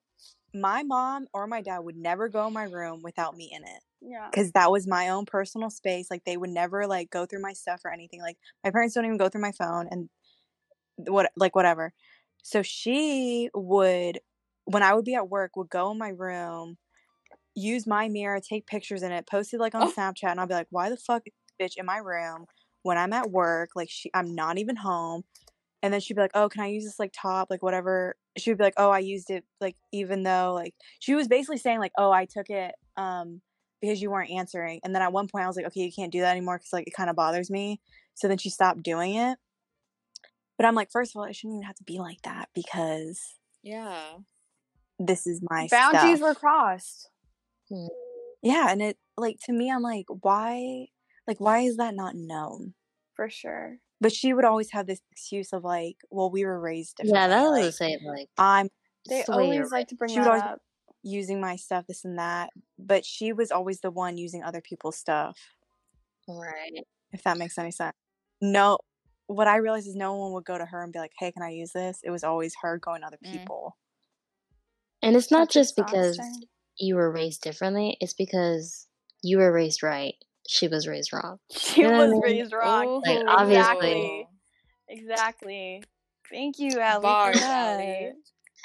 my 0.53 0.83
mom 0.83 1.27
or 1.33 1.47
my 1.47 1.61
dad 1.61 1.79
would 1.79 1.97
never 1.97 2.29
go 2.29 2.47
in 2.47 2.53
my 2.53 2.63
room 2.65 3.01
without 3.03 3.35
me 3.37 3.51
in 3.53 3.63
it 3.63 3.81
yeah 4.01 4.29
because 4.31 4.51
that 4.53 4.71
was 4.71 4.87
my 4.87 5.09
own 5.09 5.25
personal 5.25 5.69
space. 5.69 6.07
Like 6.09 6.23
they 6.25 6.37
would 6.37 6.49
never 6.49 6.87
like 6.87 7.09
go 7.09 7.25
through 7.25 7.41
my 7.41 7.53
stuff 7.53 7.81
or 7.85 7.91
anything. 7.91 8.21
Like 8.21 8.37
my 8.63 8.71
parents 8.71 8.95
don't 8.95 9.05
even 9.05 9.17
go 9.17 9.29
through 9.29 9.41
my 9.41 9.51
phone 9.51 9.87
and 9.91 10.09
what 10.97 11.31
like 11.35 11.55
whatever. 11.55 11.93
So 12.43 12.61
she 12.61 13.49
would 13.53 14.19
when 14.65 14.83
I 14.83 14.93
would 14.93 15.05
be 15.05 15.15
at 15.15 15.29
work 15.29 15.55
would 15.55 15.69
go 15.69 15.91
in 15.91 15.97
my 15.97 16.09
room, 16.09 16.77
use 17.55 17.87
my 17.87 18.07
mirror, 18.09 18.39
take 18.39 18.67
pictures 18.67 19.03
in 19.03 19.11
it, 19.11 19.27
post 19.27 19.53
it 19.53 19.59
like 19.59 19.75
on 19.75 19.83
Oh. 19.87 19.91
Snapchat, 19.91 20.31
and 20.31 20.39
I'll 20.39 20.47
be 20.47 20.53
like, 20.53 20.67
why 20.71 20.89
the 20.89 20.97
fuck 20.97 21.23
is 21.25 21.33
this 21.59 21.71
bitch 21.75 21.79
in 21.79 21.85
my 21.85 21.97
room 21.97 22.45
when 22.83 22.97
I'm 22.97 23.13
at 23.13 23.31
work? 23.31 23.71
Like 23.75 23.89
she 23.89 24.09
I'm 24.13 24.35
not 24.35 24.57
even 24.57 24.77
home. 24.77 25.23
And 25.83 25.93
then 25.93 26.01
she'd 26.01 26.15
be 26.15 26.21
like, 26.21 26.31
"Oh, 26.35 26.49
can 26.49 26.61
I 26.63 26.67
use 26.67 26.83
this 26.85 26.99
like 26.99 27.13
top, 27.15 27.49
like 27.49 27.63
whatever?" 27.63 28.15
She 28.37 28.51
would 28.51 28.57
be 28.57 28.65
like, 28.65 28.73
"Oh, 28.77 28.89
I 28.91 28.99
used 28.99 29.29
it 29.31 29.45
like 29.61 29.75
even 29.93 30.23
though 30.23 30.53
like 30.55 30.73
she 30.99 31.15
was 31.15 31.27
basically 31.29 31.57
saying 31.57 31.79
like, 31.79 31.93
"Oh, 31.97 32.11
I 32.11 32.25
took 32.25 32.49
it 32.49 32.75
um 32.97 33.41
because 33.81 34.01
you 34.01 34.09
weren't 34.11 34.31
answering." 34.31 34.79
And 34.83 34.93
then 34.93 35.01
at 35.01 35.13
one 35.13 35.27
point 35.27 35.43
I 35.43 35.47
was 35.47 35.55
like, 35.55 35.65
"Okay, 35.67 35.81
you 35.81 35.91
can't 35.91 36.11
do 36.11 36.21
that 36.21 36.31
anymore 36.31 36.59
cuz 36.59 36.73
like 36.73 36.87
it 36.87 36.93
kind 36.95 37.09
of 37.09 37.15
bothers 37.15 37.49
me." 37.49 37.81
So 38.15 38.27
then 38.27 38.37
she 38.37 38.49
stopped 38.49 38.83
doing 38.83 39.15
it. 39.15 39.37
But 40.57 40.65
I'm 40.65 40.75
like, 40.75 40.91
first 40.91 41.15
of 41.15 41.19
all, 41.19 41.25
it 41.25 41.35
shouldn't 41.35 41.57
even 41.59 41.67
have 41.67 41.77
to 41.77 41.83
be 41.85 41.99
like 41.99 42.21
that 42.23 42.49
because 42.53 43.35
yeah. 43.63 44.17
this 44.99 45.25
is 45.25 45.41
my 45.49 45.67
boundaries 45.71 46.17
stuff. 46.17 46.29
were 46.29 46.35
crossed 46.35 47.09
hmm. 47.69 47.87
yeah, 48.41 48.67
and 48.69 48.81
it 48.81 48.97
like 49.17 49.37
to 49.45 49.53
me, 49.53 49.71
I'm 49.71 49.81
like, 49.81 50.05
why? 50.21 50.87
Like, 51.27 51.39
why 51.39 51.59
is 51.59 51.77
that 51.77 51.95
not 51.95 52.15
known? 52.15 52.73
for 53.19 53.29
sure 53.29 53.79
But 53.99 54.13
she 54.13 54.33
would 54.33 54.45
always 54.45 54.71
have 54.71 54.87
this 54.87 55.01
excuse 55.11 55.51
of 55.51 55.65
like, 55.65 55.97
well, 56.09 56.31
we 56.31 56.45
were 56.45 56.57
raised 56.57 56.95
differently. 56.95 57.19
Yeah, 57.19 57.27
that 57.27 57.41
was 57.43 57.51
like, 57.51 57.65
the 57.65 57.71
same. 57.73 57.99
Like 58.05 58.29
I'm 58.37 58.69
they 59.09 59.19
it's 59.19 59.29
the 59.29 59.35
way 59.35 59.47
you're 59.47 59.55
always 59.55 59.71
like 59.73 59.89
to 59.89 59.95
bring 59.95 60.11
She 60.11 60.19
that 60.19 60.27
always- 60.27 60.41
up 60.41 60.61
using 61.03 61.39
my 61.39 61.55
stuff, 61.55 61.85
this 61.87 62.03
and 62.05 62.17
that. 62.19 62.49
But 62.77 63.05
she 63.05 63.31
was 63.33 63.51
always 63.51 63.79
the 63.81 63.91
one 63.91 64.17
using 64.17 64.43
other 64.43 64.61
people's 64.61 64.97
stuff. 64.97 65.37
right. 66.27 66.85
If 67.11 67.23
that 67.23 67.37
makes 67.37 67.57
any 67.57 67.71
sense. 67.71 67.95
No, 68.41 68.77
what 69.27 69.47
I 69.47 69.57
realized 69.57 69.87
is 69.87 69.95
no 69.95 70.13
one 70.15 70.31
would 70.33 70.45
go 70.45 70.57
to 70.57 70.65
her 70.65 70.83
and 70.83 70.93
be 70.93 70.99
like, 70.99 71.11
"Hey, 71.17 71.31
can 71.31 71.41
I 71.43 71.49
use 71.49 71.71
this?" 71.71 71.99
It 72.03 72.11
was 72.11 72.23
always 72.23 72.53
her 72.61 72.77
going 72.77 73.01
to 73.01 73.07
other 73.07 73.17
Mm. 73.25 73.31
people. 73.31 73.77
And 75.01 75.15
it's 75.15 75.31
not 75.31 75.47
That's 75.47 75.53
just 75.53 75.75
because 75.75 76.19
you 76.77 76.95
were 76.95 77.11
raised 77.11 77.41
differently, 77.41 77.97
it's 77.99 78.13
because 78.13 78.87
you 79.23 79.37
were 79.39 79.51
raised 79.51 79.81
right. 79.83 80.15
She 80.47 80.67
was 80.67 80.87
raised 80.87 81.11
wrong. 81.13 81.39
she 81.51 81.81
You 81.81 81.87
know 81.91 81.97
was 81.99 82.13
what 82.13 82.25
I 82.25 82.29
mean? 82.31 82.39
raised 82.41 82.53
wrong 82.53 83.01
Like, 83.05 83.19
Ooh. 83.19 83.27
obviously- 83.27 84.27
Exactly. 84.87 85.83
Thank 86.29 86.59
you, 86.59 86.79
Allie. 86.79 87.03
Bars. 87.03 87.41
Allie. 87.41 88.11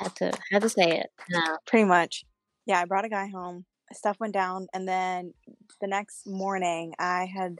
Had 0.00 0.16
to 0.16 0.32
had 0.50 0.62
to 0.62 0.68
say 0.68 0.98
it. 0.98 1.10
No. 1.30 1.58
Pretty 1.66 1.84
much. 1.84 2.24
Yeah, 2.66 2.80
I 2.80 2.84
brought 2.84 3.04
a 3.04 3.08
guy 3.08 3.28
home. 3.28 3.64
Stuff 3.92 4.18
went 4.18 4.32
down, 4.34 4.66
and 4.74 4.88
then 4.88 5.34
the 5.80 5.86
next 5.86 6.26
morning, 6.26 6.94
I 6.98 7.26
had 7.26 7.58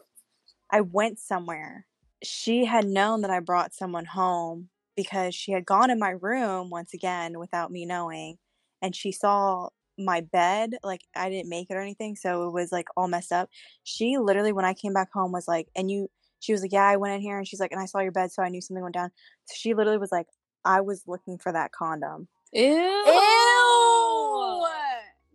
I 0.71 0.81
went 0.81 1.19
somewhere. 1.19 1.87
She 2.23 2.65
had 2.65 2.87
known 2.87 3.21
that 3.23 3.31
I 3.31 3.41
brought 3.41 3.75
someone 3.75 4.07
home 4.07 4.71
because 4.97 5.35
she 5.35 5.53
had 5.53 5.67
gone 5.67 5.91
in 5.91 5.99
my 5.99 6.11
room 6.11 6.71
once 6.71 6.95
again 6.95 7.39
without 7.39 7.71
me 7.71 7.87
knowing, 7.87 8.39
and 8.83 8.97
she 8.97 9.13
saw 9.13 9.69
my 9.97 10.21
bed 10.23 10.75
like 10.83 11.03
I 11.15 11.31
didn't 11.31 11.51
make 11.51 11.71
it 11.71 11.75
or 11.75 11.81
anything, 11.81 12.17
so 12.17 12.49
it 12.49 12.53
was 12.53 12.73
like 12.73 12.89
all 12.97 13.09
messed 13.09 13.33
up. 13.33 13.49
She 13.85 14.19
literally, 14.19 14.53
when 14.53 14.65
I 14.65 14.75
came 14.75 14.93
back 14.95 15.11
home, 15.13 15.33
was 15.33 15.49
like, 15.49 15.69
and 15.77 15.91
you. 15.91 16.09
She 16.41 16.53
was 16.53 16.61
like, 16.61 16.73
yeah, 16.73 16.85
I 16.85 16.97
went 16.97 17.15
in 17.15 17.23
here, 17.23 17.39
and 17.39 17.49
she's 17.49 17.59
like, 17.61 17.73
and 17.73 17.81
I 17.81 17.87
saw 17.87 18.01
your 18.01 18.13
bed, 18.13 18.31
so 18.31 18.43
I 18.43 18.51
knew 18.51 18.61
something 18.61 18.83
went 18.83 18.95
down. 18.95 19.11
So 19.47 19.55
she 19.57 19.73
literally 19.73 19.97
was 19.97 20.13
like, 20.13 20.27
I 20.65 20.81
was 20.81 21.03
looking 21.07 21.39
for 21.39 21.53
that 21.53 21.73
condom. 21.73 22.29
Ew. 22.53 22.63
Ew! 22.65 24.67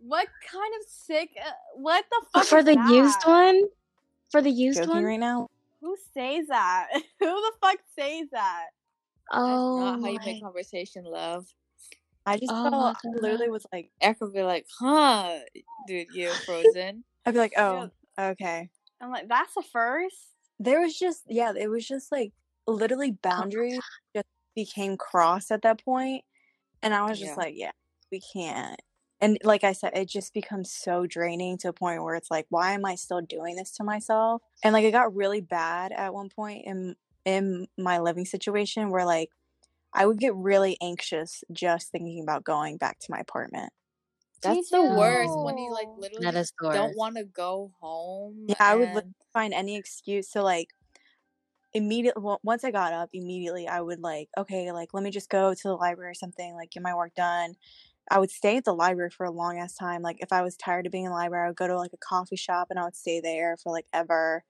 What 0.02 0.28
kind 0.50 0.72
of 0.80 0.88
sick? 0.88 1.30
Uh, 1.44 1.50
what 1.74 2.04
the 2.10 2.22
fuck? 2.32 2.44
For 2.46 2.58
is 2.58 2.64
the 2.64 2.72
used 2.90 3.22
one? 3.24 3.62
For 4.30 4.40
the 4.42 4.50
used 4.50 4.78
joking 4.78 4.94
one? 4.94 5.04
right 5.04 5.20
now. 5.20 5.48
Who 5.80 5.96
says 6.14 6.46
that? 6.48 6.88
Who 7.20 7.26
the 7.26 7.52
fuck 7.60 7.78
says 7.98 8.26
that? 8.32 8.66
Oh, 9.32 9.84
That's 9.84 9.92
not 9.92 10.00
how 10.02 10.08
you 10.12 10.18
my- 10.18 10.24
make 10.26 10.42
conversation, 10.42 11.04
love. 11.04 11.46
I 12.26 12.36
just 12.36 12.52
Oh 12.52 12.64
my 12.64 12.70
felt 12.70 12.96
I 13.04 13.08
literally 13.22 13.48
was 13.48 13.66
like 13.72 13.90
Erica 14.00 14.24
would 14.26 14.34
be 14.34 14.42
like, 14.42 14.66
huh, 14.78 15.38
dude, 15.86 16.08
you're 16.12 16.34
frozen. 16.34 17.02
I'd 17.26 17.32
be 17.32 17.38
like, 17.40 17.54
oh, 17.56 17.90
okay. 18.18 18.68
I'm 19.00 19.10
like, 19.10 19.26
that's 19.28 19.56
a 19.56 19.62
first. 19.62 20.16
There 20.58 20.80
was 20.80 20.96
just 20.98 21.22
yeah, 21.28 21.52
it 21.58 21.68
was 21.68 21.86
just 21.88 22.12
like 22.12 22.32
literally 22.66 23.12
boundaries 23.12 23.80
just 24.14 24.26
became 24.64 24.96
cross 24.96 25.50
at 25.50 25.62
that 25.62 25.84
point, 25.84 26.24
and 26.82 26.94
I 26.94 27.08
was 27.08 27.18
just 27.20 27.36
Yeah. 27.36 27.36
like, 27.36 27.54
yeah, 27.56 27.72
we 28.12 28.20
can't. 28.20 28.80
And 29.20 29.38
like 29.44 29.64
I 29.64 29.72
said, 29.72 29.92
it 29.96 30.08
just 30.08 30.34
becomes 30.34 30.72
so 30.72 31.06
draining 31.06 31.58
to 31.58 31.68
a 31.68 31.72
point 31.74 32.02
where 32.02 32.16
it's 32.16 32.30
like, 32.30 32.46
why 32.50 32.72
am 32.72 32.84
I 32.86 32.94
still 32.96 33.20
doing 33.22 33.56
this 33.56 33.72
to 33.76 33.84
myself? 33.84 34.42
And 34.62 34.72
like 34.74 34.84
it 34.84 34.92
got 34.92 35.14
really 35.14 35.40
bad 35.42 35.92
at 35.92 36.14
one 36.14 36.30
point 36.30 36.64
in 36.66 36.96
in 37.26 37.66
my 37.78 38.00
living 38.00 38.24
situation 38.26 38.90
where 38.90 39.04
like 39.06 39.30
I 39.94 40.06
would 40.06 40.18
get 40.18 40.34
really 40.36 40.76
anxious 40.82 41.44
just 41.52 41.90
thinking 41.92 42.22
about 42.22 42.44
going 42.44 42.78
back 42.78 42.98
to 43.00 43.10
my 43.10 43.18
apartment. 43.20 43.72
That's 44.42 44.70
the 44.70 44.82
worst 44.84 45.42
when 45.42 45.56
you 45.58 45.72
like 45.72 45.90
literally 45.96 46.32
That 46.32 46.36
is 46.36 46.52
the 46.60 46.68
don't 46.70 46.94
want 46.94 47.16
to 47.16 47.24
go 47.24 47.72
home. 47.80 48.48
Yeah, 48.48 48.56
I 48.60 48.76
would 48.76 49.14
find 49.32 49.54
any 49.54 49.76
excuse 49.76 50.30
to 50.30 50.42
like 50.42 50.68
immediately 51.74 52.22
once 52.42 52.64
I 52.64 52.70
got 52.70 52.92
up, 52.92 53.10
immediately 53.12 53.68
I 53.68 53.80
would 53.80 54.00
like, 54.00 54.28
okay, 54.38 54.72
like 54.72 54.94
let 54.94 55.02
me 55.04 55.10
just 55.10 55.30
go 55.30 55.54
to 55.54 55.62
the 55.68 55.74
library 55.74 56.10
or 56.12 56.14
something, 56.14 56.54
like 56.54 56.70
get 56.72 56.82
my 56.82 56.94
work 56.94 57.14
done. 57.14 57.54
I 58.10 58.18
would 58.20 58.30
stay 58.30 58.56
at 58.58 58.64
the 58.66 58.74
library 58.74 59.10
for 59.10 59.26
a 59.26 59.32
long 59.32 59.58
ass 59.58 59.74
time. 59.74 60.02
Like 60.02 60.18
if 60.20 60.32
I 60.32 60.42
was 60.42 60.56
tired 60.56 60.86
of 60.86 60.92
being 60.92 61.04
in 61.06 61.10
the 61.12 61.16
library, 61.16 61.46
I 61.46 61.48
would 61.50 61.56
go 61.56 61.68
to 61.68 61.78
like 61.78 61.92
a 61.94 61.98
coffee 61.98 62.36
shop 62.36 62.68
and 62.70 62.78
I 62.78 62.84
would 62.84 62.96
stay 62.96 63.20
there 63.20 63.56
for 63.58 63.72
like 63.72 63.86
ever. 63.94 64.44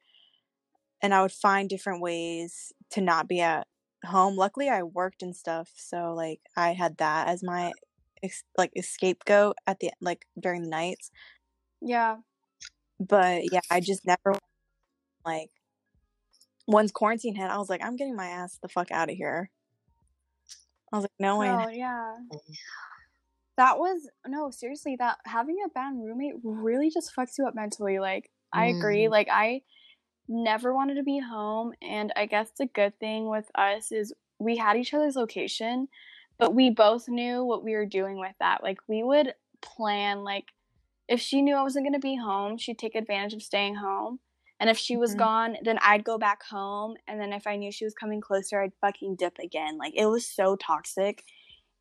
And 1.03 1.15
I 1.15 1.23
would 1.23 1.33
find 1.33 1.69
different 1.69 2.03
ways 2.03 2.73
to 2.91 3.01
not 3.01 3.27
be 3.29 3.41
at 3.41 3.67
home. 4.05 4.37
Luckily, 4.37 4.69
I 4.69 4.83
worked 4.83 5.23
and 5.23 5.35
stuff, 5.35 5.71
so 5.77 6.13
like 6.15 6.41
I 6.57 6.73
had 6.75 6.99
that 6.99 7.29
as 7.29 7.43
my 7.43 7.73
ex- 8.23 8.45
like 8.59 8.73
scapegoat 8.83 9.57
at 9.67 9.81
the 9.81 9.93
like 10.01 10.27
during 10.39 10.63
the 10.63 10.69
nights 10.69 11.11
Yeah. 11.81 12.21
but 12.99 13.43
yeah, 13.53 13.61
I 13.71 13.81
just 13.81 14.05
never 14.07 14.39
like 15.25 15.51
once 16.71 16.91
quarantine 16.93 17.35
hit, 17.35 17.51
I 17.51 17.59
was 17.59 17.69
like, 17.71 17.83
I'm 17.85 17.97
getting 17.97 18.17
my 18.17 18.27
ass 18.29 18.59
the 18.63 18.69
fuck 18.69 18.91
out 18.91 19.11
of 19.11 19.17
here. 19.17 19.51
I 20.93 20.97
was 20.97 21.05
like, 21.05 21.13
no 21.19 21.39
way. 21.39 21.49
Oh 21.51 21.69
yeah. 21.69 22.17
That 23.57 23.79
was 23.79 24.09
no, 24.27 24.51
seriously, 24.51 24.97
that 24.99 25.19
having 25.27 25.59
a 25.65 25.69
bad 25.69 25.95
roommate 25.95 26.35
really 26.43 26.91
just 26.91 27.15
fucks 27.15 27.37
you 27.39 27.47
up 27.47 27.55
mentally. 27.55 27.99
Like, 27.99 28.31
I 28.53 28.67
agree. 28.67 29.05
Mhm. 29.05 29.11
Like 29.11 29.29
I 29.31 29.63
never 30.29 30.75
wanted 30.75 30.95
to 30.97 31.03
be 31.03 31.19
home 31.21 31.75
and 31.83 32.13
I 32.17 32.27
guess 32.27 32.51
the 32.59 32.67
good 32.67 32.99
thing 33.01 33.29
with 33.29 33.51
us 33.57 33.93
is 33.93 34.15
we 34.39 34.57
had 34.57 34.77
each 34.77 34.95
other's 34.95 35.17
location, 35.17 35.89
but 36.39 36.55
we 36.55 36.71
both 36.71 37.09
knew 37.09 37.45
what 37.45 37.65
we 37.65 37.75
were 37.75 37.87
doing 37.87 38.19
with 38.19 38.35
that. 38.41 38.63
Like 38.63 38.79
we 38.89 39.03
would 39.03 39.35
plan 39.63 40.25
like 40.25 40.47
if 41.09 41.21
she 41.21 41.43
knew 41.43 41.57
I 41.57 41.63
wasn't 41.63 41.85
going 41.85 41.95
to 41.95 41.99
be 42.01 42.17
home, 42.17 42.57
she'd 42.59 42.79
take 42.79 42.95
advantage 42.95 43.35
of 43.35 43.43
staying 43.43 43.77
home. 43.77 44.21
And 44.61 44.71
if 44.71 44.79
she 44.79 44.97
was 44.97 45.15
Mhm. 45.15 45.19
gone, 45.19 45.57
then 45.63 45.79
I'd 45.83 46.05
go 46.05 46.19
back 46.19 46.43
home. 46.45 46.97
And 47.09 47.19
then 47.21 47.33
if 47.33 47.47
I 47.47 47.57
knew 47.57 47.73
she 47.73 47.85
was 47.85 47.95
coming 47.95 48.21
closer, 48.21 48.61
I'd 48.61 48.75
fucking 48.81 49.17
dip 49.17 49.39
again. 49.39 49.79
Like 49.79 49.95
it 49.97 50.07
was 50.07 50.27
so 50.27 50.55
toxic. 50.57 51.25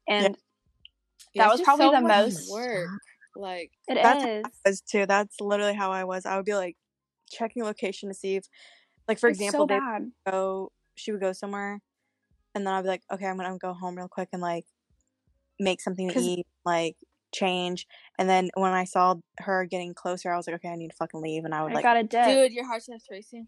And 0.08 0.36
Yeah, 1.34 1.44
that 1.44 1.52
was 1.52 1.62
probably 1.62 1.88
so 1.88 1.92
the 1.92 2.02
most- 2.02 2.50
work. 2.52 2.90
Like, 3.36 3.72
it 3.88 3.96
That's 3.96 4.26
is. 4.26 4.46
I 4.66 4.70
was 4.70 4.82
too. 4.82 5.06
That's 5.06 5.40
literally 5.40 5.76
how 5.76 5.92
I 5.92 6.04
was. 6.06 6.26
I 6.26 6.36
would 6.38 6.46
be 6.46 6.56
like 6.56 6.78
checking 7.30 7.64
location 7.64 8.10
to 8.10 8.16
see 8.16 8.38
if, 8.38 8.46
like, 9.08 9.20
for 9.20 9.30
It's 9.30 9.38
example, 9.40 9.68
so 9.68 9.80
they 10.26 10.32
go, 10.32 10.72
she 10.96 11.12
would 11.12 11.22
go 11.22 11.32
somewhere, 11.34 11.80
and 12.56 12.66
then 12.66 12.74
I'd 12.74 12.82
be 12.82 12.88
like, 12.88 13.04
okay, 13.12 13.28
I'm 13.28 13.38
gonna 13.38 13.58
go 13.58 13.74
home 13.74 13.96
real 13.96 14.08
quick 14.08 14.30
and 14.34 14.42
like 14.42 14.66
make 15.60 15.80
something 15.82 16.10
to 16.10 16.20
eat, 16.20 16.48
like 16.66 16.98
change. 17.32 17.88
And 18.18 18.30
then 18.30 18.50
when 18.56 18.74
I 18.74 18.84
saw 18.84 19.16
her 19.40 19.66
getting 19.66 19.94
closer, 19.94 20.32
I 20.32 20.38
was 20.38 20.48
like, 20.48 20.58
okay, 20.58 20.70
I 20.70 20.76
need 20.76 20.90
to 20.90 20.96
fucking 20.96 21.22
leave, 21.22 21.46
and 21.46 21.54
I 21.54 21.64
would 21.64 21.72
I 21.72 21.76
like 21.76 21.84
got 21.84 21.98
a 21.98 22.04
dip. 22.04 22.26
dude, 22.26 22.52
your 22.52 22.66
heart 22.66 22.84
starts 22.84 23.08
racing. 23.10 23.48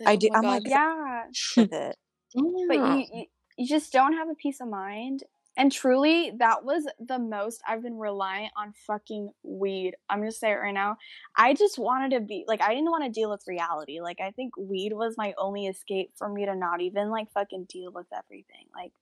Like, 0.00 0.08
I 0.08 0.12
oh 0.12 0.16
do- 0.16 0.28
my 0.30 0.36
I'm 0.36 0.42
God. 0.42 0.52
like, 0.52 0.62
yeah. 0.66 1.22
with 1.56 1.72
it. 1.72 1.96
but 2.34 2.76
you, 2.76 3.06
you 3.12 3.24
you 3.56 3.68
just 3.68 3.92
don't 3.92 4.14
have 4.14 4.28
a 4.28 4.34
peace 4.34 4.60
of 4.60 4.68
mind 4.68 5.22
and 5.56 5.70
truly 5.70 6.32
that 6.38 6.64
was 6.64 6.86
the 6.98 7.18
most 7.18 7.60
i've 7.68 7.82
been 7.82 7.98
reliant 7.98 8.52
on 8.56 8.72
fucking 8.86 9.30
weed 9.42 9.94
i'm 10.08 10.18
gonna 10.18 10.32
say 10.32 10.50
it 10.50 10.54
right 10.54 10.74
now 10.74 10.96
i 11.36 11.54
just 11.54 11.78
wanted 11.78 12.10
to 12.10 12.20
be 12.20 12.44
like 12.48 12.60
i 12.60 12.74
didn't 12.74 12.90
want 12.90 13.04
to 13.04 13.10
deal 13.10 13.30
with 13.30 13.44
reality 13.46 14.00
like 14.00 14.20
i 14.20 14.30
think 14.32 14.56
weed 14.56 14.92
was 14.92 15.14
my 15.16 15.32
only 15.38 15.66
escape 15.66 16.10
for 16.16 16.28
me 16.28 16.44
to 16.44 16.56
not 16.56 16.80
even 16.80 17.10
like 17.10 17.30
fucking 17.32 17.66
deal 17.68 17.92
with 17.92 18.06
everything 18.16 18.66
like 18.74 18.92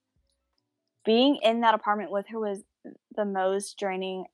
being 1.05 1.37
in 1.41 1.61
that 1.61 1.73
apartment 1.73 2.11
with 2.11 2.27
her 2.27 2.39
was 2.39 2.61
the 3.15 3.25
most 3.25 3.77
draining 3.77 4.25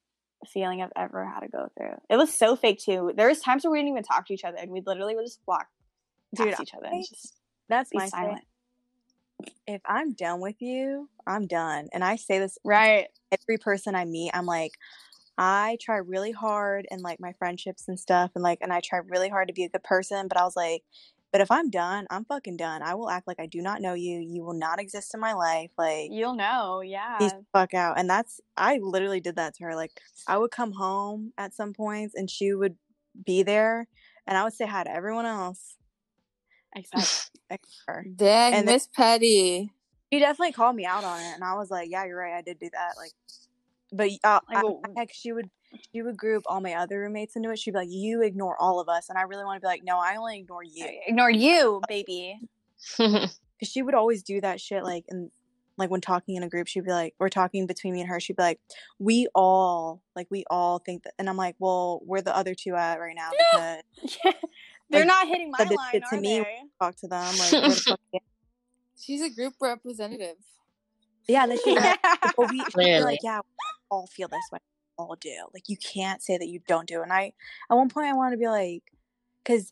feeling 0.53 0.82
i've 0.82 0.91
ever 0.95 1.26
had 1.26 1.41
to 1.41 1.47
go 1.47 1.67
through 1.78 1.93
it 2.09 2.15
was 2.15 2.34
so 2.34 2.55
fake 2.55 2.80
too 2.80 3.11
there 3.15 3.28
was 3.28 3.39
times 3.39 3.63
where 3.63 3.72
we 3.72 3.80
didn't 3.80 3.89
even 3.89 4.03
talk 4.03 4.26
to 4.26 4.34
each 4.34 4.45
other 4.45 4.57
and 4.57 4.72
we 4.72 4.82
literally 4.86 5.15
would 5.15 5.26
just 5.26 5.41
walk 5.45 5.67
Dude, 6.36 6.49
past 6.49 6.61
each 6.61 6.74
other 6.74 6.86
and 6.86 7.05
just 7.07 7.39
That's 7.67 7.89
be 7.89 7.97
my 7.97 8.07
thing. 8.07 8.39
If 9.65 9.82
I'm 9.86 10.13
done 10.13 10.41
with 10.41 10.61
you, 10.61 11.07
I'm 11.26 11.47
done. 11.47 11.88
And 11.93 12.03
I 12.03 12.17
say 12.17 12.39
this 12.39 12.57
right 12.63 13.07
every 13.32 13.57
person 13.57 13.95
I 13.95 14.05
meet, 14.05 14.32
I'm 14.34 14.45
like, 14.45 14.74
I 15.38 15.78
try 15.80 15.97
really 15.97 16.32
hard 16.32 16.88
and 16.91 17.01
like 17.01 17.20
my 17.22 17.34
friendships 17.34 17.88
and 17.88 17.97
stuff, 17.97 18.32
and 18.36 18.43
like, 18.43 18.59
and 18.61 18.74
I 18.74 18.82
try 18.82 18.99
really 19.07 19.30
hard 19.30 19.47
to 19.47 19.53
be 19.53 19.63
a 19.63 19.70
good 19.70 19.84
person. 19.84 20.28
But 20.28 20.38
I 20.38 20.43
was 20.43 20.55
like, 20.55 20.84
but 21.32 21.41
if 21.41 21.51
I'm 21.51 21.69
done, 21.69 22.07
I'm 22.09 22.25
fucking 22.25 22.57
done. 22.57 22.82
I 22.82 22.95
will 22.95 23.09
act 23.09 23.27
like 23.27 23.39
I 23.39 23.45
do 23.45 23.61
not 23.61 23.82
know 23.82 23.93
you. 23.93 24.19
You 24.19 24.43
will 24.43 24.53
not 24.53 24.80
exist 24.80 25.13
in 25.13 25.19
my 25.19 25.34
life. 25.34 25.69
Like, 25.77 26.09
You'll 26.11 26.36
know, 26.36 26.82
yeah. 26.82 27.17
peace 27.19 27.32
the 27.34 27.45
fuck 27.53 27.73
out. 27.73 27.99
And 27.99 28.09
that's, 28.09 28.41
I 28.57 28.80
literally 28.82 29.19
did 29.19 29.36
that 29.36 29.55
to 29.55 29.63
her. 29.65 29.75
Like, 29.75 29.91
I 30.27 30.38
would 30.38 30.51
come 30.51 30.71
home 30.71 31.34
at 31.38 31.53
some 31.53 31.73
points, 31.73 32.15
and 32.15 32.30
she 32.30 32.53
would 32.53 32.75
be 33.25 33.43
there, 33.43 33.88
and 34.27 34.38
I 34.38 34.43
would 34.43 34.53
say 34.53 34.65
hi 34.65 34.84
to 34.84 34.91
everyone 34.91 35.25
else 35.25 35.75
Except 36.75 37.32
except 37.49 37.67
her. 37.88 38.05
Dang, 38.15 38.53
And 38.53 38.67
then- 38.67 38.75
Miss 38.75 38.88
Petty. 38.88 39.71
She 40.11 40.17
definitely 40.19 40.53
called 40.53 40.75
me 40.75 40.86
out 40.86 41.03
on 41.03 41.19
it, 41.19 41.34
and 41.36 41.43
I 41.43 41.53
was 41.53 41.69
like, 41.69 41.88
"Yeah, 41.91 42.03
you're 42.05 42.17
right. 42.17 42.34
I 42.34 42.41
did 42.41 42.57
do 42.57 42.67
that." 42.73 42.93
Like, 42.97 43.11
but 43.91 44.09
uh, 44.23 44.39
Like, 44.49 44.57
I, 44.57 44.61
w- 44.61 44.82
heck, 44.97 45.09
she 45.13 45.32
would 45.32 45.51
she 45.93 46.01
would 46.01 46.17
group 46.17 46.43
all 46.47 46.61
my 46.61 46.74
other 46.74 46.99
roommates 47.01 47.36
into 47.36 47.49
it. 47.51 47.59
She'd 47.59 47.72
be 47.72 47.78
like, 47.80 47.89
"You 47.91 48.22
ignore 48.22 48.55
all 48.61 48.80
of 48.80 48.89
us," 48.89 49.09
and 49.09 49.17
I 49.17 49.24
really 49.24 49.43
want 49.45 49.57
to 49.57 49.61
be 49.61 49.67
like, 49.67 49.84
"No, 49.84 49.97
I 49.99 50.15
only 50.15 50.39
ignore 50.39 50.63
you." 50.63 50.86
ignore 51.07 51.30
you, 51.32 51.82
baby. 51.88 52.39
Because 52.97 53.39
she 53.63 53.82
would 53.82 53.93
always 53.95 54.24
do 54.24 54.41
that 54.41 54.59
shit. 54.61 54.84
Like, 54.84 55.05
and 55.09 55.32
like 55.78 55.89
when 55.89 56.01
talking 56.01 56.36
in 56.36 56.43
a 56.43 56.49
group, 56.49 56.67
she'd 56.67 56.84
be 56.86 56.91
like, 56.91 57.13
"We're 57.20 57.30
talking 57.30 57.65
between 57.67 57.93
me 57.93 58.01
and 58.01 58.09
her." 58.09 58.20
She'd 58.20 58.36
be 58.38 58.43
like, 58.43 58.59
"We 58.99 59.28
all 59.36 60.01
like 60.15 60.28
we 60.30 60.43
all 60.49 60.80
think 60.80 61.03
that," 61.03 61.13
and 61.20 61.30
I'm 61.30 61.38
like, 61.38 61.55
"Well, 61.59 62.01
where 62.05 62.22
the 62.22 62.36
other 62.36 62.55
two 62.55 62.76
at 62.76 62.99
right 62.99 63.15
now?" 63.15 63.30
Because 64.01 64.13
They're 64.91 65.01
Like, 65.01 65.07
not 65.07 65.28
hitting 65.28 65.51
my 65.51 65.59
line, 65.65 65.91
shit 65.91 66.03
to 66.09 66.20
me. 66.20 66.39
they? 66.39 66.57
talk 66.82 66.95
to 66.97 67.07
them 67.07 67.38
like, 67.38 67.51
where 67.51 67.70
the 67.70 67.76
fuck 68.13 68.22
She's 68.99 69.22
a 69.22 69.30
group 69.30 69.53
representative. 69.61 70.36
yeah. 71.28 71.45
Then 71.45 71.57
she'd 71.63 71.76
be 71.76 71.80
like, 71.80 71.99
Well, 72.38 72.47
we 72.49 72.57
she'd 72.59 72.74
be 72.76 72.99
like, 73.01 73.20
yeah, 73.22 73.38
we 73.39 73.65
all 73.91 74.07
feel 74.07 74.28
this 74.28 74.41
way. 74.51 74.57
All 74.99 75.15
do. 75.15 75.47
Like, 75.53 75.69
you 75.69 75.77
can't 75.77 76.21
say 76.21 76.37
that 76.37 76.49
you 76.49 76.59
don't 76.67 76.87
do. 76.87 77.01
And 77.01 77.13
I, 77.13 77.31
at 77.71 77.75
one 77.75 77.89
point, 77.89 78.07
I 78.07 78.13
wanted 78.13 78.31
to 78.35 78.39
be 78.39 78.47
like, 78.47 78.83
because 79.43 79.71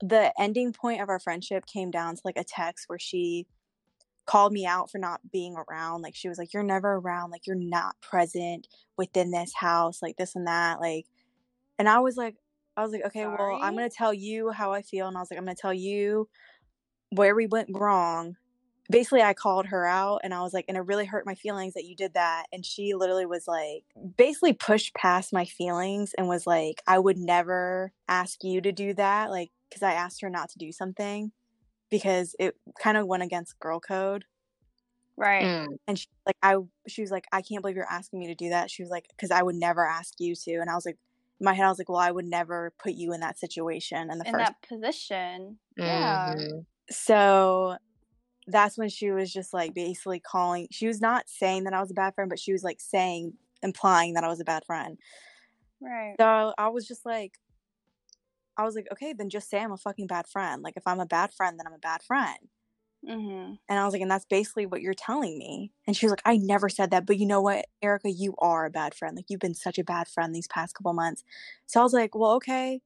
the 0.00 0.32
ending 0.38 0.74
point 0.74 1.00
of 1.00 1.08
our 1.08 1.18
friendship 1.18 1.64
came 1.66 1.90
down 1.90 2.14
to 2.14 2.20
like 2.24 2.36
a 2.36 2.44
text 2.44 2.84
where 2.86 2.98
she 2.98 3.46
called 4.26 4.52
me 4.52 4.66
out 4.66 4.90
for 4.90 4.98
not 4.98 5.20
being 5.32 5.56
around. 5.56 6.02
Like, 6.02 6.14
she 6.14 6.28
was 6.28 6.36
like, 6.36 6.52
"You're 6.52 6.62
never 6.62 6.96
around. 6.96 7.30
Like, 7.30 7.46
you're 7.46 7.56
not 7.56 7.98
present 8.02 8.68
within 8.98 9.30
this 9.30 9.54
house. 9.54 10.02
Like 10.02 10.16
this 10.18 10.36
and 10.36 10.46
that. 10.46 10.80
Like." 10.80 11.06
And 11.78 11.88
I 11.88 12.00
was 12.00 12.16
like, 12.16 12.36
I 12.76 12.82
was 12.82 12.92
like, 12.92 13.06
okay, 13.06 13.26
well, 13.26 13.58
I'm 13.60 13.74
gonna 13.74 13.90
tell 13.90 14.14
you 14.14 14.50
how 14.50 14.72
I 14.72 14.82
feel, 14.82 15.08
and 15.08 15.16
I 15.16 15.20
was 15.20 15.30
like, 15.30 15.38
I'm 15.38 15.44
gonna 15.44 15.56
tell 15.56 15.74
you 15.74 16.28
where 17.10 17.34
we 17.34 17.46
went 17.46 17.70
wrong. 17.72 18.36
Basically, 18.90 19.20
I 19.22 19.34
called 19.34 19.66
her 19.66 19.84
out, 19.86 20.20
and 20.24 20.32
I 20.32 20.40
was 20.42 20.54
like, 20.54 20.64
and 20.68 20.76
it 20.76 20.80
really 20.80 21.04
hurt 21.04 21.26
my 21.26 21.34
feelings 21.34 21.74
that 21.74 21.84
you 21.84 21.94
did 21.94 22.14
that. 22.14 22.46
And 22.52 22.64
she 22.64 22.94
literally 22.94 23.26
was 23.26 23.46
like, 23.46 23.84
basically 24.16 24.54
pushed 24.54 24.94
past 24.94 25.32
my 25.32 25.44
feelings 25.44 26.14
and 26.14 26.26
was 26.28 26.46
like, 26.46 26.82
I 26.86 26.98
would 26.98 27.18
never 27.18 27.92
ask 28.08 28.42
you 28.42 28.60
to 28.62 28.72
do 28.72 28.94
that, 28.94 29.30
like, 29.30 29.50
because 29.68 29.82
I 29.82 29.92
asked 29.92 30.22
her 30.22 30.30
not 30.30 30.48
to 30.50 30.58
do 30.58 30.72
something 30.72 31.32
because 31.90 32.34
it 32.38 32.56
kind 32.82 32.96
of 32.96 33.06
went 33.06 33.22
against 33.22 33.58
girl 33.60 33.80
code 33.80 34.24
Right. 35.16 35.42
Mm. 35.44 35.66
and 35.88 35.98
she 35.98 36.06
like 36.26 36.36
i 36.44 36.54
she 36.86 37.00
was 37.00 37.10
like 37.10 37.24
i 37.32 37.42
can't 37.42 37.60
believe 37.60 37.74
you're 37.74 37.84
asking 37.90 38.20
me 38.20 38.28
to 38.28 38.36
do 38.36 38.50
that 38.50 38.70
she 38.70 38.82
was 38.82 38.90
like 38.90 39.08
because 39.08 39.32
i 39.32 39.42
would 39.42 39.56
never 39.56 39.84
ask 39.84 40.14
you 40.20 40.36
to 40.36 40.52
and 40.58 40.70
i 40.70 40.76
was 40.76 40.86
like 40.86 40.96
in 41.40 41.44
my 41.44 41.54
head 41.54 41.64
i 41.64 41.68
was 41.68 41.78
like 41.78 41.88
well 41.88 41.98
i 41.98 42.10
would 42.10 42.24
never 42.24 42.72
put 42.78 42.92
you 42.92 43.12
in 43.12 43.18
that 43.20 43.36
situation 43.36 44.12
in 44.12 44.18
the 44.18 44.24
In 44.24 44.32
first 44.32 44.52
that 44.52 44.62
position. 44.62 45.58
Yeah. 45.76 46.34
Mhm. 46.36 46.66
so 46.88 47.78
that's 48.48 48.76
when 48.76 48.88
she 48.88 49.10
was 49.10 49.32
just 49.32 49.52
like 49.52 49.74
basically 49.74 50.20
calling 50.20 50.66
she 50.70 50.86
was 50.86 51.00
not 51.00 51.28
saying 51.28 51.64
that 51.64 51.74
i 51.74 51.80
was 51.80 51.90
a 51.90 51.94
bad 51.94 52.14
friend 52.14 52.28
but 52.28 52.38
she 52.38 52.52
was 52.52 52.64
like 52.64 52.80
saying 52.80 53.32
implying 53.62 54.14
that 54.14 54.24
i 54.24 54.28
was 54.28 54.40
a 54.40 54.44
bad 54.44 54.64
friend 54.64 54.98
Right. 55.80 56.14
so 56.18 56.52
i 56.58 56.68
was 56.68 56.86
just 56.86 57.06
like 57.06 57.38
I 58.58 58.64
was 58.64 58.74
like, 58.74 58.88
okay, 58.92 59.12
then 59.12 59.30
just 59.30 59.48
say 59.48 59.60
I'm 59.60 59.70
a 59.70 59.76
fucking 59.76 60.08
bad 60.08 60.26
friend. 60.26 60.62
Like 60.62 60.76
if 60.76 60.84
I'm 60.84 60.98
a 60.98 61.06
bad 61.06 61.32
friend, 61.32 61.58
then 61.58 61.66
I'm 61.66 61.74
a 61.74 61.78
bad 61.78 62.02
friend. 62.02 62.38
Mm-hmm. 63.08 63.54
And 63.68 63.78
I 63.78 63.84
was 63.84 63.92
like, 63.92 64.02
and 64.02 64.10
that's 64.10 64.24
basically 64.24 64.66
what 64.66 64.82
you're 64.82 64.94
telling 64.94 65.38
me. 65.38 65.70
And 65.86 65.96
she 65.96 66.06
was 66.06 66.10
like, 66.10 66.22
I 66.24 66.36
never 66.36 66.68
said 66.68 66.90
that, 66.90 67.06
but 67.06 67.18
you 67.18 67.26
know 67.26 67.40
what, 67.40 67.66
Erica, 67.80 68.10
you 68.10 68.34
are 68.38 68.66
a 68.66 68.70
bad 68.70 68.94
friend. 68.94 69.14
Like 69.14 69.26
you've 69.28 69.38
been 69.38 69.54
such 69.54 69.78
a 69.78 69.84
bad 69.84 70.08
friend 70.08 70.34
these 70.34 70.48
past 70.48 70.74
couple 70.74 70.92
months. 70.92 71.22
So 71.66 71.78
I 71.80 71.84
was 71.84 71.92
like, 71.92 72.16
well, 72.16 72.32
okay. 72.32 72.80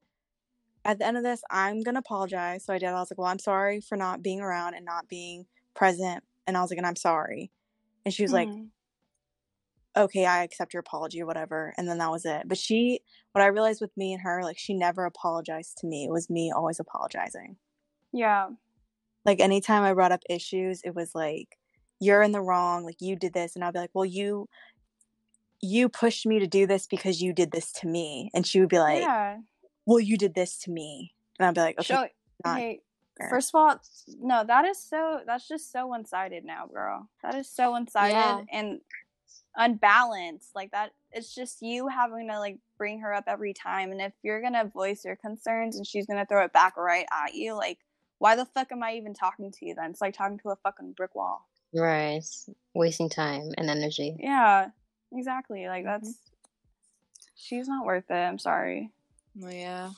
At 0.85 0.99
the 0.99 1.05
end 1.05 1.17
of 1.17 1.23
this, 1.23 1.41
I'm 1.49 1.81
gonna 1.81 1.99
apologize. 1.99 2.65
So 2.65 2.73
I 2.73 2.77
did. 2.77 2.89
I 2.89 2.93
was 2.93 3.09
like, 3.11 3.17
well, 3.17 3.27
I'm 3.27 3.39
sorry 3.39 3.79
for 3.81 3.95
not 3.97 4.21
being 4.21 4.41
around 4.41 4.73
and 4.73 4.85
not 4.85 5.07
being 5.07 5.45
present. 5.73 6.23
And 6.45 6.57
I 6.57 6.61
was 6.61 6.69
like, 6.71 6.77
and 6.77 6.85
I'm 6.87 6.95
sorry. 6.97 7.51
And 8.05 8.13
she 8.13 8.23
was 8.23 8.33
like, 8.33 8.49
Mhm. 8.49 8.69
okay, 9.95 10.25
I 10.25 10.43
accept 10.43 10.73
your 10.73 10.81
apology 10.81 11.21
or 11.21 11.25
whatever. 11.25 11.73
And 11.77 11.87
then 11.87 11.99
that 11.99 12.11
was 12.11 12.25
it. 12.25 12.43
But 12.47 12.57
she, 12.57 12.99
what 13.31 13.41
I 13.43 13.47
realized 13.47 13.79
with 13.79 13.95
me 13.95 14.11
and 14.13 14.21
her, 14.23 14.43
like 14.43 14.57
she 14.57 14.73
never 14.73 15.05
apologized 15.05 15.77
to 15.79 15.87
me. 15.87 16.05
It 16.05 16.11
was 16.11 16.29
me 16.29 16.51
always 16.51 16.79
apologizing. 16.79 17.57
yeah. 18.11 18.49
Like 19.25 19.39
anytime 19.39 19.83
I 19.83 19.93
brought 19.93 20.11
up 20.11 20.19
issues, 20.29 20.81
it 20.83 20.93
was 20.95 21.15
like, 21.15 21.57
you're 22.01 22.21
in 22.21 22.33
the 22.33 22.41
wrong. 22.41 22.83
Like 22.83 22.97
you 22.99 23.15
did 23.15 23.31
this. 23.33 23.55
And 23.55 23.63
I'll 23.63 23.71
be 23.71 23.79
like, 23.79 23.91
well, 23.93 24.03
you, 24.03 24.49
you 25.61 25.87
pushed 25.87 26.25
me 26.25 26.39
to 26.39 26.47
do 26.47 26.67
this 26.67 26.87
because 26.87 27.21
you 27.21 27.31
did 27.31 27.51
this 27.51 27.71
to 27.71 27.87
me. 27.87 28.29
And 28.33 28.45
she 28.45 28.59
would 28.59 28.67
be 28.67 28.79
like, 28.79 28.99
yeah. 29.03 29.37
Well, 29.85 29.99
you 29.99 30.17
did 30.17 30.33
this 30.35 30.57
to 30.59 30.71
me. 30.71 31.13
And 31.39 31.47
I'd 31.47 31.55
be 31.55 31.61
like, 31.61 31.79
okay, 31.79 31.85
Show, 31.93 32.07
hey, 32.45 32.81
fair. 33.17 33.29
first 33.29 33.49
of 33.53 33.55
all, 33.59 33.79
no, 34.19 34.43
that 34.45 34.65
is 34.65 34.77
so. 34.81 35.21
That's 35.25 35.47
just 35.47 35.71
so 35.71 35.87
one 35.87 36.05
sided 36.05 36.45
now, 36.45 36.67
girl. 36.67 37.09
That 37.23 37.35
is 37.35 37.49
so 37.49 37.71
one 37.71 37.87
sided 37.87 38.13
Yeah. 38.13 38.41
and 38.51 38.81
unbalanced. 39.55 40.49
Like 40.55 40.71
that. 40.71 40.91
It's 41.11 41.33
just 41.33 41.61
you 41.61 41.87
having 41.87 42.27
to 42.29 42.39
like 42.39 42.57
bring 42.77 42.99
her 43.01 43.13
up 43.13 43.25
every 43.27 43.53
time. 43.53 43.91
And 43.91 44.01
if 44.01 44.13
you're 44.23 44.41
gonna 44.41 44.65
voice 44.65 45.05
your 45.05 45.15
concerns 45.15 45.75
and 45.75 45.85
she's 45.85 46.05
gonna 46.07 46.25
throw 46.25 46.43
it 46.45 46.53
back 46.53 46.75
right 46.77 47.05
at 47.11 47.33
you, 47.35 47.53
like, 47.53 47.79
why 48.19 48.35
the 48.35 48.45
fuck 48.45 48.71
am 48.71 48.83
I 48.83 48.93
even 48.93 49.13
talking 49.13 49.51
to 49.51 49.65
you 49.65 49.75
then? 49.75 49.91
It's 49.91 50.01
like 50.01 50.15
talking 50.15 50.39
to 50.39 50.49
a 50.49 50.55
fucking 50.57 50.93
brick 50.93 51.13
wall. 51.15 51.47
Right. 51.73 52.15
It's 52.17 52.49
wasting 52.73 53.09
time 53.09 53.51
and 53.57 53.69
energy. 53.69 54.15
Yeah, 54.19 54.69
exactly. 55.11 55.67
Like 55.67 55.83
Mhm. 55.85 56.01
that's. 56.01 56.17
She's 57.35 57.67
not 57.67 57.85
worth 57.85 58.09
it. 58.09 58.13
I'm 58.13 58.37
sorry, 58.39 58.91
Oh, 59.41 59.49
yeah. 59.49 59.91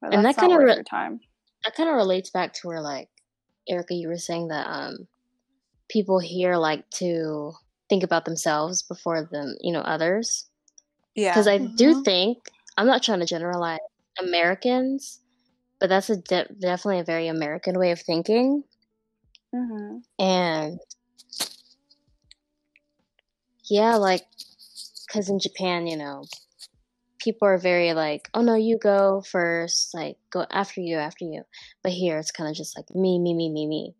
but 0.00 0.12
And 0.12 0.24
that 0.24 0.36
kinda 0.36 0.58
re- 0.58 0.82
time. 0.84 1.20
That 1.64 1.74
kind 1.74 1.88
of 1.88 1.96
relates 1.96 2.30
back 2.30 2.52
to 2.54 2.68
where, 2.68 2.80
like, 2.80 3.08
Erica, 3.68 3.94
you 3.94 4.08
were 4.08 4.16
saying 4.18 4.48
that 4.48 4.66
um, 4.66 5.08
people 5.88 6.18
here 6.20 6.56
like 6.56 6.88
to 6.90 7.52
think 7.88 8.02
about 8.02 8.24
themselves 8.24 8.82
before 8.82 9.22
them, 9.24 9.56
you 9.60 9.72
know, 9.72 9.80
others. 9.80 10.48
yeah. 11.14 11.30
Because 11.32 11.48
I 11.48 11.58
do 11.58 11.94
Mhm. 11.94 12.04
think 12.04 12.38
I'm 12.76 12.86
not 12.86 13.02
trying 13.02 13.20
to 13.20 13.26
generalize 13.26 13.80
Americans, 14.18 15.20
but 15.80 15.88
that's 15.88 16.10
a 16.10 16.16
de- 16.16 16.48
definitely 16.60 17.00
a 17.00 17.04
very 17.04 17.28
American 17.28 17.78
way 17.78 17.90
of 17.92 18.00
thinking. 18.00 18.64
Mm-hmm. 19.54 19.98
And 20.18 20.78
yeah, 23.68 23.96
like, 23.96 24.26
because 25.06 25.28
in 25.28 25.38
Japan, 25.38 25.86
you 25.86 25.96
know, 25.96 26.24
people 27.20 27.46
are 27.46 27.58
very 27.58 27.92
like, 27.92 28.28
oh 28.34 28.42
no, 28.42 28.54
you 28.54 28.78
go 28.78 29.22
first, 29.22 29.94
like, 29.94 30.16
go 30.30 30.46
after 30.50 30.80
you, 30.80 30.96
after 30.96 31.24
you. 31.24 31.42
But 31.82 31.92
here, 31.92 32.18
it's 32.18 32.30
kind 32.30 32.50
of 32.50 32.56
just 32.56 32.76
like 32.76 32.90
me, 32.94 33.18
me, 33.18 33.34
me, 33.34 33.48
me, 33.50 33.66
me. 33.66 33.94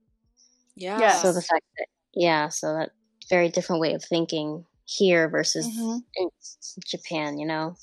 Yeah. 0.74 0.98
Yes. 0.98 1.22
So 1.22 1.32
the 1.32 1.42
fact 1.42 1.64
that, 1.78 1.86
yeah, 2.14 2.48
so 2.48 2.74
that 2.74 2.90
very 3.28 3.48
different 3.48 3.80
way 3.80 3.94
of 3.94 4.02
thinking 4.04 4.64
here 4.86 5.28
versus 5.28 5.66
Mhm. 5.68 6.02
in 6.16 6.28
Japan, 6.84 7.38
you 7.38 7.46
know? 7.46 7.76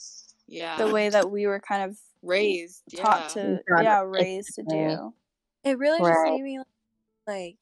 yeah. 0.47 0.77
The 0.77 0.91
way 0.91 1.09
that 1.09 1.29
we 1.31 1.45
were 1.47 1.59
kind 1.59 1.89
of 1.89 1.97
raised. 2.21 2.83
taught 2.95 3.35
yeah. 3.35 3.43
to, 3.43 3.63
Brought 3.67 3.83
yeah, 3.83 4.01
raised 4.01 4.55
to 4.55 4.63
do. 4.63 5.13
It 5.63 5.77
really 5.77 5.99
just 5.99 6.23
made 6.23 6.41
me 6.41 6.59
like 7.27 7.57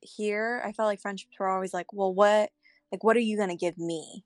here. 0.00 0.62
I 0.64 0.72
felt 0.72 0.86
like 0.86 1.00
friendships 1.00 1.36
were 1.38 1.48
always 1.48 1.74
like, 1.74 1.92
well, 1.92 2.12
what, 2.12 2.50
like, 2.90 3.04
what 3.04 3.16
are 3.16 3.20
you 3.20 3.36
gonna 3.36 3.56
give 3.56 3.78
me? 3.78 4.24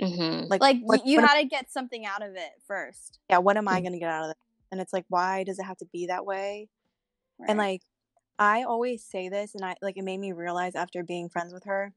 Hmm 0.00 0.44
Like, 0.48 0.60
Like 0.60 0.78
what, 0.80 1.06
you 1.06 1.20
what 1.20 1.24
had 1.24 1.40
to 1.40 1.46
get 1.46 1.70
something 1.70 2.04
out 2.06 2.22
of 2.22 2.34
it 2.36 2.52
first. 2.66 3.18
yeah, 3.28 3.38
what 3.38 3.56
am 3.56 3.68
I 3.68 3.80
Mm. 3.80 3.84
gonna 3.84 3.98
get 3.98 4.10
out 4.10 4.24
of 4.24 4.30
it? 4.30 4.36
And 4.72 4.80
it's 4.80 4.92
like, 4.92 5.04
why 5.08 5.44
does 5.44 5.58
it 5.58 5.64
have 5.64 5.76
to 5.78 5.86
be 5.86 6.06
that 6.06 6.26
way? 6.26 6.68
And 7.48 7.58
like, 7.58 7.82
I 8.38 8.64
always 8.64 9.04
say 9.04 9.28
this, 9.28 9.54
and 9.54 9.64
I 9.64 9.76
like 9.82 9.96
it 9.96 10.04
made 10.04 10.18
me 10.20 10.32
realize 10.32 10.74
after 10.74 11.02
being 11.04 11.28
friends 11.28 11.52
with 11.54 11.64
her, 11.64 11.94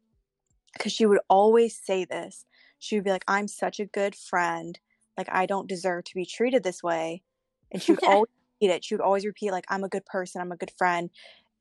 because 0.74 0.92
she 0.94 1.06
would 1.06 1.20
always 1.30 1.78
say 1.78 2.06
this. 2.06 2.46
She 2.80 2.96
would 2.98 3.04
be 3.06 3.12
like, 3.12 3.26
"I'm 3.28 3.48
such 3.48 3.80
a 3.80 3.86
good 3.86 4.16
friend. 4.16 4.80
Like, 5.18 5.30
I 5.32 5.46
don't 5.46 5.68
deserve 5.70 6.06
to 6.06 6.16
be 6.16 6.26
treated 6.26 6.64
this 6.64 6.84
way," 6.84 7.24
and 7.72 7.82
she 7.82 7.94
would 7.94 8.02
always 8.06 8.30
repeat 8.62 8.74
it. 8.76 8.86
She 8.86 8.96
would 8.96 9.02
always 9.04 9.26
repeat 9.26 9.52
like, 9.52 9.66
"I'm 9.70 9.84
a 9.84 9.90
good 9.90 10.06
person. 10.06 10.42
I'm 10.42 10.52
a 10.52 10.58
good 10.58 10.74
friend." 10.78 11.10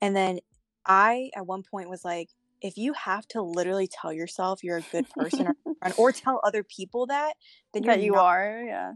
And 0.03 0.17
then 0.17 0.41
I, 0.87 1.31
at 1.37 1.47
one 1.47 1.63
point, 1.65 1.91
was 1.91 2.05
like, 2.05 2.31
if 2.63 2.77
you 2.77 2.93
have 2.93 3.27
to 3.29 3.43
literally 3.43 3.89
tell 3.89 4.13
yourself 4.13 4.65
you're 4.65 4.79
a 4.79 4.83
good 4.93 5.09
person 5.11 5.47
or, 5.49 5.55
friend, 5.83 5.95
or 5.97 6.13
tell 6.13 6.41
other 6.45 6.63
people 6.63 7.07
that, 7.07 7.35
then 7.73 7.85
you're 7.85 7.95
that 7.95 8.03
you 8.03 8.13
not 8.13 8.25
are, 8.25 8.63
yeah. 8.67 8.93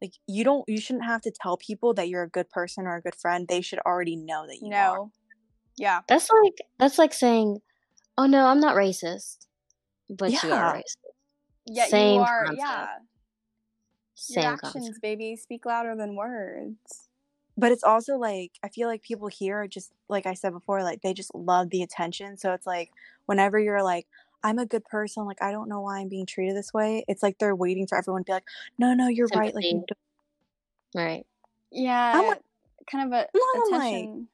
like 0.00 0.12
you 0.26 0.44
don't 0.44 0.64
you 0.68 0.80
shouldn't 0.80 1.04
have 1.04 1.20
to 1.22 1.30
tell 1.30 1.56
people 1.56 1.94
that 1.94 2.08
you're 2.08 2.22
a 2.22 2.28
good 2.30 2.48
person 2.50 2.86
or 2.86 2.96
a 2.96 3.02
good 3.02 3.14
friend 3.14 3.46
they 3.48 3.60
should 3.60 3.78
already 3.80 4.16
know 4.16 4.46
that 4.46 4.58
you 4.60 4.68
are 4.68 4.96
No. 4.96 5.12
Yeah. 5.76 6.00
That's 6.08 6.28
like, 6.42 6.58
that's 6.78 6.98
like 6.98 7.12
saying, 7.14 7.58
oh 8.18 8.26
no, 8.26 8.46
I'm 8.46 8.60
not 8.60 8.76
racist, 8.76 9.46
but 10.10 10.30
you 10.30 10.50
are 10.52 10.76
racist. 10.76 10.96
Yeah, 11.66 11.86
Same 11.86 12.16
you 12.16 12.20
are, 12.20 12.44
concept. 12.46 12.58
yeah. 12.66 12.86
Same 14.14 14.42
Your 14.44 14.52
actions, 14.52 14.72
concept. 14.72 15.02
baby, 15.02 15.36
speak 15.36 15.64
louder 15.66 15.94
than 15.96 16.14
words. 16.14 17.08
But 17.58 17.70
it's 17.72 17.84
also 17.84 18.16
like 18.16 18.52
i 18.62 18.68
feel 18.68 18.88
like 18.88 19.02
people 19.02 19.28
here 19.28 19.56
are 19.62 19.68
just 19.68 19.92
like 20.08 20.26
i 20.26 20.34
said 20.34 20.52
before 20.52 20.82
like 20.82 21.02
they 21.02 21.12
just 21.12 21.34
love 21.34 21.70
the 21.70 21.82
attention 21.82 22.36
so 22.36 22.52
it's 22.52 22.66
like 22.66 22.90
whenever 23.26 23.58
you're 23.58 23.82
like 23.82 24.06
i'm 24.42 24.58
a 24.58 24.66
good 24.66 24.84
person 24.84 25.24
like 25.26 25.40
i 25.42 25.50
don't 25.50 25.68
know 25.68 25.80
why 25.80 25.98
i'm 26.00 26.08
being 26.08 26.26
treated 26.26 26.56
this 26.56 26.72
way 26.72 27.04
it's 27.08 27.22
like 27.22 27.38
they're 27.38 27.54
waiting 27.56 27.86
for 27.86 27.98
everyone 27.98 28.22
to 28.22 28.26
be 28.26 28.32
like 28.32 28.44
no 28.78 28.94
no 28.94 29.06
you're 29.08 29.28
right 29.34 29.54
like 29.54 29.64
you 29.64 29.70
Sympathy. 29.70 29.86
don't- 30.94 31.04
Right. 31.04 31.26
Yeah. 31.70 32.20
like- 32.28 32.40
kind 32.90 33.06
of 33.06 33.18
a 33.18 33.26
No, 33.34 33.76
I'm 33.76 33.80
like- 33.80 34.26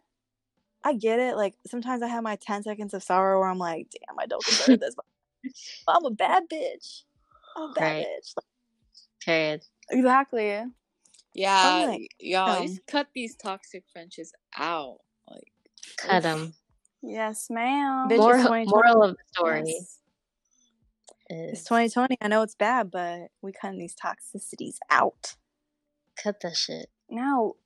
i 0.85 0.93
get 0.95 1.19
it 1.21 1.37
like 1.37 1.55
sometimes 1.67 2.03
i 2.03 2.07
have 2.09 2.23
my 2.23 2.37
10 2.37 2.63
seconds 2.63 2.95
of 2.95 3.03
sorrow 3.03 3.41
where 3.41 3.49
i'm 3.49 3.59
like 3.59 3.89
damn 3.91 4.19
i 4.19 4.27
don't 4.27 4.45
deserve 4.45 4.81
this 4.81 4.95
but 4.95 5.05
i'm 5.89 6.05
a 6.05 6.11
bad 6.11 6.45
bitch 6.49 7.03
i'm 7.57 7.71
a 7.71 7.73
bad 7.75 7.83
Right. 7.83 8.07
bitch 8.07 8.33
Like, 8.37 8.45
Period. 9.25 9.63
exactly. 9.91 10.65
Yeah. 11.39 11.87
like, 11.89 12.15
y'all, 12.21 12.51
um, 12.61 12.67
just 12.67 12.87
cut 12.87 13.09
these 13.15 13.37
toxic 13.37 13.85
friendships 13.93 14.33
out. 14.57 14.99
Like, 15.31 15.53
Cut 15.97 16.23
them. 16.25 16.55
Yes, 17.03 17.49
ma'am. 17.51 18.09
It's 18.11 18.19
Moral, 18.19 18.39
2020. 18.43 18.67
moral 18.71 19.03
of 19.05 19.17
the 19.17 19.23
story 19.33 19.63
Yes. 19.67 19.99
it's 21.31 21.61
is 21.61 21.65
2020 21.65 22.17
i 22.21 22.27
know 22.29 22.43
it's 22.43 22.55
bad 22.55 22.91
but 22.91 23.29
we 23.43 23.53
cutting 23.53 23.79
these 23.79 23.95
toxicities 23.95 24.77
out 24.91 25.37
cut 26.23 26.41
that 26.41 26.57
shit. 26.57 26.91
No. 27.09 27.57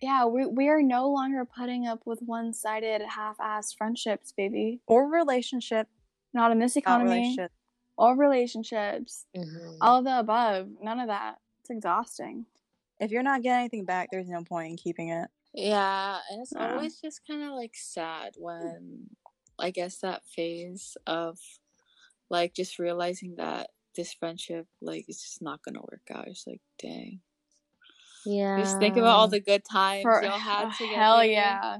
Yeah, 0.00 0.24
we 0.26 0.46
we 0.46 0.68
are 0.68 0.82
no 0.82 1.08
longer 1.10 1.44
putting 1.44 1.86
up 1.86 2.00
with 2.06 2.20
one-sided, 2.20 3.02
half-assed 3.02 3.76
friendships, 3.76 4.32
baby. 4.32 4.80
or 4.86 5.10
relationship 5.10 5.88
Not 6.32 6.50
in 6.52 6.58
this 6.58 6.74
not 6.76 6.80
economy. 6.82 7.10
relationship 7.10 7.52
Or 7.96 8.16
relationships. 8.16 9.26
hmm 9.36 9.76
All 9.82 9.98
of 9.98 10.04
the 10.04 10.18
above. 10.18 10.68
None 10.82 10.98
of 11.00 11.08
that. 11.08 11.36
It's 11.60 11.70
exhausting. 11.70 12.46
If 13.04 13.10
you're 13.10 13.22
not 13.22 13.42
getting 13.42 13.60
anything 13.60 13.84
back, 13.84 14.08
there's 14.10 14.28
no 14.28 14.42
point 14.42 14.70
in 14.70 14.76
keeping 14.76 15.08
it. 15.10 15.28
Yeah, 15.52 16.18
and 16.30 16.42
it's 16.42 16.52
Yeah. 16.54 16.72
always 16.74 17.00
just 17.00 17.26
kind 17.26 17.42
of 17.42 17.50
like 17.52 17.74
sad 17.74 18.34
when 18.36 19.10
I 19.58 19.70
guess 19.70 19.98
that 19.98 20.26
phase 20.26 20.96
of 21.06 21.38
like 22.30 22.54
just 22.54 22.78
realizing 22.78 23.36
that 23.36 23.70
this 23.96 24.12
friendship 24.12 24.66
like 24.80 25.04
it's 25.08 25.22
just 25.22 25.42
not 25.42 25.62
gonna 25.62 25.80
work 25.80 26.08
out. 26.12 26.26
It's 26.28 26.46
like 26.46 26.60
dang. 26.78 27.20
Yeah. 28.26 28.58
Just 28.58 28.78
think 28.78 28.96
about 28.96 29.16
all 29.16 29.28
the 29.28 29.40
good 29.40 29.62
times 29.70 30.02
For 30.02 30.22
y'all 30.22 30.38
had 30.38 30.68
oh, 30.68 30.70
together. 30.76 30.94
hell 30.96 31.24
yeah. 31.24 31.76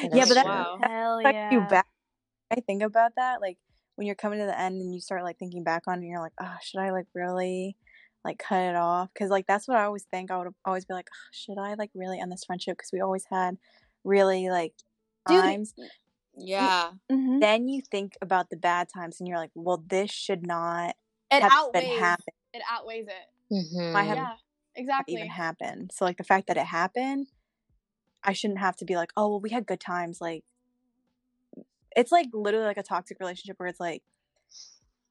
yeah, 0.00 0.24
but 0.26 0.34
that. 0.34 0.46
Wow. 0.46 0.78
that 0.80 0.90
Hell 0.90 1.18
affects 1.18 1.34
yeah. 1.34 1.50
you 1.52 1.60
back. 1.68 1.86
I 2.50 2.60
think 2.60 2.82
about 2.82 3.12
that, 3.16 3.40
like 3.40 3.58
when 3.96 4.06
you're 4.06 4.14
coming 4.14 4.38
to 4.38 4.46
the 4.46 4.58
end 4.58 4.80
and 4.80 4.94
you 4.94 5.00
start 5.00 5.24
like 5.24 5.38
thinking 5.38 5.64
back 5.64 5.82
on 5.86 5.94
it, 5.94 6.02
and 6.02 6.08
you're 6.08 6.20
like, 6.20 6.32
oh, 6.40 6.54
should 6.62 6.78
I 6.80 6.92
like 6.92 7.06
really 7.14 7.76
like 8.28 8.38
cut 8.38 8.60
it 8.62 8.76
off? 8.76 9.08
Because 9.12 9.30
like 9.30 9.46
that's 9.46 9.66
what 9.68 9.76
I 9.76 9.84
always 9.84 10.04
think. 10.10 10.30
I 10.30 10.38
would 10.38 10.52
always 10.64 10.84
be 10.84 10.94
like, 10.94 11.08
oh, 11.12 11.28
should 11.32 11.58
I 11.58 11.74
like 11.74 11.90
really 11.94 12.18
end 12.20 12.30
this 12.32 12.44
friendship? 12.44 12.76
Because 12.76 12.90
we 12.92 13.00
always 13.00 13.24
had 13.30 13.56
really 14.04 14.48
like 14.50 14.74
Dude, 15.26 15.42
times. 15.42 15.74
Yeah. 16.36 16.92
Mhm. 17.10 17.40
Then 17.40 17.68
you 17.68 17.82
think 17.90 18.12
about 18.22 18.50
the 18.50 18.56
bad 18.56 18.88
times, 18.94 19.18
and 19.20 19.26
you're 19.28 19.38
like, 19.38 19.50
well, 19.54 19.82
this 19.88 20.10
should 20.10 20.46
not 20.46 20.94
It 21.30 21.42
have 21.42 21.50
outweighs 21.52 21.84
been 21.84 21.98
happen. 21.98 22.34
it 22.54 22.62
outweighs 22.70 23.06
it. 23.08 23.54
Mhm. 23.54 23.94
I 23.94 24.02
have- 24.04 24.16
Yeah. 24.18 24.36
Exactly. 24.76 25.14
even 25.16 25.26
happen. 25.28 25.88
So 25.90 26.04
like 26.04 26.18
the 26.18 26.24
fact 26.24 26.46
that 26.46 26.56
it 26.56 26.66
happened, 26.66 27.26
I 28.22 28.32
shouldn't 28.32 28.60
have 28.60 28.76
to 28.76 28.84
be 28.84 28.94
like, 28.94 29.10
oh 29.16 29.28
well, 29.28 29.40
we 29.40 29.50
had 29.50 29.66
good 29.66 29.80
times. 29.80 30.20
Like 30.20 30.44
it's 31.96 32.12
like 32.12 32.28
literally 32.32 32.66
like 32.66 32.76
a 32.76 32.82
toxic 32.84 33.18
relationship 33.18 33.58
where 33.58 33.68
it's 33.68 33.80
like, 33.80 34.02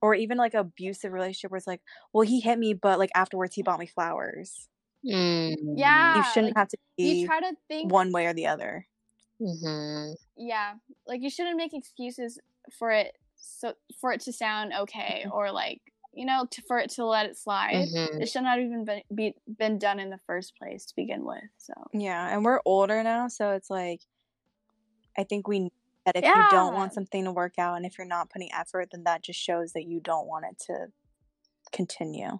or 0.01 0.13
even 0.15 0.37
like 0.37 0.53
abusive 0.53 1.11
relationship 1.11 1.51
where 1.51 1.57
it's 1.57 1.67
like, 1.67 1.81
well, 2.13 2.21
he 2.27 2.39
hit 2.39 2.59
me, 2.59 2.73
but 2.73 2.99
like 2.99 3.11
afterwards 3.15 3.55
he 3.55 3.63
bought 3.63 3.79
me 3.79 3.87
flowers. 3.87 4.67
Mm. 5.05 5.55
Yeah, 5.75 6.17
you 6.17 6.23
shouldn't 6.23 6.47
like, 6.47 6.57
have 6.57 6.67
to 6.69 6.77
be 6.97 7.21
you 7.21 7.27
try 7.27 7.39
to 7.39 7.55
think 7.67 7.91
one 7.91 8.11
way 8.11 8.25
or 8.25 8.33
the 8.33 8.47
other. 8.47 8.85
hmm 9.39 10.11
yeah 10.35 10.73
like 11.07 11.21
you 11.21 11.29
shouldn't 11.29 11.57
make 11.57 11.73
excuses 11.73 12.39
for 12.77 12.91
it 12.91 13.17
so 13.35 13.73
for 13.99 14.11
it 14.11 14.19
to 14.21 14.31
sound 14.33 14.71
okay 14.73 15.23
Mm-hmm. 15.25 15.31
or 15.31 15.51
like 15.51 15.81
you 16.13 16.25
know 16.25 16.47
to, 16.49 16.61
for 16.67 16.79
it 16.79 16.89
to 16.91 17.05
let 17.05 17.25
it 17.25 17.37
slide 17.37 17.87
hmm 17.89 18.21
it 18.21 18.27
should 18.29 18.43
not 18.43 18.59
even 18.59 18.85
been 18.85 19.01
be, 19.13 19.35
been 19.57 19.77
done 19.79 19.99
in 19.99 20.09
the 20.09 20.19
first 20.25 20.57
place 20.57 20.85
to 20.85 20.93
begin 20.95 21.23
with 21.25 21.43
so 21.57 21.73
Yeah, 21.93 22.27
and 22.33 22.43
we're 22.43 22.59
older 22.65 23.03
now, 23.03 23.27
so 23.27 23.51
it's 23.51 23.69
like 23.69 24.01
I 25.17 25.23
think 25.23 25.47
we 25.47 25.59
know 25.59 25.69
that 26.13 26.23
if 26.23 26.25
you 26.35 26.47
don't 26.51 26.73
want 26.73 26.93
something 26.93 27.23
to 27.25 27.31
work 27.31 27.53
out 27.59 27.75
and 27.77 27.85
if 27.85 27.97
you're 27.97 28.07
not 28.07 28.29
putting 28.29 28.49
effort, 28.53 28.89
then 28.91 29.03
that 29.03 29.23
just 29.23 29.39
shows 29.39 29.73
that 29.73 29.85
you 29.85 29.99
don't 29.99 30.27
want 30.27 30.45
it 30.49 30.59
to 30.67 30.87
continue. 31.71 32.39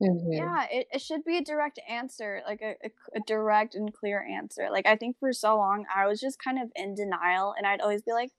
hmm 0.00 0.16
yeah 0.32 0.66
it, 0.70 0.86
it 0.92 1.00
should 1.02 1.24
be 1.24 1.38
a 1.38 1.42
direct 1.44 1.80
answer 1.88 2.42
like 2.46 2.60
a, 2.62 2.74
a, 2.84 2.90
a 3.16 3.20
direct 3.26 3.74
and 3.74 3.92
clear 3.94 4.22
answer. 4.22 4.68
Like 4.70 4.86
i 4.86 4.96
think 4.96 5.16
for 5.18 5.32
so 5.32 5.56
long 5.56 5.86
i 5.94 6.06
was 6.06 6.20
just 6.20 6.42
kind 6.42 6.58
of 6.60 6.70
in 6.76 6.94
denial 6.94 7.54
and 7.56 7.66
i'd 7.66 7.80
always 7.80 8.02
be 8.02 8.12
like 8.12 8.30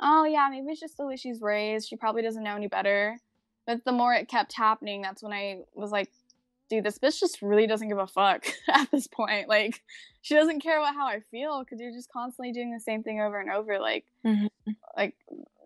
oh 0.00 0.24
yeah 0.24 0.48
maybe 0.50 0.66
it's 0.68 0.80
just 0.80 0.96
the 0.98 1.06
way 1.06 1.16
she's 1.16 1.40
raised. 1.40 1.88
She 1.88 1.96
probably 1.96 2.22
doesn't 2.22 2.42
know 2.44 2.56
any 2.56 2.68
better. 2.68 3.18
But 3.66 3.84
the 3.84 3.92
more 3.92 4.14
it 4.14 4.28
kept 4.28 4.54
happening 4.54 5.02
that's 5.02 5.22
when 5.22 5.32
i 5.32 5.60
was 5.74 5.90
like 5.90 6.10
dude 6.68 6.84
this 6.84 6.98
bitch 6.98 7.20
just 7.20 7.42
really 7.42 7.66
doesn't 7.66 7.88
give 7.88 7.98
a 7.98 8.06
fuck 8.06 8.46
at 8.68 8.90
this 8.90 9.06
point 9.06 9.48
like 9.48 9.82
she 10.22 10.34
doesn't 10.34 10.60
care 10.62 10.78
about 10.78 10.94
how 10.94 11.06
i 11.06 11.20
feel 11.30 11.60
because 11.64 11.80
you're 11.80 11.92
just 11.92 12.10
constantly 12.12 12.52
doing 12.52 12.72
the 12.72 12.80
same 12.80 13.02
thing 13.02 13.20
over 13.20 13.38
and 13.40 13.50
over 13.50 13.78
like 13.78 14.04
Mhm. 14.24 14.48
like 14.96 15.14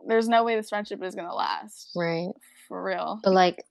there's 0.07 0.29
no 0.29 0.45
way 0.45 0.57
this 0.57 0.69
friendship 0.71 1.03
is 1.03 1.15
gonna 1.15 1.35
last 1.35 1.91
Right. 1.97 2.33
for 2.69 2.83
real 2.83 3.21
But 3.23 3.33
like 3.33 3.65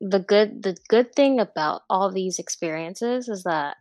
the 0.00 0.18
good 0.20 0.62
the 0.62 0.76
good 0.88 1.14
thing 1.14 1.40
about 1.40 1.82
all 1.88 2.10
these 2.12 2.38
experiences 2.38 3.28
is 3.28 3.44
that 3.44 3.76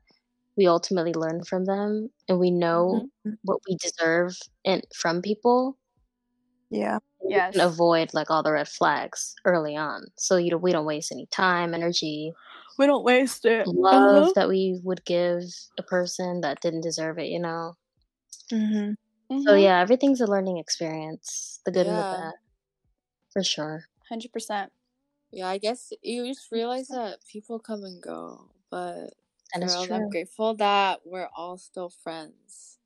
we 0.56 0.68
ultimately 0.68 1.14
learn 1.14 1.44
from 1.44 1.66
them 1.66 2.10
and 2.30 2.40
we 2.40 2.52
know 2.52 3.10
Mhm. 3.26 3.38
what 3.44 3.60
we 3.68 3.76
deserve 3.78 4.38
and 4.64 4.86
from 4.96 5.22
people 5.22 5.78
Yeah. 6.70 7.00
yes 7.28 7.54
and 7.56 7.62
avoid 7.64 8.14
like 8.14 8.30
all 8.30 8.44
the 8.44 8.52
red 8.52 8.68
flags 8.70 9.34
early 9.46 9.76
on. 9.76 10.06
So 10.18 10.38
you 10.38 10.52
know 10.52 10.58
we 10.58 10.72
don't 10.72 10.86
waste 10.86 11.12
any 11.12 11.26
time, 11.28 11.74
energy, 11.74 12.34
we 12.78 12.86
don't 12.86 13.04
waste 13.04 13.46
it 13.46 13.68
love 13.68 14.34
that 14.36 14.48
we 14.50 14.80
would 14.84 15.06
give 15.06 15.44
a 15.78 15.84
person 15.84 16.42
that 16.42 16.62
didn't 16.62 16.82
deserve 16.82 17.20
it, 17.20 17.28
you 17.28 17.40
know. 17.40 17.76
hmm 18.50 18.94
So 19.46 19.54
yeah, 19.56 19.80
everything's 19.80 20.22
a 20.22 20.26
learning 20.26 20.58
experience, 20.58 21.62
the 21.66 21.72
good 21.72 21.88
and 21.88 22.00
the 22.00 22.06
bad. 22.10 22.34
For 23.34 23.44
sure. 23.44 23.86
hundred 24.10 24.32
percent. 24.32 24.72
Yeah, 25.32 25.48
I 25.48 25.58
guess 25.60 25.94
you 26.04 26.26
just 26.28 26.52
realize 26.52 26.88
that 26.90 27.20
people 27.28 27.60
come 27.60 27.84
and 27.84 28.02
go, 28.02 28.52
but 28.70 29.14
That 29.54 29.64
is 29.64 29.74
girls, 29.74 29.88
true. 29.88 29.96
I'm 29.96 30.10
grateful 30.10 30.56
that 30.56 31.02
we're 31.06 31.30
all 31.36 31.58
still 31.58 31.90
friends. 31.90 32.80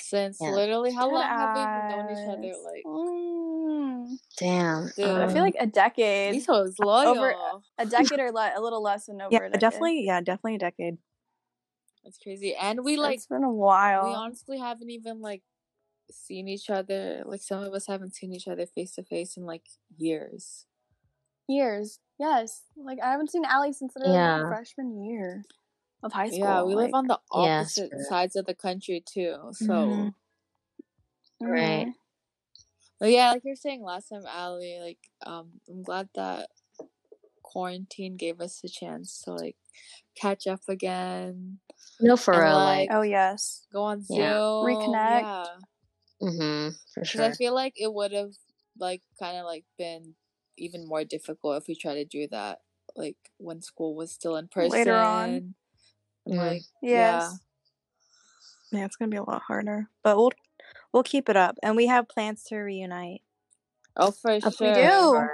Since 0.00 0.40
Yeah. 0.40 0.48
literally, 0.48 0.92
how 0.92 1.08
Dead 1.08 1.10
long 1.10 1.32
have 1.38 1.50
we 1.54 1.66
known 1.66 2.10
each 2.10 2.26
other? 2.26 2.56
Like, 2.62 2.84
Mm. 2.86 3.91
Damn. 4.38 4.90
Dude. 4.96 5.06
I 5.06 5.24
um, 5.24 5.30
feel 5.30 5.42
like 5.42 5.56
a 5.58 5.66
decade, 5.66 6.34
Liso's 6.34 6.78
loyal. 6.78 7.62
a 7.78 7.86
decade 7.86 8.20
or 8.20 8.32
le- 8.32 8.52
a 8.56 8.60
little 8.60 8.82
less 8.82 9.06
than 9.06 9.20
over. 9.20 9.32
Yeah, 9.32 9.38
a 9.38 9.42
decade. 9.44 9.60
definitely. 9.60 10.04
Yeah, 10.04 10.20
definitely 10.20 10.56
a 10.56 10.58
decade. 10.58 10.98
That's 12.04 12.18
crazy. 12.18 12.54
And 12.54 12.84
we 12.84 12.96
like, 12.96 13.16
it's 13.16 13.26
been 13.26 13.44
a 13.44 13.52
while. 13.52 14.08
we 14.08 14.14
honestly 14.14 14.58
haven't 14.58 14.90
even 14.90 15.20
like 15.20 15.42
seen 16.10 16.48
each 16.48 16.68
other. 16.68 17.22
Like, 17.24 17.42
some 17.42 17.62
of 17.62 17.72
us 17.74 17.86
haven't 17.86 18.14
seen 18.14 18.32
each 18.32 18.48
other 18.48 18.66
face 18.66 18.92
to 18.96 19.04
face 19.04 19.36
in 19.36 19.44
like 19.44 19.62
years. 19.96 20.66
Years, 21.48 21.98
yes. 22.18 22.62
Like 22.76 22.98
I 23.02 23.10
haven't 23.10 23.30
seen 23.30 23.44
Allie 23.44 23.72
since 23.72 23.92
literally 23.96 24.16
like, 24.18 24.40
Yeah. 24.42 24.48
freshman 24.48 25.04
year 25.04 25.44
of 26.02 26.12
high 26.12 26.28
school. 26.28 26.38
Yeah, 26.38 26.62
we 26.62 26.74
live 26.74 26.94
on 26.94 27.06
the 27.06 27.20
opposite 27.30 27.90
true. 27.90 28.04
sides 28.08 28.36
of 28.36 28.46
the 28.46 28.54
country 28.54 29.02
too. 29.04 29.36
So, 29.52 29.66
Mhm. 29.66 30.14
Right. 31.40 31.88
But 33.02 33.10
yeah, 33.10 33.32
like 33.32 33.42
you're 33.44 33.56
saying 33.56 33.82
last 33.82 34.10
time, 34.10 34.22
Allie, 34.28 34.78
like, 34.80 34.98
um, 35.26 35.48
I'm 35.68 35.82
glad 35.82 36.08
that 36.14 36.50
quarantine 37.42 38.16
gave 38.16 38.40
us 38.40 38.60
a 38.64 38.68
chance 38.68 39.22
to 39.22 39.32
like 39.32 39.56
catch 40.16 40.46
up 40.46 40.60
again, 40.68 41.58
no 42.00 42.16
for 42.16 42.34
and, 42.34 42.44
real, 42.44 42.54
like, 42.54 42.78
like 42.78 42.88
Oh 42.92 43.02
yes. 43.02 43.66
go 43.72 43.82
on 43.82 44.04
Zoom, 44.04 44.18
Yeah. 44.20 44.38
Reconnect. 44.62 45.22
Yeah, 45.22 45.46
mm-hmm, 46.22 46.68
for 46.94 47.04
sure. 47.04 47.24
I 47.24 47.32
feel 47.32 47.52
like 47.52 47.72
it 47.74 47.92
would 47.92 48.12
have 48.12 48.34
like 48.78 49.02
kind 49.18 49.36
of 49.36 49.46
like 49.46 49.64
been 49.76 50.14
even 50.56 50.86
more 50.86 51.02
difficult 51.02 51.60
if 51.60 51.66
we 51.66 51.74
tried 51.74 51.94
to 51.94 52.04
do 52.04 52.28
that 52.30 52.60
like 52.94 53.16
when 53.38 53.62
school 53.62 53.96
was 53.96 54.12
still 54.12 54.36
in 54.36 54.46
person. 54.46 54.78
Later 54.78 55.02
on. 55.02 55.54
And, 56.26 56.36
like 56.38 56.62
Yes. 56.84 57.40
Yeah, 58.70 58.84
it's 58.84 58.94
gonna 58.94 59.10
be 59.10 59.16
a 59.16 59.24
lot 59.24 59.42
harder, 59.42 59.88
but 60.04 60.16
we'll 60.16 60.30
we'll 60.92 61.02
keep 61.02 61.28
it 61.28 61.36
up, 61.36 61.56
and 61.62 61.76
we 61.76 61.86
have 61.86 62.08
plans 62.08 62.44
to 62.44 62.56
reunite. 62.56 63.22
oh 63.96 64.12
for 64.12 64.40
sure. 64.40 64.50
We 64.60 64.74
do. 64.74 65.28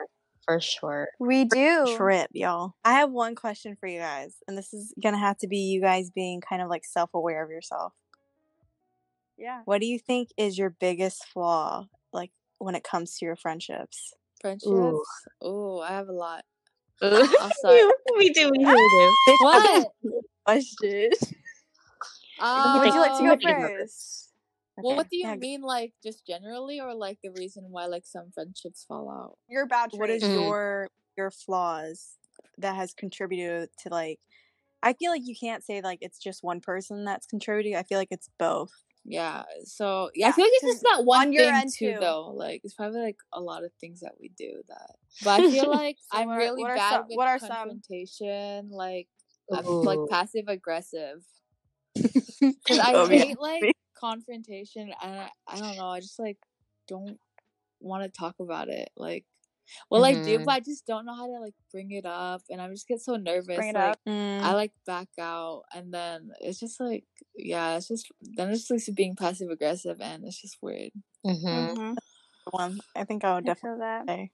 For 0.46 0.60
sure. 0.60 1.08
We 1.20 1.44
do. 1.44 1.94
Trip, 1.96 2.30
y'all. 2.32 2.72
I 2.84 2.94
have 2.94 3.10
one 3.10 3.34
question 3.34 3.76
for 3.78 3.86
you 3.86 3.98
guys, 3.98 4.34
and 4.46 4.56
this 4.56 4.72
is 4.72 4.94
gonna 5.02 5.18
have 5.18 5.38
to 5.38 5.48
be 5.48 5.58
you 5.58 5.80
guys 5.80 6.10
being 6.10 6.40
kind 6.40 6.62
of 6.62 6.68
like 6.68 6.84
self 6.84 7.10
aware 7.12 7.44
of 7.44 7.50
yourself. 7.50 7.92
Yeah. 9.36 9.60
What 9.66 9.80
do 9.80 9.86
you 9.86 9.98
think 9.98 10.30
is 10.36 10.58
your 10.58 10.70
biggest 10.70 11.24
flaw, 11.26 11.86
like 12.12 12.30
when 12.58 12.74
it 12.74 12.82
comes 12.82 13.18
to 13.18 13.24
your 13.24 13.36
friendships? 13.36 14.14
Friendships. 14.40 14.70
Ooh, 15.44 15.80
I 15.80 15.88
have 15.88 16.08
a 16.08 16.12
lot. 16.12 16.44
Ooh. 17.04 17.92
We 18.16 18.30
do, 18.30 18.50
we 18.50 18.58
do, 18.58 18.66
we 18.66 19.14
do. 19.26 19.36
What? 19.40 19.86
Question. 20.44 21.10
Um, 22.40 22.80
Would 22.80 22.94
you 22.94 23.00
like 23.00 23.18
to 23.18 23.24
Let 23.24 23.42
go 23.42 23.52
me 23.52 23.86
think 24.82 24.86
about 24.86 24.86
first? 24.86 24.86
Well, 24.86 24.96
what 24.96 25.10
do 25.10 25.16
you 25.16 25.26
yeah, 25.28 25.34
mean, 25.36 25.60
like 25.62 25.94
just 26.02 26.26
generally, 26.26 26.80
or 26.80 26.94
like 26.94 27.18
the 27.22 27.30
reason 27.30 27.64
why 27.70 27.86
like 27.86 28.06
some 28.06 28.30
friendships 28.32 28.84
fall 28.84 29.10
out? 29.10 29.38
Your 29.48 29.66
bad 29.66 29.92
What 29.92 30.10
is 30.10 30.22
trait. 30.22 30.32
Mhm. 30.32 30.34
your 30.34 30.88
your 31.16 31.30
flaws 31.30 32.18
that 32.58 32.76
has 32.76 32.94
contributed 32.94 33.70
to 33.78 33.88
like? 33.90 34.20
I 34.82 34.92
feel 34.92 35.10
like 35.10 35.26
you 35.26 35.34
can't 35.38 35.64
say 35.64 35.80
like 35.80 35.98
it's 36.02 36.18
just 36.18 36.42
one 36.44 36.60
person 36.60 37.04
that's 37.04 37.26
contributing. 37.26 37.76
I 37.76 37.82
feel 37.82 37.98
like 37.98 38.12
it's 38.12 38.28
both. 38.38 38.72
Yeah. 39.04 39.44
So 39.64 40.10
yeah, 40.14 40.28
I 40.28 40.32
feel 40.32 40.44
like 40.44 40.52
it's 40.54 40.64
just 40.74 40.82
not 40.82 41.04
one 41.04 41.28
on 41.28 41.32
your 41.32 41.42
thing 41.44 41.54
end, 41.54 41.72
too, 41.72 41.92
too. 41.92 42.00
though. 42.00 42.28
Like 42.34 42.60
it's 42.64 42.74
probably 42.74 43.00
like 43.00 43.16
a 43.32 43.40
lot 43.40 43.64
of 43.64 43.72
things 43.80 44.00
that 44.00 44.14
we 44.20 44.28
do 44.28 44.62
that. 44.68 44.96
But 45.22 45.40
I 45.40 45.50
feel 45.50 45.68
like 45.70 45.96
So 46.12 46.18
I'm 46.18 46.28
really 46.30 46.62
what 46.62 46.70
are 46.70 46.76
bad 46.76 46.96
some- 46.98 47.08
with 47.08 47.16
what 47.16 47.28
are 47.28 47.38
some? 47.38 47.48
confrontation. 47.48 48.70
Like 48.70 49.08
I'm 49.52 49.64
like 49.64 49.98
passive 50.10 50.44
aggressive 50.48 51.24
because 51.94 52.78
I 52.78 52.92
Oh, 52.94 53.08
yeah. 53.10 53.24
hate 53.24 53.40
like 53.40 53.62
confrontation, 53.98 54.92
and 55.02 55.20
I, 55.20 55.30
I 55.46 55.58
don't 55.58 55.76
know. 55.76 55.88
I 55.88 56.00
just 56.00 56.18
like 56.18 56.38
don't 56.86 57.18
want 57.80 58.04
to 58.04 58.10
talk 58.10 58.36
about 58.40 58.68
it. 58.68 58.90
Like. 58.96 59.24
Well, 59.90 60.02
I 60.02 60.14
do, 60.14 60.38
but 60.38 60.52
I 60.54 60.60
just 60.60 60.86
don't 60.86 61.04
know 61.04 61.14
how 61.14 61.26
to 61.26 61.40
like 61.40 61.52
bring 61.70 61.90
it 61.90 62.06
up, 62.06 62.40
and 62.48 62.58
I 62.58 62.68
just 62.68 62.88
get 62.88 63.02
so 63.02 63.16
nervous. 63.16 63.54
Bring 63.54 63.68
it 63.68 63.74
like, 63.74 63.90
up. 63.90 63.98
Mm, 64.08 64.40
I 64.40 64.54
like 64.54 64.72
back 64.86 65.08
out, 65.20 65.64
and 65.74 65.92
then 65.92 66.30
it's 66.40 66.58
just 66.58 66.80
like, 66.80 67.04
yeah, 67.36 67.76
it's 67.76 67.88
just 67.88 68.06
then 68.22 68.48
it's 68.48 68.66
just 68.66 68.88
like 68.88 68.96
being 68.96 69.14
passive 69.14 69.50
aggressive, 69.50 70.00
and 70.00 70.24
it's 70.24 70.40
just 70.40 70.56
weird. 70.62 70.92
Mm-hmm. 71.26 71.80
Mhm. 71.80 71.96
one. 72.50 72.80
I 72.96 73.04
think 73.04 73.24
I 73.24 73.34
would 73.34 73.44
definitely 73.44 73.78
feel 73.78 73.78
that. 73.80 74.06
say 74.06 74.30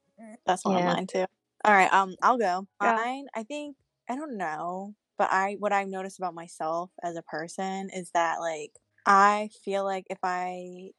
that's 0.47 0.65
one 0.65 0.79
Yeah. 0.79 0.91
of 0.91 0.97
mine 0.97 1.07
too. 1.07 1.27
All 1.65 1.73
right, 1.73 1.93
um, 1.93 2.15
I'll 2.23 2.39
go. 2.39 2.69
Go. 2.81 2.95
Mine, 2.95 3.27
I 3.35 3.43
think 3.43 3.77
I 4.09 4.17
don't 4.17 4.37
know, 4.37 4.95
but 5.19 5.33
I 5.33 5.57
what 5.59 5.73
I've 5.73 5.89
noticed 5.89 6.19
about 6.19 6.35
myself 6.35 6.91
as 7.03 7.17
a 7.17 7.23
person 7.23 7.91
is 7.91 8.11
that 8.13 8.39
like 8.39 8.73
I 9.07 9.51
feel 9.65 9.85
like 9.85 10.07
if 10.11 10.19
I 10.23 10.93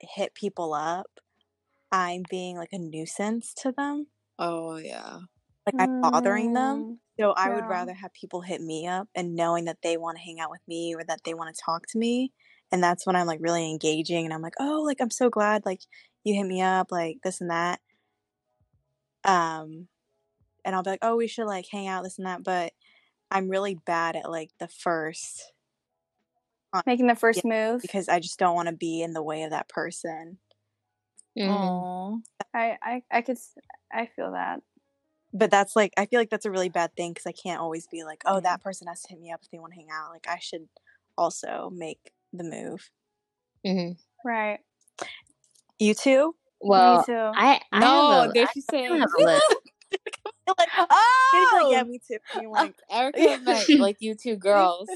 hit 0.00 0.34
people 0.34 0.74
up, 0.74 1.20
I'm 1.92 2.24
being 2.30 2.56
like 2.56 2.72
a 2.72 2.78
nuisance 2.78 3.54
to 3.56 3.72
them. 3.72 4.08
Oh 4.40 4.76
yeah, 4.76 5.20
Like 5.66 5.74
I'm 5.78 5.88
bothering 6.02 6.52
them. 6.52 6.86
Mm, 6.86 6.98
So 7.18 7.32
I 7.32 7.50
would 7.50 7.66
Yeah. 7.66 7.68
rather 7.68 7.94
have 7.94 8.12
people 8.14 8.40
hit 8.42 8.60
me 8.62 8.86
up 8.86 9.08
and 9.14 9.34
knowing 9.34 9.64
that 9.66 9.82
they 9.82 9.96
want 9.96 10.16
to 10.18 10.22
hang 10.22 10.40
out 10.40 10.50
with 10.50 10.62
me 10.66 10.94
or 10.94 11.04
that 11.04 11.24
they 11.24 11.34
want 11.34 11.54
to 11.54 11.62
talk 11.62 11.86
to 11.88 11.98
me. 11.98 12.32
And 12.72 12.82
that's 12.82 13.06
when 13.06 13.16
I'm 13.16 13.26
like 13.26 13.40
really 13.42 13.68
engaging 13.70 14.24
and 14.24 14.32
I'm 14.34 14.42
like, 14.42 14.54
oh, 14.60 14.82
like 14.82 15.00
I'm 15.00 15.10
so 15.10 15.28
glad 15.30 15.66
like 15.66 15.82
you 16.24 16.34
hit 16.34 16.46
me 16.46 16.62
up, 16.62 16.90
like 16.92 17.18
this 17.22 17.40
and 17.40 17.50
that. 17.50 17.80
Um 19.24 19.88
and 20.64 20.76
I'll 20.76 20.82
be 20.82 20.90
like, 20.90 21.00
oh, 21.02 21.16
we 21.16 21.28
should 21.28 21.46
like 21.46 21.66
hang 21.70 21.88
out, 21.88 22.04
this 22.04 22.18
and 22.18 22.26
that. 22.26 22.44
But 22.44 22.72
I'm 23.30 23.48
really 23.50 23.76
bad 23.76 24.16
at 24.16 24.30
like 24.30 24.50
the 24.60 24.68
first 24.68 25.52
Making 26.86 27.06
the 27.08 27.14
first 27.16 27.44
move. 27.44 27.82
because 27.82 28.08
I 28.08 28.20
just 28.20 28.38
don't 28.38 28.54
want 28.54 28.68
to 28.68 28.74
be 28.74 29.02
in 29.02 29.12
the 29.12 29.22
way 29.22 29.42
of 29.42 29.50
that 29.50 29.68
person. 29.68 30.38
Mm-hmm. 31.38 31.50
oh 31.50 32.20
I, 32.52 32.76
I, 32.82 33.02
I 33.10 33.22
could, 33.22 33.36
s- 33.36 33.54
I 33.92 34.06
feel 34.16 34.32
that. 34.32 34.60
But 35.32 35.50
that's 35.50 35.76
like 35.76 35.92
I 35.96 36.06
feel 36.06 36.18
like 36.18 36.30
that's 36.30 36.44
a 36.46 36.50
really 36.50 36.68
bad 36.68 36.94
thing 36.96 37.12
because 37.12 37.26
I 37.26 37.32
can't 37.32 37.60
always 37.60 37.86
be 37.86 38.02
like, 38.02 38.22
oh, 38.26 38.40
that 38.40 38.62
person 38.62 38.88
has 38.88 39.02
to 39.02 39.10
hit 39.10 39.20
me 39.20 39.30
up 39.30 39.40
if 39.42 39.50
they 39.50 39.58
want 39.60 39.72
to 39.72 39.76
hang 39.78 39.88
out. 39.92 40.10
Like 40.10 40.26
I 40.28 40.38
should 40.40 40.68
also 41.16 41.70
make 41.72 42.12
the 42.32 42.42
move. 42.44 42.90
Mm-hmm. 43.64 43.92
Right. 44.28 44.58
You 45.78 45.94
too? 45.94 46.34
Well, 46.60 46.98
Me 46.98 47.04
too. 47.06 47.12
I, 47.14 47.60
I 47.72 47.78
no, 47.80 47.86
have 47.86 48.30
a, 48.30 48.32
there 48.34 48.46
I 48.46 48.52
she's 48.52 48.66
I 48.68 48.72
saying 48.72 48.98
have 48.98 49.08
a 49.18 49.22
list. 49.24 49.42
like, 50.58 50.68
Oh, 50.78 51.68
yeah, 51.72 51.82
me 51.84 52.00
too. 52.06 52.18
And 52.32 52.42
you're 52.42 52.50
like, 52.50 52.74
Erica 52.90 53.38
meant 53.44 53.68
like 53.78 53.96
you 54.00 54.14
two 54.14 54.36
girls. 54.48 54.88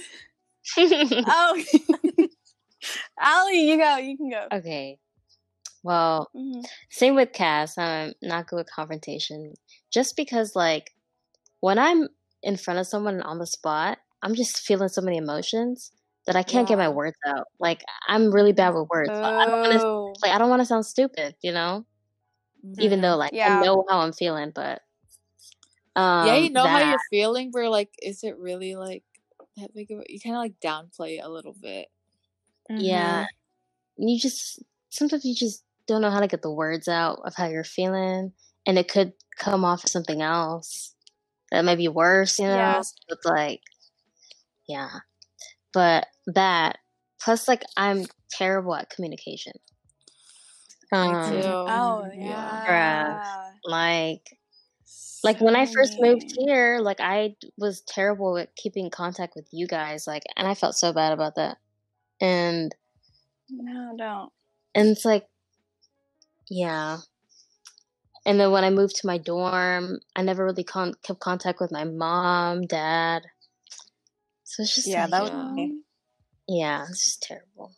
oh. 0.79 1.63
Allie, 3.19 3.71
you 3.71 3.79
go. 3.79 3.97
You 3.97 4.17
can 4.17 4.31
go. 4.31 4.47
okay. 4.53 4.99
Well, 5.83 6.31
Mhm. 6.35 6.65
same 6.91 7.15
with 7.15 7.33
Cass. 7.33 7.77
I'm 7.79 8.15
not 8.23 8.47
good 8.49 8.57
with 8.57 8.71
confrontation. 8.71 9.55
Just 9.91 10.17
because, 10.17 10.57
like, 10.57 10.93
when 11.61 11.79
I'm 11.79 12.09
in 12.43 12.57
front 12.57 12.81
of 12.81 12.87
someone 12.87 13.21
on 13.23 13.39
the 13.39 13.47
spot, 13.47 13.99
I'm 14.23 14.35
just 14.35 14.61
feeling 14.61 14.89
so 14.89 15.03
many 15.03 15.19
emotions 15.19 15.93
that 16.27 16.37
I 16.37 16.43
can't 16.43 16.67
get 16.67 16.79
my 16.79 16.89
words 16.89 17.17
out. 17.27 17.49
Like, 17.61 17.83
I'm 18.09 18.31
really 18.33 18.53
bad 18.53 18.75
with 18.75 18.89
words. 18.89 19.11
so 19.13 19.23
I 19.23 19.45
don't 19.47 19.61
want 19.61 19.73
to. 19.81 19.87
Oh. 19.87 20.15
Like, 20.23 20.33
I 20.33 20.39
don't 20.39 20.49
want 20.51 20.61
to 20.61 20.67
sound 20.67 20.87
stupid, 20.87 21.37
you 21.43 21.53
know. 21.53 21.85
Even 22.79 23.03
though, 23.03 23.17
like, 23.17 23.33
Yeah. 23.35 23.59
I 23.61 23.65
know 23.65 23.85
how 23.91 24.01
I'm 24.01 24.13
feeling, 24.15 24.51
but 24.55 24.81
um, 25.97 26.27
yeah, 26.27 26.37
you 26.37 26.51
know 26.51 26.67
how 26.67 26.81
you're 26.81 26.99
feeling, 27.11 27.51
but 27.53 27.71
like, 27.71 27.91
is 28.03 28.25
it 28.25 28.37
really 28.39 28.75
like 28.75 29.05
that 29.57 29.75
big 29.75 29.91
of 29.91 30.01
a, 30.01 30.05
you 30.09 30.21
kind 30.21 30.37
of 30.37 30.41
like 30.41 30.55
downplay 30.65 31.19
it 31.19 31.25
a 31.25 31.29
little 31.31 31.55
bit. 31.61 31.89
Yeah. 32.71 33.27
You 33.97 34.19
just 34.19 34.63
sometimes 34.91 35.25
you 35.25 35.35
just 35.35 35.65
don't 35.87 36.03
know 36.03 36.11
how 36.11 36.21
to 36.21 36.29
get 36.29 36.43
the 36.43 36.53
words 36.53 36.89
out 36.89 37.21
of 37.25 37.35
how 37.37 37.47
you're 37.47 37.65
feeling 37.65 38.33
and 38.67 38.79
it 38.79 38.89
could 38.89 39.13
come 39.39 39.65
off 39.65 39.85
as 39.85 39.93
something 39.93 40.23
else 40.23 40.95
that 41.53 41.65
might 41.65 41.77
be 41.79 41.89
worse, 41.89 42.39
you 42.39 42.47
know? 42.47 42.57
Yeah. 42.57 42.81
So 42.83 42.95
It's 43.11 43.25
like 43.27 43.61
yeah. 44.69 44.91
But 45.73 46.07
that 46.27 46.79
plus 47.21 47.49
like 47.49 47.63
I'm 47.77 48.07
terrible 48.31 48.75
at 48.75 48.91
communication. 48.91 49.53
Um 50.93 51.33
too. 51.33 51.41
Oh 51.45 52.09
Yeah. 52.15 52.65
yeah. 52.67 53.51
like 53.65 54.39
like 55.23 55.41
when 55.41 55.57
I 55.57 55.67
first 55.67 55.97
moved 56.01 56.33
here, 56.37 56.81
like 56.81 57.01
I 57.01 57.37
was 57.59 57.83
terrible 57.83 58.37
at 58.39 58.55
keeping 58.57 58.91
contact 58.91 59.35
with 59.37 59.49
you 59.53 59.67
guys, 59.67 60.07
like 60.07 60.23
and 60.37 60.47
I 60.47 60.55
felt 60.55 60.75
so 60.77 60.93
bad 60.93 61.13
about 61.13 61.37
that. 61.37 61.59
And 62.21 62.75
No, 63.51 63.95
don't. 63.97 64.33
and 64.75 64.89
it's 64.89 65.05
like 65.05 65.27
yeah 66.51 66.99
and 68.27 68.39
then 68.41 68.51
when 68.51 68.65
i 68.65 68.71
moved 68.71 68.97
to 68.97 69.07
my 69.07 69.19
dorm 69.19 69.99
i 70.17 70.23
never 70.23 70.45
really 70.45 70.65
con- 70.65 70.95
kept 71.03 71.21
contact 71.21 71.61
with 71.61 71.73
my 71.73 71.85
mom 71.85 72.63
dad 72.67 73.23
so 74.45 74.63
it's 74.63 74.75
just 74.75 74.87
Yeah, 74.89 75.03
like, 75.03 75.11
that 75.11 75.23
was 75.23 75.31
Yeah. 75.31 75.53
me. 75.53 75.83
yeah 76.49 76.83
it's 76.89 77.05
just 77.05 77.23
terrible 77.23 77.73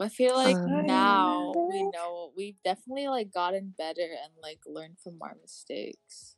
I 0.00 0.08
feel 0.08 0.34
like 0.34 0.56
Um, 0.56 0.86
now 0.86 1.52
we 1.70 1.82
know 1.84 2.32
we've 2.36 2.60
definitely 2.64 3.06
like 3.08 3.32
gotten 3.32 3.74
better 3.78 4.02
and 4.24 4.32
like 4.42 4.60
learned 4.66 4.98
from 4.98 5.22
our 5.22 5.36
mistakes. 5.40 6.33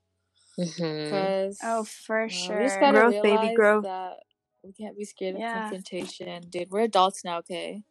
Because 0.57 1.59
Oh, 1.63 1.85
for 1.85 2.29
we 2.29 2.31
sure. 2.31 2.59
just 2.59 2.81
gotta 2.81 2.99
Growth, 2.99 3.15
baby, 3.23 3.49
growth. 3.55 3.85
that 3.85 4.19
we 4.65 4.73
can't 4.73 4.97
be 4.97 5.05
scared 5.05 5.37
of 5.37 5.41
Yeah. 5.43 5.53
confrontation, 5.53 6.43
dude. 6.51 6.71
We're 6.71 6.83
adults 6.83 7.25
now, 7.25 7.39
okay? 7.39 7.85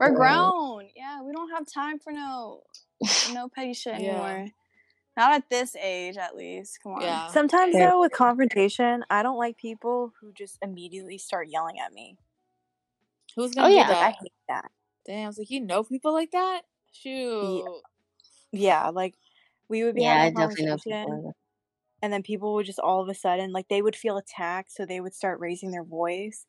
We're 0.00 0.10
Right. 0.10 0.16
grown. 0.16 0.88
Yeah, 0.96 1.22
we 1.22 1.32
don't 1.32 1.50
have 1.50 1.66
time 1.66 1.98
for 1.98 2.12
no 2.12 2.64
no 3.24 3.48
petty 3.54 3.74
shit 3.74 3.94
Yeah. 3.94 4.02
anymore. 4.02 4.48
Not 5.16 5.32
at 5.32 5.50
this 5.50 5.76
age, 5.76 6.16
at 6.16 6.36
least. 6.36 6.78
Come 6.82 6.92
on. 6.92 7.02
Yeah. 7.02 7.28
Sometimes 7.28 7.74
Yeah. 7.74 7.90
though, 7.90 8.00
with 8.00 8.12
confrontation, 8.12 9.04
I 9.10 9.22
don't 9.22 9.38
like 9.38 9.56
people 9.58 10.12
who 10.20 10.32
just 10.32 10.58
immediately 10.62 11.18
start 11.18 11.48
yelling 11.48 11.78
at 11.80 11.92
me. 11.92 12.16
Who's 13.36 13.54
Oh, 13.58 13.68
gonna 13.68 13.74
yeah. 13.74 13.86
do 13.86 13.92
Like, 13.92 13.98
I 14.00 14.10
hate 14.12 14.32
that. 14.48 14.70
Damn, 15.06 15.24
I 15.24 15.26
was 15.28 15.38
like, 15.38 15.50
you 15.50 15.60
know 15.60 15.84
people 15.84 16.12
like 16.12 16.32
that? 16.32 16.62
Shoot. 16.92 17.64
Yeah, 18.52 18.88
like 18.90 19.14
we 19.70 19.84
would 19.84 19.96
be 19.96 20.02
yeah 20.02 20.14
having 20.14 20.28
a 20.28 20.32
conversation, 20.32 21.26
and 22.02 22.12
then 22.12 22.22
people 22.22 22.54
would 22.54 22.66
just 22.66 22.80
all 22.80 23.02
of 23.02 23.08
a 23.08 23.14
sudden 23.14 23.52
like 23.52 23.68
they 23.68 23.82
would 23.82 23.96
feel 23.96 24.18
attacked, 24.18 24.72
so 24.72 24.86
they 24.86 25.00
would 25.00 25.14
start 25.14 25.40
raising 25.40 25.70
their 25.72 25.84
voice. 25.84 26.46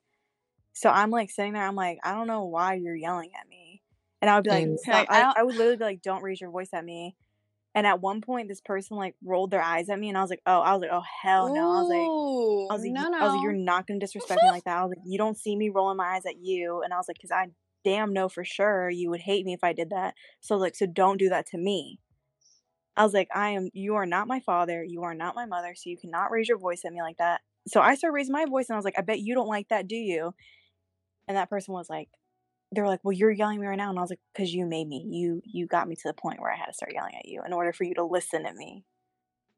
So 0.74 0.90
I'm 0.90 1.12
like 1.12 1.30
sitting 1.30 1.54
there, 1.54 1.66
I'm 1.68 1.76
like, 1.76 2.00
I 2.04 2.14
don't 2.14 2.28
know 2.28 2.46
why 2.46 2.76
you're 2.76 2.96
yelling 2.96 3.32
at 3.40 3.48
me, 3.48 3.84
and 4.22 4.30
I 4.30 4.36
would 4.36 4.46
be 4.46 4.50
like, 4.52 4.72
I 4.88 5.06
I, 5.38 5.44
would 5.44 5.56
literally 5.56 5.78
be 5.78 5.84
like, 5.86 6.02
don't 6.02 6.24
raise 6.24 6.42
your 6.42 6.52
voice 6.52 6.70
at 6.74 6.86
me. 6.86 7.16
And 7.76 7.88
at 7.88 8.02
one 8.02 8.22
point, 8.22 8.50
this 8.50 8.62
person 8.62 8.98
like 8.98 9.16
rolled 9.24 9.52
their 9.52 9.62
eyes 9.64 9.90
at 9.90 10.00
me, 10.00 10.10
and 10.10 10.18
I 10.18 10.22
was 10.22 10.30
like, 10.32 10.42
oh, 10.46 10.62
I 10.62 10.74
was 10.74 10.82
like, 10.82 10.92
oh 10.94 11.04
hell 11.24 11.50
no, 11.50 11.72
I 11.72 11.80
was 11.80 11.90
like. 11.90 12.14
I 12.70 12.76
was 12.76 12.84
like, 12.84 12.92
no, 12.94 13.02
"You- 13.02 13.10
no. 13.10 13.18
I 13.20 13.26
was 13.26 13.34
like, 13.34 13.42
you're 13.42 13.54
not 13.54 13.88
gonna 13.88 14.00
disrespect 14.00 14.44
me 14.44 14.50
like 14.50 14.64
that. 14.66 14.78
I 14.78 14.84
was 14.84 14.92
like, 14.92 15.00
you 15.04 15.18
don't 15.18 15.38
see 15.38 15.56
me 15.58 15.70
rolling 15.70 15.98
my 15.98 16.16
eyes 16.16 16.26
at 16.26 16.38
you, 16.40 16.82
and 16.84 16.94
I 16.94 16.98
was 16.98 17.08
like, 17.08 17.18
because 17.18 17.32
I 17.32 17.48
damn 17.84 18.14
know 18.14 18.30
for 18.30 18.46
sure 18.46 18.90
you 18.90 19.10
would 19.10 19.22
hate 19.22 19.46
me 19.46 19.54
if 19.54 19.64
I 19.64 19.74
did 19.74 19.90
that. 19.92 20.16
So 20.42 20.58
like, 20.58 20.76
so 20.76 20.86
don't 20.88 21.18
do 21.18 21.30
that 21.30 21.48
to 21.48 21.58
me. 21.58 22.00
I 22.98 23.04
was 23.04 23.14
like, 23.14 23.30
I 23.34 23.50
am. 23.52 23.70
You 23.74 23.96
are 23.96 24.06
not 24.06 24.28
my 24.28 24.40
father. 24.42 24.84
You 24.84 25.04
are 25.04 25.14
not 25.14 25.36
my 25.36 25.46
mother. 25.46 25.74
So 25.76 25.90
you 25.90 25.98
cannot 25.98 26.32
raise 26.32 26.48
your 26.50 26.58
voice 26.58 26.82
at 26.86 26.92
me 26.94 27.02
like 27.02 27.18
that. 27.18 27.42
So 27.68 27.80
I 27.82 27.96
started 27.96 28.14
raising 28.16 28.34
my 28.34 28.46
voice, 28.46 28.68
and 28.70 28.76
I 28.76 28.78
was 28.78 28.86
like, 28.86 28.98
I 28.98 29.02
bet 29.02 29.20
you 29.20 29.34
don't 29.34 29.48
like 29.48 29.70
that, 29.70 29.88
do 29.88 29.96
you? 29.96 30.34
And 31.28 31.38
that 31.38 31.50
person 31.50 31.74
was 31.74 31.90
like, 31.90 32.10
they 32.74 32.82
were 32.82 32.88
like, 32.88 33.02
well, 33.04 33.12
you're 33.14 33.32
yelling 33.32 33.58
at 33.58 33.62
me 33.62 33.68
right 33.68 33.78
now, 33.78 33.90
and 33.90 33.98
I 34.00 34.02
was 34.02 34.10
like, 34.10 34.20
because 34.34 34.54
you 34.54 34.66
made 34.66 34.88
me. 34.88 35.06
You 35.10 35.42
you 35.46 35.68
got 35.68 35.88
me 35.88 35.96
to 35.96 36.08
the 36.08 36.14
point 36.14 36.42
where 36.42 36.52
I 36.52 36.58
had 36.58 36.66
to 36.68 36.74
start 36.74 36.94
yelling 36.94 37.16
at 37.16 37.28
you 37.28 37.42
in 37.46 37.54
order 37.54 37.72
for 37.74 37.84
you 37.84 37.94
to 37.96 38.04
listen 38.04 38.44
to 38.44 38.54
me. 38.54 38.84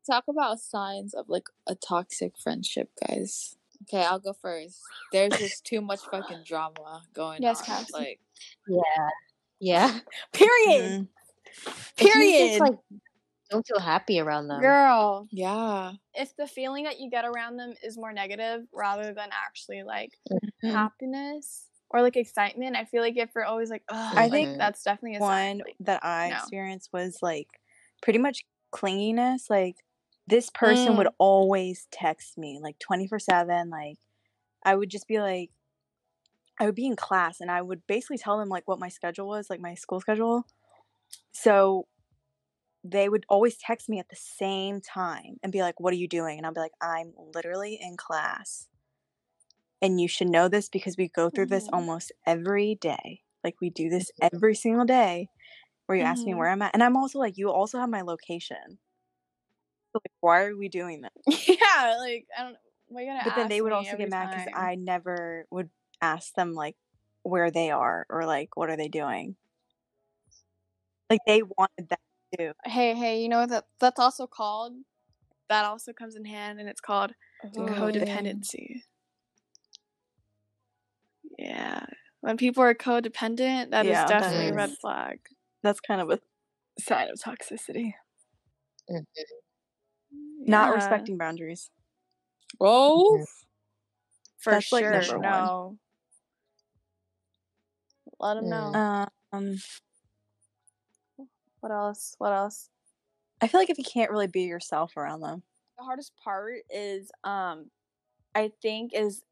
Talk 0.05 0.25
about 0.27 0.59
signs 0.59 1.13
of 1.13 1.29
like 1.29 1.47
a 1.67 1.75
toxic 1.75 2.33
friendship, 2.37 2.89
guys. 3.07 3.55
Okay, 3.83 4.03
I'll 4.03 4.19
go 4.19 4.33
first. 4.33 4.81
There's 5.11 5.37
just 5.37 5.65
too 5.65 5.81
much 5.81 6.01
fucking 6.11 6.43
drama 6.45 7.03
going 7.13 7.41
Yes, 7.41 7.59
on. 7.61 7.65
Cass. 7.65 7.91
Like, 7.91 8.19
yeah 8.67 9.09
yeah 9.59 9.99
Period. 10.33 10.81
Mhm. 10.91 11.07
If 11.97 12.01
you 12.01 12.11
Period. 12.11 12.47
just 12.49 12.59
like 12.59 12.73
don't 13.49 13.65
feel 13.67 13.79
happy 13.79 14.19
around 14.19 14.47
them 14.47 14.77
Girl, 14.77 15.29
yeah. 15.31 15.93
if 16.15 16.35
the 16.37 16.47
feeling 16.47 16.85
that 16.85 16.99
you 16.99 17.09
get 17.09 17.25
around 17.25 17.57
them 17.57 17.75
is 17.83 17.97
more 17.97 18.13
negative 18.13 18.67
rather 18.73 19.13
than 19.13 19.29
actually 19.31 19.83
like 19.83 20.19
Mhm. 20.63 20.87
happiness 20.87 21.69
or 21.89 22.01
like 22.01 22.17
excitement, 22.17 22.75
I 22.75 22.85
feel 22.85 23.01
like 23.01 23.17
if 23.17 23.31
you're 23.35 23.45
always 23.45 23.69
like, 23.71 23.83
Ugh, 23.89 24.13
I 24.17 24.29
like, 24.29 24.29
think 24.29 24.57
that's 24.57 24.83
definitely 24.83 25.17
a 25.17 25.21
sign. 25.21 25.57
one 25.57 25.65
like, 25.65 25.77
that 25.79 26.03
I 26.03 26.29
no. 26.29 26.31
experienced 26.31 26.91
was 26.93 27.19
like 27.21 27.49
pretty 28.01 28.19
much 28.19 28.45
clinginess. 28.73 29.49
Like 29.49 29.77
this 30.27 30.49
person 30.49 30.95
would 30.95 31.07
Mm. 31.07 31.13
always 31.19 31.87
text 31.91 32.37
me 32.37 32.59
like 32.61 32.79
24 32.79 33.19
7. 33.19 33.69
Like 33.69 33.97
I 34.63 34.75
would 34.75 34.89
just 34.89 35.07
be 35.07 35.19
like, 35.21 35.51
I 36.59 36.65
would 36.65 36.75
be 36.75 36.85
in 36.85 36.95
class 36.95 37.41
and 37.41 37.49
I 37.51 37.61
would 37.61 37.85
basically 37.87 38.17
tell 38.17 38.37
them 38.37 38.49
like 38.49 38.67
what 38.67 38.79
my 38.79 38.89
schedule 38.89 39.27
was, 39.27 39.49
like 39.49 39.59
my 39.59 39.73
school 39.75 39.99
schedule. 39.99 40.45
So 41.33 41.87
they 42.83 43.09
would 43.09 43.25
always 43.29 43.57
text 43.57 43.89
me 43.89 43.99
at 43.99 44.09
the 44.09 44.15
same 44.15 44.81
time 44.81 45.37
and 45.43 45.51
be 45.51 45.61
like, 45.61 45.79
What 45.79 45.93
are 45.93 45.97
you 45.97 46.07
doing? 46.07 46.37
And 46.37 46.45
I'll 46.45 46.53
be 46.53 46.61
like, 46.61 46.73
I'm 46.81 47.13
literally 47.35 47.79
in 47.81 47.97
class. 47.97 48.67
And 49.81 49.99
you 50.01 50.07
should 50.07 50.29
know 50.29 50.47
this 50.47 50.67
because 50.69 50.97
we 50.97 51.07
go 51.09 51.29
through 51.29 51.47
this 51.47 51.67
Mhm. 51.67 51.73
almost 51.73 52.11
every 52.25 52.75
day. 52.75 53.21
Like 53.43 53.59
we 53.61 53.69
do 53.69 53.89
this 53.89 54.11
every 54.21 54.55
single 54.55 54.85
day 54.85 55.29
where 55.87 55.97
you 55.97 56.03
ask 56.03 56.25
me 56.25 56.33
Mhm. 56.33 56.37
where 56.37 56.49
I'm 56.49 56.61
at. 56.63 56.73
And 56.73 56.83
I'm 56.83 56.97
also 56.97 57.19
like, 57.19 57.37
you 57.37 57.51
also 57.51 57.79
have 57.79 57.89
my 57.89 58.01
location. 58.01 58.79
So 59.91 59.99
like, 60.03 60.11
why 60.21 60.43
are 60.45 60.55
we 60.55 60.69
doing 60.69 61.01
that? 61.01 61.13
yeah, 61.47 61.97
like 61.99 62.25
I 62.37 62.43
don't. 62.43 62.57
Gotta 62.89 63.23
But 63.23 63.35
then 63.35 63.49
they 63.49 63.61
would 63.61 63.71
also 63.71 63.97
get 63.97 64.09
mad 64.09 64.29
because? 64.29 64.47
I 64.53 64.75
never 64.75 65.47
would 65.49 65.69
ask 66.01 66.33
them 66.35 66.53
like 66.53 66.75
where 67.23 67.49
they 67.49 67.71
are 67.71 68.05
or 68.09 68.25
like 68.25 68.55
what 68.55 68.69
are 68.69 68.77
they 68.77 68.87
doing. 68.87 69.35
Like 71.09 71.21
they 71.25 71.41
wanted 71.43 71.89
that 71.89 71.99
too. 72.37 72.53
Hey, 72.65 72.93
hey, 72.95 73.21
you 73.21 73.29
know 73.29 73.45
that 73.45 73.67
that's 73.79 73.99
also 73.99 74.27
called? 74.27 74.73
That 75.49 75.65
also 75.65 75.93
comes 75.93 76.15
in 76.15 76.25
hand, 76.25 76.59
and 76.59 76.69
it's 76.69 76.81
called 76.81 77.15
Oh, 77.57 77.59
codependency. 77.67 78.83
Yeah, 81.37 81.85
when 82.21 82.37
people 82.37 82.63
are 82.63 82.73
codependent, 82.75 83.71
that 83.71 83.87
is 83.87 84.03
Yeah, 84.03 84.07
that 84.13 84.19
definitely 84.19 84.49
a 84.49 84.53
red 84.53 84.73
flag. 84.79 85.19
That's 85.63 85.79
kind 85.79 86.01
of 86.01 86.09
a 86.11 86.19
sign 86.79 87.09
of 87.09 87.19
toxicity. 87.19 87.93
Mhm. 88.89 89.03
Not 90.45 90.71
Yeah, 90.71 90.73
respecting 90.73 91.17
boundaries. 91.17 91.69
Bro. 92.59 93.25
for 94.37 94.53
that's, 94.53 94.71
like, 94.71 94.85
sure. 94.85 94.89
number 94.89 95.19
one. 95.19 95.51
no, 95.51 95.79
let 98.19 98.35
them 98.35 98.49
know. 98.49 98.79
Mm. 98.79 99.07
Um 99.31 99.57
What 101.63 101.71
else? 101.71 102.13
What 102.19 102.33
else? 102.33 102.69
I 103.41 103.47
feel 103.47 103.59
like 103.61 103.69
if 103.69 103.77
you 103.77 103.83
can't 103.83 104.11
really 104.11 104.27
be 104.27 104.43
yourself 104.43 104.97
around 104.97 105.21
them. 105.21 105.43
the 105.77 105.83
hardest 105.83 106.15
part 106.17 106.61
is 106.69 107.11
um 107.23 107.69
i 108.35 108.51
think 108.61 108.93
is 108.93 109.23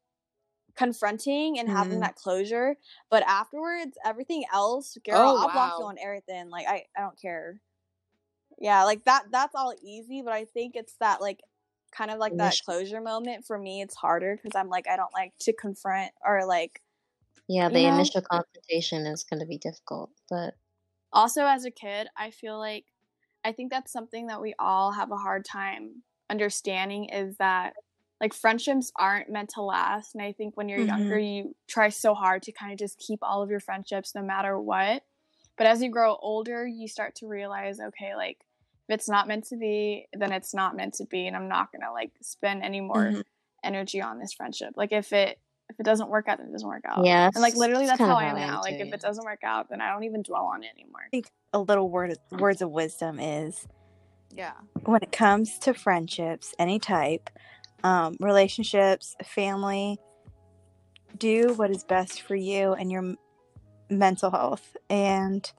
confronting 0.76 1.58
and 1.58 1.70
having 1.70 2.00
Mhm. 2.00 2.02
that 2.02 2.16
closure 2.16 2.76
but 3.10 3.22
afterwards 3.24 3.98
everything 4.04 4.44
else 4.52 4.98
girl 5.04 5.16
Oh, 5.20 5.36
i'll 5.38 5.50
block 5.50 5.74
you 5.78 5.84
on 5.86 5.98
everything 5.98 6.50
like 6.50 6.66
i 6.68 6.84
i 6.96 7.00
don't 7.02 7.20
care 7.20 7.60
yeah 8.58 8.84
like 8.84 9.04
that 9.04 9.24
that's 9.30 9.54
all 9.54 9.74
easy 9.82 10.22
but 10.22 10.32
i 10.32 10.44
think 10.44 10.76
it's 10.76 10.96
that 10.98 11.20
like 11.20 11.42
kind 11.92 12.10
of 12.10 12.18
like 12.18 12.36
that 12.36 12.58
closure 12.58 13.00
moment 13.00 13.44
for 13.46 13.58
me 13.58 13.82
it's 13.82 13.94
harder 13.94 14.36
because 14.36 14.54
i'm 14.54 14.68
like 14.68 14.86
i 14.88 14.96
don't 14.96 15.12
like 15.14 15.32
to 15.38 15.52
confront 15.52 16.12
or 16.24 16.44
like 16.46 16.82
yeah 17.48 17.68
You 17.68 17.68
the 17.68 17.80
know? 17.80 17.86
initial 17.86 18.22
confrontation 18.22 19.06
is 19.06 19.24
going 19.24 19.40
to 19.40 19.46
be 19.46 19.58
difficult 19.58 20.10
but 20.28 20.54
also 21.12 21.44
as 21.44 21.64
a 21.64 21.70
kid 21.70 22.08
i 22.16 22.30
feel 22.30 22.58
like 22.58 22.86
i 23.44 23.52
think 23.52 23.70
that's 23.70 23.92
something 23.92 24.26
that 24.26 24.40
we 24.40 24.54
all 24.58 24.92
have 24.92 25.10
a 25.10 25.16
hard 25.16 25.44
time 25.44 26.02
understanding 26.30 27.04
is 27.06 27.36
that 27.36 27.74
like 28.20 28.32
friendships 28.32 28.92
aren't 28.96 29.28
meant 29.28 29.50
to 29.50 29.62
last. 29.62 30.14
And 30.14 30.22
I 30.22 30.32
think 30.32 30.56
when 30.56 30.68
you're 30.68 30.78
younger, 30.86 31.18
you 31.18 31.56
try 31.66 31.88
so 31.88 32.14
hard 32.14 32.42
to 32.44 32.52
kind 32.52 32.72
of 32.72 32.78
just 32.78 32.98
keep 32.98 33.18
all 33.20 33.42
of 33.42 33.50
your 33.50 33.58
friendships 33.58 34.14
no 34.14 34.22
matter 34.22 34.58
what. 34.58 35.02
But 35.58 35.66
as 35.66 35.82
you 35.82 35.90
grow 35.90 36.16
older, 36.22 36.64
you 36.64 36.86
start 36.86 37.16
to 37.16 37.26
realize, 37.26 37.80
okay, 37.80 38.14
like 38.14 38.38
if 38.88 38.94
it's 38.94 39.08
not 39.08 39.26
meant 39.26 39.44
to 39.48 39.56
be, 39.56 40.06
then 40.12 40.30
it's 40.30 40.54
not 40.54 40.76
meant 40.76 40.94
to 40.94 41.04
be, 41.04 41.26
and 41.26 41.34
I'm 41.36 41.48
not 41.48 41.72
gonna 41.72 41.92
like 41.92 42.12
spend 42.22 42.62
any 42.62 42.80
more 42.80 43.10
Mhm. 43.10 43.24
energy 43.64 44.00
on 44.00 44.20
this 44.20 44.32
friendship. 44.32 44.74
Like 44.76 44.92
if 44.92 45.12
it 45.12 45.40
if 45.70 45.78
it 45.80 45.84
doesn't 45.84 46.08
work 46.08 46.28
out, 46.28 46.38
then 46.38 46.48
it 46.48 46.52
doesn't 46.52 46.68
work 46.68 46.84
out. 46.86 47.04
Yeah, 47.04 47.30
and 47.34 47.42
like 47.42 47.54
literally, 47.54 47.86
that's 47.86 47.98
that's 47.98 48.08
how 48.08 48.16
I 48.16 48.24
am 48.24 48.36
I 48.36 48.40
am 48.40 48.50
now. 48.50 48.60
Like 48.62 48.78
too, 48.78 48.84
if 48.84 48.92
it 48.92 49.00
doesn't 49.00 49.24
work 49.24 49.42
out, 49.44 49.68
then 49.70 49.80
I 49.80 49.90
don't 49.90 50.04
even 50.04 50.22
dwell 50.22 50.44
on 50.44 50.62
it 50.62 50.70
anymore. 50.76 51.08
A 51.54 51.58
little 51.58 51.90
word 51.90 52.16
words 52.30 52.62
of 52.62 52.70
wisdom 52.70 53.20
is 53.20 53.66
Yeah. 54.34 54.52
when 54.84 55.02
it 55.02 55.12
comes 55.12 55.58
to 55.60 55.74
friendships, 55.74 56.54
any 56.58 56.78
type, 56.78 57.30
um, 57.84 58.16
relationships, 58.20 59.16
family, 59.24 59.98
do 61.18 61.52
what 61.54 61.70
is 61.70 61.84
best 61.84 62.22
for 62.22 62.34
you 62.34 62.72
and 62.72 62.90
your 62.90 63.14
mental 63.90 64.30
health 64.30 64.76
and 64.88 65.52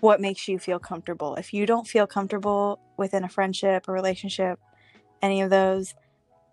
what 0.00 0.20
makes 0.20 0.48
you 0.48 0.58
feel 0.58 0.78
comfortable. 0.78 1.34
If 1.36 1.52
you 1.52 1.66
don't 1.66 1.86
feel 1.86 2.06
comfortable 2.06 2.78
within 2.96 3.24
a 3.24 3.28
friendship, 3.28 3.86
a 3.88 3.92
relationship, 3.92 4.58
any 5.22 5.40
of 5.40 5.50
those, 5.50 5.94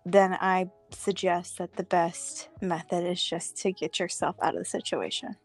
then 0.04 0.34
I 0.34 0.66
suggest 0.94 1.58
that 1.58 1.74
the 1.76 1.82
best 1.82 2.48
method 2.60 3.04
is 3.04 3.22
just 3.22 3.56
to 3.58 3.72
get 3.72 3.98
yourself 3.98 4.36
out 4.42 4.54
of 4.54 4.60
the 4.60 4.64
situation. 4.64 5.36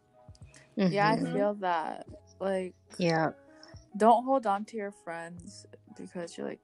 Yeah, 0.76 1.10
I 1.10 1.18
Mhm. 1.18 1.34
feel 1.34 1.54
that. 1.56 2.06
Like, 2.40 2.76
yeah. 2.98 3.32
don't 3.96 4.24
hold 4.26 4.46
on 4.46 4.64
to 4.66 4.78
your 4.78 4.92
friends 4.92 5.66
because 5.96 6.38
you're 6.38 6.48
like, 6.48 6.60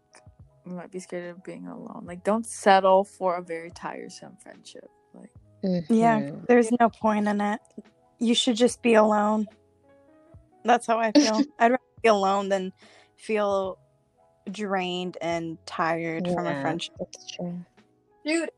you 0.66 0.72
might 0.74 0.92
be 0.92 1.00
scared 1.00 1.30
of 1.36 1.44
being 1.44 1.66
alone. 1.68 2.04
Like, 2.06 2.24
don't 2.24 2.46
settle 2.46 3.04
for 3.04 3.38
a 3.38 3.42
very 3.42 3.72
tiresome 3.72 4.38
friendship. 4.38 4.90
Like, 5.14 5.32
Yeah, 5.90 6.20
Mhm. 6.22 6.46
there's 6.48 6.70
no 6.80 6.90
point 6.90 7.28
in 7.28 7.40
it. 7.42 7.60
You 8.20 8.36
should 8.36 8.56
just 8.56 8.82
be 8.82 8.94
alone. 8.96 9.48
That's 10.64 10.86
how 10.88 11.00
I 11.00 11.12
feel. 11.42 11.42
I'd 11.60 11.72
rather 11.72 11.84
be 12.02 12.10
alone 12.10 12.50
than 12.50 12.72
feel 13.16 13.78
drained 14.52 15.18
and 15.22 15.58
tired 15.66 16.28
from 16.28 16.48
a 16.48 16.62
friendship. 16.62 16.94
That's 17.00 17.32
true. 17.32 17.66
dude 18.26 18.50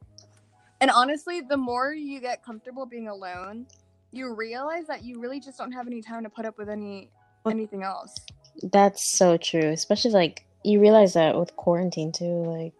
and 0.81 0.91
honestly 0.91 1.41
the 1.41 1.57
more 1.57 1.93
you 1.93 2.19
get 2.19 2.43
comfortable 2.43 2.85
being 2.85 3.07
alone 3.07 3.65
you 4.11 4.33
realize 4.33 4.87
that 4.87 5.03
you 5.03 5.19
really 5.19 5.39
just 5.39 5.57
don't 5.57 5.71
have 5.71 5.87
any 5.87 6.01
time 6.01 6.23
to 6.23 6.29
put 6.29 6.45
up 6.45 6.57
with 6.57 6.69
any 6.69 7.09
anything 7.45 7.83
else 7.83 8.15
That's 8.63 9.03
so 9.17 9.37
true. 9.37 9.69
Especially 9.71 10.11
like 10.11 10.45
you 10.63 10.79
realize 10.79 11.13
that 11.13 11.37
with 11.37 11.55
quarantine 11.55 12.11
too. 12.11 12.43
Like 12.45 12.73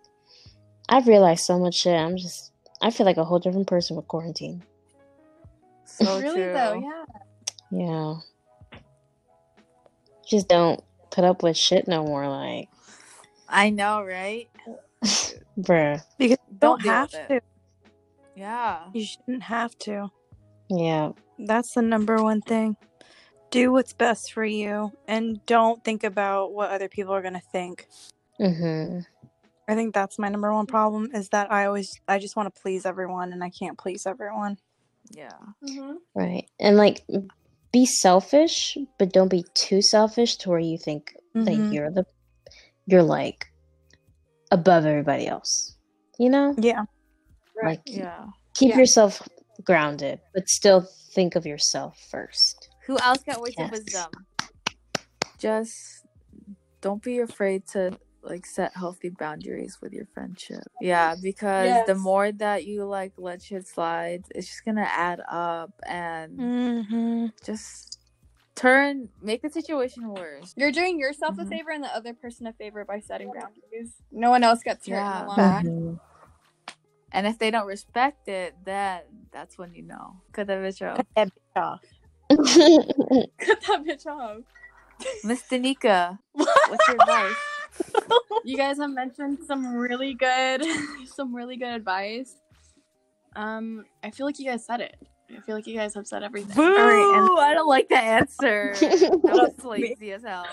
I've 0.89 1.08
realized 1.08 1.46
so 1.46 1.60
much 1.60 1.76
shit. 1.76 1.96
I'm 1.96 2.18
just 2.18 2.52
I 2.82 2.91
feel 2.91 3.06
like 3.06 3.18
a 3.18 3.24
whole 3.24 3.39
different 3.39 3.68
person 3.68 3.96
with 3.96 4.08
quarantine. 4.08 4.64
so 5.86 6.20
really 6.20 6.36
true. 6.36 6.54
though 6.54 6.82
yeah 6.82 7.06
Yeah. 7.72 8.16
Just 10.28 10.48
don't 10.48 10.84
put 11.12 11.24
up 11.24 11.43
with 11.43 11.56
shit 11.56 11.88
no 11.88 12.04
more. 12.04 12.28
Like, 12.28 12.70
I 13.48 13.70
know, 13.70 14.04
right? 14.04 14.50
bruh. 15.60 16.02
Because 16.18 16.38
you 16.50 16.58
don't, 16.58 16.82
Don't 16.82 16.86
have 16.86 17.14
with 17.14 17.28
to. 17.28 17.55
It. 18.36 18.39
Yeah. 18.39 18.79
You 18.93 19.05
shouldn't 19.05 19.43
have 19.43 19.77
to. 19.79 20.09
Yeah. 20.69 21.11
That's 21.39 21.73
the 21.73 21.81
number 21.81 22.21
one 22.23 22.41
thing. 22.41 22.77
Do 23.51 23.71
what's 23.71 23.93
best 23.93 24.33
for 24.33 24.43
you 24.43 24.91
and 25.07 25.45
don't 25.45 25.83
think 25.83 26.03
about 26.03 26.53
what 26.53 26.71
other 26.71 26.89
people 26.89 27.13
are 27.13 27.21
going 27.21 27.33
to 27.36 27.39
think. 27.51 27.88
hmm 28.38 28.99
I 29.67 29.73
think 29.73 29.95
that's 29.95 30.19
my 30.19 30.29
number 30.29 30.53
one 30.53 30.67
problem 30.67 31.09
is 31.13 31.29
that 31.29 31.51
I 31.51 31.65
always 31.65 31.99
I 32.07 32.19
just 32.19 32.36
want 32.36 32.53
to 32.53 32.61
please 32.61 32.86
everyone 32.86 33.33
and 33.33 33.43
I 33.43 33.49
can't 33.49 33.77
please 33.77 34.05
everyone. 34.05 34.57
Yeah. 35.09 35.31
Right. 36.13 36.45
And 36.59 36.77
like, 36.77 37.03
be 37.71 37.86
selfish, 37.88 38.77
but 38.99 39.11
don't 39.11 39.29
be 39.29 39.43
too 39.55 39.81
selfish 39.81 40.38
to 40.38 40.49
where 40.49 40.59
you 40.59 40.77
think 40.77 41.15
Mhm. 41.36 41.45
that 41.45 41.73
you're 41.73 41.91
the, 41.91 42.05
you're 42.86 43.03
like 43.03 43.47
above 44.51 44.86
everybody 44.86 45.27
else. 45.27 45.75
You 46.19 46.29
know? 46.29 46.55
Yeah. 46.59 46.86
Like, 47.64 47.82
Yeah. 47.86 48.28
keep 48.53 48.72
Yeah. 48.72 48.80
yourself 48.80 49.28
grounded, 49.64 50.20
but 50.34 50.49
still 50.49 50.82
think 50.82 51.36
of 51.36 51.45
yourself 51.45 51.97
first. 52.12 52.70
Who 52.86 52.97
else 52.99 53.24
got 53.24 53.39
words 53.41 53.56
Yes. 53.58 53.66
of 53.68 53.72
wisdom? 53.72 54.12
Just 55.38 56.06
don't 56.82 57.01
be 57.01 57.20
afraid 57.20 57.66
to 57.70 57.97
like 58.24 58.45
set 58.45 58.76
healthy 58.76 59.10
boundaries 59.10 59.78
with 59.82 59.93
your 59.93 60.08
friendship. 60.08 60.64
Yeah, 60.82 61.14
because 61.22 61.86
the 61.86 61.93
more 61.93 62.32
that 62.32 62.66
you 62.66 62.84
like 62.86 63.14
let 63.18 63.43
shit 63.43 63.68
slide, 63.68 64.24
it's 64.34 64.47
just 64.47 64.66
gonna 64.66 64.88
add 64.89 65.22
up 65.30 65.72
and 65.86 66.39
Mm-hmm. 66.39 67.26
just 67.43 67.99
turn 68.56 69.10
make 69.22 69.41
the 69.43 69.49
situation 69.49 70.10
worse. 70.10 70.53
you're 70.58 70.72
doing 70.72 70.97
yourself 70.97 71.36
Mhm. 71.36 71.45
a 71.45 71.45
favor 71.49 71.70
and 71.72 71.84
the 71.84 71.93
other 71.95 72.14
person 72.16 72.47
a 72.47 72.53
favor 72.53 72.84
by 72.86 72.99
setting 73.01 73.30
boundaries 73.32 73.91
no 74.12 74.30
one 74.30 74.43
else 74.45 74.64
gets 74.64 74.88
hurt 74.88 74.95
Yeah. 74.95 75.62
And 77.16 77.26
if 77.26 77.39
they 77.39 77.49
don't 77.49 77.66
respect 77.66 78.28
it, 78.28 78.55
then 78.66 78.99
that's 79.32 79.57
when 79.57 79.74
you 79.74 79.84
know. 79.84 80.18
Cut 80.34 80.47
that 80.47 80.59
bitch 80.59 80.82
off. 80.82 80.97
Cut 80.97 81.07
that 81.16 81.30
bitch 81.30 81.61
off. 81.61 81.82
cut 83.39 83.61
that 83.61 83.84
bitch 83.86 84.05
off 84.07 84.41
Miss 85.24 85.43
Danica, 85.43 86.18
what's 86.34 86.88
your 86.88 86.97
advice? 86.99 87.36
you 88.43 88.57
guys 88.57 88.78
have 88.78 88.89
mentioned 88.89 89.38
some 89.45 89.76
really 89.76 90.13
good 90.13 90.63
some 91.05 91.36
really 91.36 91.57
good 91.57 91.74
advice 91.74 92.36
um 93.36 93.84
i 94.01 94.09
feel 94.09 94.26
like 94.26 94.39
you 94.39 94.45
guys 94.45 94.66
said 94.66 94.80
it 94.80 94.95
i 95.30 95.41
feel 95.41 95.55
like 95.55 95.68
you 95.68 95.76
guys 95.76 95.93
have 95.93 96.07
said 96.07 96.24
everything 96.24 96.55
Boo! 96.55 96.63
right, 96.63 97.18
and- 97.18 97.38
I 97.38 97.53
don't 97.53 97.68
like 97.68 97.89
the 97.89 97.97
answer. 97.97 98.74
That 98.80 99.20
was 99.24 99.66
lazy 99.66 100.13
as 100.13 100.24
hell. 100.24 100.45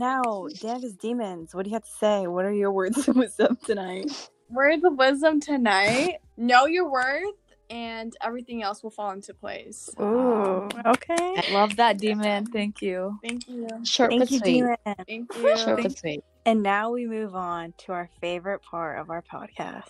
Now, 0.00 0.46
Davis 0.60 0.94
Demons, 0.94 1.54
what 1.54 1.64
do 1.64 1.70
you 1.70 1.74
have 1.74 1.84
to 1.84 1.90
say? 2.00 2.26
What 2.26 2.44
are 2.44 2.52
your 2.52 2.72
words 2.72 3.08
of 3.08 3.16
wisdom 3.16 3.58
tonight? 3.64 4.30
Words 4.50 4.84
of 4.84 4.96
wisdom 4.96 5.40
tonight 5.40 6.18
know 6.36 6.66
your 6.66 6.90
worth 6.90 7.34
and 7.70 8.14
everything 8.22 8.62
else 8.62 8.82
will 8.82 8.90
fall 8.90 9.10
into 9.10 9.34
place 9.34 9.90
Ooh, 10.00 10.62
um, 10.62 10.68
okay. 10.86 11.34
I 11.36 11.44
love 11.52 11.76
that 11.76 11.98
demon. 11.98 12.46
Thank 12.46 12.80
you. 12.80 13.18
thank 13.22 13.46
you 13.48 13.66
Short 13.84 14.10
Thank 14.10 14.22
but 14.22 14.30
you, 14.30 14.38
sweet. 14.38 14.52
Demon. 14.54 14.76
thank 15.06 15.34
you 15.36 15.56
Short 15.58 15.82
but 15.82 15.98
sweet. 15.98 16.24
And 16.46 16.62
now 16.62 16.90
we 16.92 17.06
move 17.06 17.34
on 17.34 17.74
to 17.78 17.92
our 17.92 18.08
favorite 18.22 18.62
part 18.62 18.98
of 18.98 19.10
our 19.10 19.22
podcast. 19.22 19.84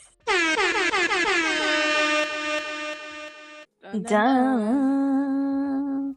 Dun, 3.82 3.92
dun, 3.92 4.02
dun. 4.02 4.04
Dun. 4.04 6.16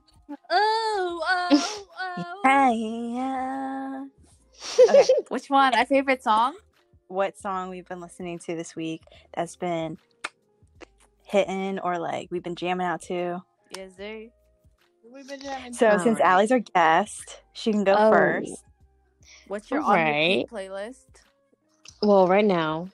oh 0.50 1.24
oh 1.30 1.86
oh 2.04 2.72
Yeah. 2.74 4.06
Okay, 4.90 5.08
which 5.30 5.50
one? 5.50 5.72
My 5.76 5.86
favorite 5.86 6.24
song? 6.24 6.56
What 7.12 7.38
song 7.38 7.70
we've 7.70 7.86
been 7.86 8.00
listening 8.00 8.40
to 8.40 8.56
this 8.56 8.74
week 8.74 9.02
that's 9.36 9.58
been 9.58 9.98
hitting 11.26 11.78
or 11.80 12.00
like 12.00 12.30
we've 12.32 12.42
been 12.42 12.56
jamming 12.56 12.88
out 12.88 13.02
to? 13.04 13.44
Yes, 13.76 13.92
sir. 13.98 14.28
We've 15.14 15.28
been 15.28 15.42
jamming 15.42 15.74
So 15.74 15.92
too. 15.98 16.04
since 16.04 16.20
Alright. 16.22 16.34
Allie's 16.34 16.52
our 16.54 16.60
guest, 16.60 17.42
she 17.52 17.74
can 17.74 17.84
go 17.84 17.96
Oh. 17.98 18.12
first. 18.12 18.64
What's 19.50 19.70
your 19.70 19.82
on 19.82 19.94
repeat 20.06 20.48
playlist? 20.50 21.04
Well, 22.02 22.30
right 22.30 22.46
now, 22.46 22.88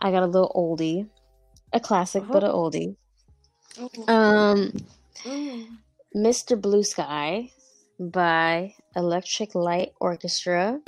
I 0.00 0.10
got 0.10 0.24
a 0.24 0.26
little 0.26 0.50
oldie, 0.56 1.08
a 1.72 1.78
classic, 1.78 2.24
but 2.26 2.42
a 2.42 2.48
oldie. 2.48 2.96
Ooh. 3.80 4.08
Um, 4.08 4.72
Ooh. 5.26 5.68
Mr. 6.16 6.60
Blue 6.60 6.82
Sky 6.82 7.52
by 8.00 8.74
Electric 8.96 9.54
Light 9.54 9.92
Orchestra. 10.00 10.80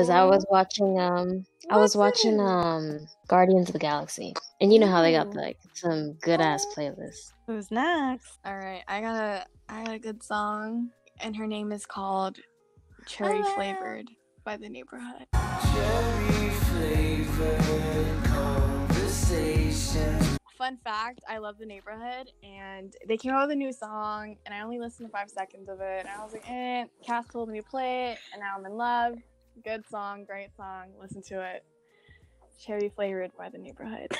Cause 0.00 0.08
I 0.08 0.24
was 0.24 0.46
watching 0.48 0.98
um 0.98 1.44
I 1.70 1.76
was 1.76 1.94
watching 1.94 2.40
um 2.40 3.06
Guardians 3.28 3.68
of 3.68 3.74
the 3.74 3.78
Galaxy, 3.78 4.32
and 4.58 4.72
you 4.72 4.78
know 4.78 4.86
how 4.86 5.02
they 5.02 5.12
got 5.12 5.34
like 5.34 5.58
some 5.74 6.14
good 6.22 6.40
ass 6.40 6.64
playlists. 6.74 7.34
Who's 7.46 7.70
next? 7.70 8.38
All 8.42 8.56
right, 8.56 8.82
I 8.88 9.02
got 9.02 9.16
a 9.16 9.44
I 9.68 9.84
got 9.84 9.94
a 9.96 9.98
good 9.98 10.22
song, 10.22 10.88
and 11.20 11.36
her 11.36 11.46
name 11.46 11.70
is 11.70 11.84
called 11.84 12.38
"Cherry 13.04 13.42
Flavored" 13.54 14.08
by 14.42 14.56
the 14.56 14.70
Neighborhood. 14.70 15.26
Cherry 15.34 16.48
Flavor. 16.48 17.58
Fun 20.56 20.78
fact: 20.82 21.20
I 21.28 21.36
love 21.36 21.58
the 21.58 21.66
Neighborhood, 21.66 22.30
and 22.42 22.94
they 23.06 23.18
came 23.18 23.32
out 23.32 23.48
with 23.48 23.52
a 23.52 23.58
new 23.58 23.72
song, 23.72 24.36
and 24.46 24.54
I 24.54 24.62
only 24.62 24.78
listened 24.78 25.08
to 25.08 25.12
five 25.12 25.28
seconds 25.28 25.68
of 25.68 25.80
it, 25.82 26.06
and 26.06 26.08
I 26.08 26.24
was 26.24 26.32
like, 26.32 26.48
"Eh." 26.48 26.86
Cass 27.06 27.26
told 27.28 27.50
me 27.50 27.60
to 27.60 27.66
play 27.66 28.12
it, 28.12 28.18
and 28.32 28.40
now 28.40 28.56
I'm 28.56 28.64
in 28.64 28.78
love. 28.78 29.16
Good 29.64 29.84
song, 29.90 30.24
great 30.24 30.54
song. 30.56 30.88
Listen 31.00 31.22
to 31.22 31.40
it. 31.42 31.64
Cherry 32.64 32.90
flavored 32.94 33.30
by 33.36 33.48
the 33.48 33.58
Neighborhood. 33.58 34.12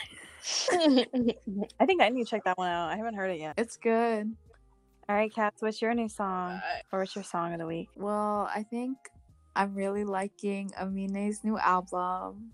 I 1.80 1.86
think 1.86 2.00
I 2.00 2.08
need 2.08 2.24
to 2.24 2.30
check 2.30 2.44
that 2.44 2.56
one 2.56 2.68
out. 2.68 2.88
I 2.88 2.96
haven't 2.96 3.14
heard 3.14 3.30
it 3.30 3.40
yet. 3.40 3.54
It's 3.56 3.76
good. 3.76 4.34
All 5.08 5.16
right, 5.16 5.34
Cats, 5.34 5.60
what's 5.60 5.82
your 5.82 5.92
new 5.94 6.08
song? 6.08 6.52
Uh, 6.52 6.60
or 6.92 7.00
what's 7.00 7.14
your 7.14 7.24
song 7.24 7.52
of 7.52 7.58
the 7.58 7.66
week? 7.66 7.88
Well, 7.96 8.48
I 8.54 8.62
think 8.62 8.96
I'm 9.56 9.74
really 9.74 10.04
liking 10.04 10.70
Amine's 10.80 11.42
new 11.42 11.58
album. 11.58 12.52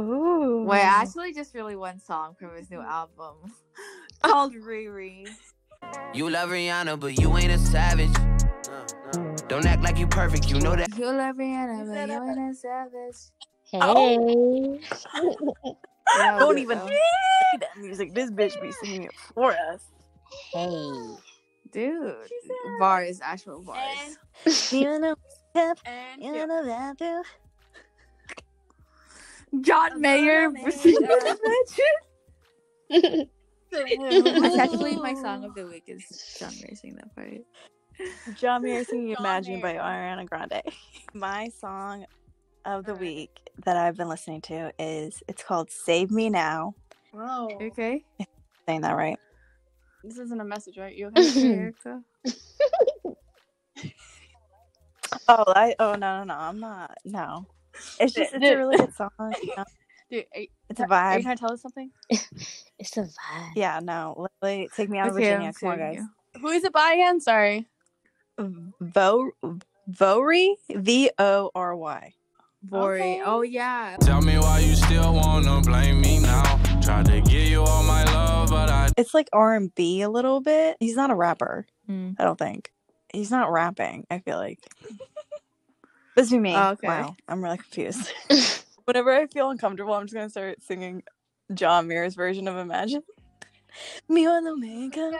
Ooh. 0.00 0.64
Wait, 0.66 0.80
actually, 0.80 1.34
just 1.34 1.54
really 1.54 1.76
one 1.76 2.00
song 2.00 2.34
from 2.38 2.56
his 2.56 2.70
new 2.70 2.80
album 2.80 3.36
called 4.22 4.54
Riri. 4.54 5.28
You 6.14 6.30
love 6.30 6.50
Rihanna, 6.50 6.98
but 6.98 7.18
you 7.18 7.36
ain't 7.36 7.52
a 7.52 7.58
savage. 7.58 8.10
Don't 9.50 9.66
act 9.66 9.82
like 9.82 9.98
you 9.98 10.06
perfect, 10.06 10.48
you 10.48 10.60
know 10.60 10.76
that. 10.76 10.96
You 10.96 11.06
love 11.06 11.34
Rihanna, 11.34 11.88
but 11.88 12.08
you 12.08 12.22
ain't 12.22 12.52
a 12.52 12.54
savage. 12.54 13.16
Hey. 13.72 14.78
Yeah, 16.16 16.38
Don't 16.38 16.58
even 16.58 16.78
um, 16.78 16.86
play 16.86 16.98
that 17.60 17.76
music. 17.78 18.14
This 18.14 18.30
bitch 18.30 18.60
be 18.60 18.72
singing 18.72 19.04
it 19.04 19.12
for 19.34 19.52
us. 19.52 19.84
Hey. 20.52 20.90
dude, 21.72 22.14
bars, 22.80 23.20
actual 23.22 23.62
bars. 23.62 24.18
You 24.72 24.98
know, 24.98 25.14
And 25.54 26.20
you 26.20 26.46
know 26.46 26.64
that 26.64 26.98
too. 26.98 27.22
John 29.60 30.00
Mayer. 30.00 30.50
That's 32.90 34.58
actually 34.58 34.96
my 34.96 35.14
song 35.14 35.44
of 35.44 35.54
the 35.54 35.66
week. 35.70 35.84
Is 35.86 36.36
John 36.38 36.52
Mayer 36.60 36.74
singing 36.74 36.96
that 36.96 37.14
part? 37.14 37.34
John 38.34 38.62
Mayer 38.62 38.84
singing 38.84 39.14
John 39.18 39.26
Imagine 39.26 39.60
by 39.60 39.74
Ariana 39.74 40.28
Grande. 40.28 40.62
My 41.14 41.48
song 41.48 42.06
of 42.64 42.84
the 42.84 42.94
week 42.94 43.30
that 43.64 43.76
I've 43.76 43.96
been 43.96 44.08
listening 44.08 44.42
to 44.42 44.72
is 44.78 45.22
it's 45.28 45.42
called 45.42 45.70
Save 45.70 46.10
Me 46.10 46.30
Now. 46.30 46.74
Whoa. 47.12 47.48
Okay. 47.60 48.04
Saying 48.68 48.82
that 48.82 48.96
right. 48.96 49.18
This 50.04 50.18
isn't 50.18 50.40
a 50.40 50.44
message, 50.44 50.78
right? 50.78 50.94
You 50.96 51.08
okay? 51.08 51.30
Erica? 51.54 52.02
Oh, 55.28 55.44
I 55.48 55.74
oh 55.78 55.94
no 55.94 56.18
no 56.18 56.24
no, 56.24 56.34
I'm 56.34 56.60
not 56.60 56.96
no. 57.04 57.46
It's 57.98 58.14
just 58.14 58.34
it's 58.34 58.44
a 58.44 58.56
really 58.56 58.76
good 58.76 58.94
song. 58.94 59.10
you 59.42 59.54
know? 59.56 59.64
Dude, 60.10 60.26
you, 60.34 60.46
It's 60.70 60.80
a 60.80 60.84
are 60.84 61.16
you 61.18 61.20
vibe. 61.20 61.22
trying 61.22 61.36
to 61.36 61.40
tell 61.40 61.52
us 61.52 61.62
something? 61.62 61.90
It's 62.78 62.96
a 62.96 63.02
vibe. 63.02 63.52
Yeah, 63.56 63.80
no, 63.82 64.28
literally 64.42 64.70
take 64.76 64.90
me 64.90 64.98
out 64.98 65.08
of 65.08 65.14
Virginia. 65.14 65.52
Come 65.60 65.70
on, 65.70 65.78
saving 65.78 65.94
guys. 65.94 66.06
Who 66.40 66.48
is 66.48 66.64
it 66.64 66.72
by 66.72 66.92
again? 66.94 67.20
Sorry. 67.20 67.68
Vo 68.80 69.30
Vory 69.88 70.54
V 70.70 71.10
O 71.18 71.50
R 71.54 71.76
Y. 71.76 72.14
Bori. 72.62 73.00
Okay. 73.00 73.22
Oh 73.24 73.42
yeah. 73.42 73.96
Tell 74.00 74.20
me 74.20 74.38
why 74.38 74.58
you 74.60 74.74
still 74.76 75.14
wanna 75.14 75.60
blame 75.62 76.00
me 76.00 76.20
now. 76.20 76.60
Tried 76.82 77.06
to 77.06 77.20
give 77.22 77.48
you 77.48 77.62
all 77.62 77.82
my 77.84 78.04
love, 78.04 78.50
but 78.50 78.70
I 78.70 78.90
It's 78.96 79.14
like 79.14 79.28
R 79.32 79.54
and 79.54 79.74
B 79.74 80.02
a 80.02 80.10
little 80.10 80.40
bit. 80.40 80.76
He's 80.80 80.96
not 80.96 81.10
a 81.10 81.14
rapper. 81.14 81.66
Hmm. 81.86 82.12
I 82.18 82.24
don't 82.24 82.38
think 82.38 82.72
he's 83.12 83.30
not 83.30 83.50
rapping. 83.50 84.06
I 84.10 84.18
feel 84.18 84.36
like 84.36 84.58
this 86.16 86.26
is 86.26 86.32
me. 86.32 86.54
Oh, 86.54 86.70
okay. 86.70 86.86
Wow, 86.88 87.16
I'm 87.28 87.42
really 87.42 87.58
confused. 87.58 88.12
Whenever 88.84 89.12
I 89.12 89.26
feel 89.26 89.50
uncomfortable, 89.50 89.94
I'm 89.94 90.04
just 90.04 90.14
gonna 90.14 90.30
start 90.30 90.62
singing 90.62 91.02
John 91.54 91.88
Mayer's 91.88 92.14
version 92.14 92.48
of 92.48 92.56
Imagine. 92.56 93.02
Me 94.08 94.26
on 94.26 94.44
the 94.44 94.56
makeup. 94.56 95.14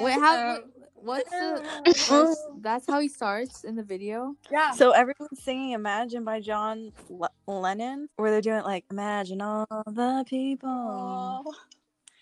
Wait, 0.00 0.12
how? 0.12 0.58
What- 1.02 1.24
What's 1.26 1.30
the? 1.30 2.14
what's- 2.14 2.46
that's 2.60 2.86
how 2.86 3.00
he 3.00 3.08
starts 3.08 3.64
in 3.64 3.74
the 3.76 3.82
video. 3.82 4.34
Yeah. 4.50 4.70
So 4.72 4.90
everyone's 4.92 5.42
singing 5.42 5.72
"Imagine" 5.72 6.24
by 6.24 6.40
John 6.40 6.92
Le- 7.08 7.30
Lennon, 7.46 8.08
where 8.16 8.30
they're 8.30 8.40
doing 8.40 8.62
like 8.62 8.84
"Imagine 8.90 9.40
all 9.42 9.66
the 9.86 10.24
people," 10.28 10.68
Oh. 10.70 11.52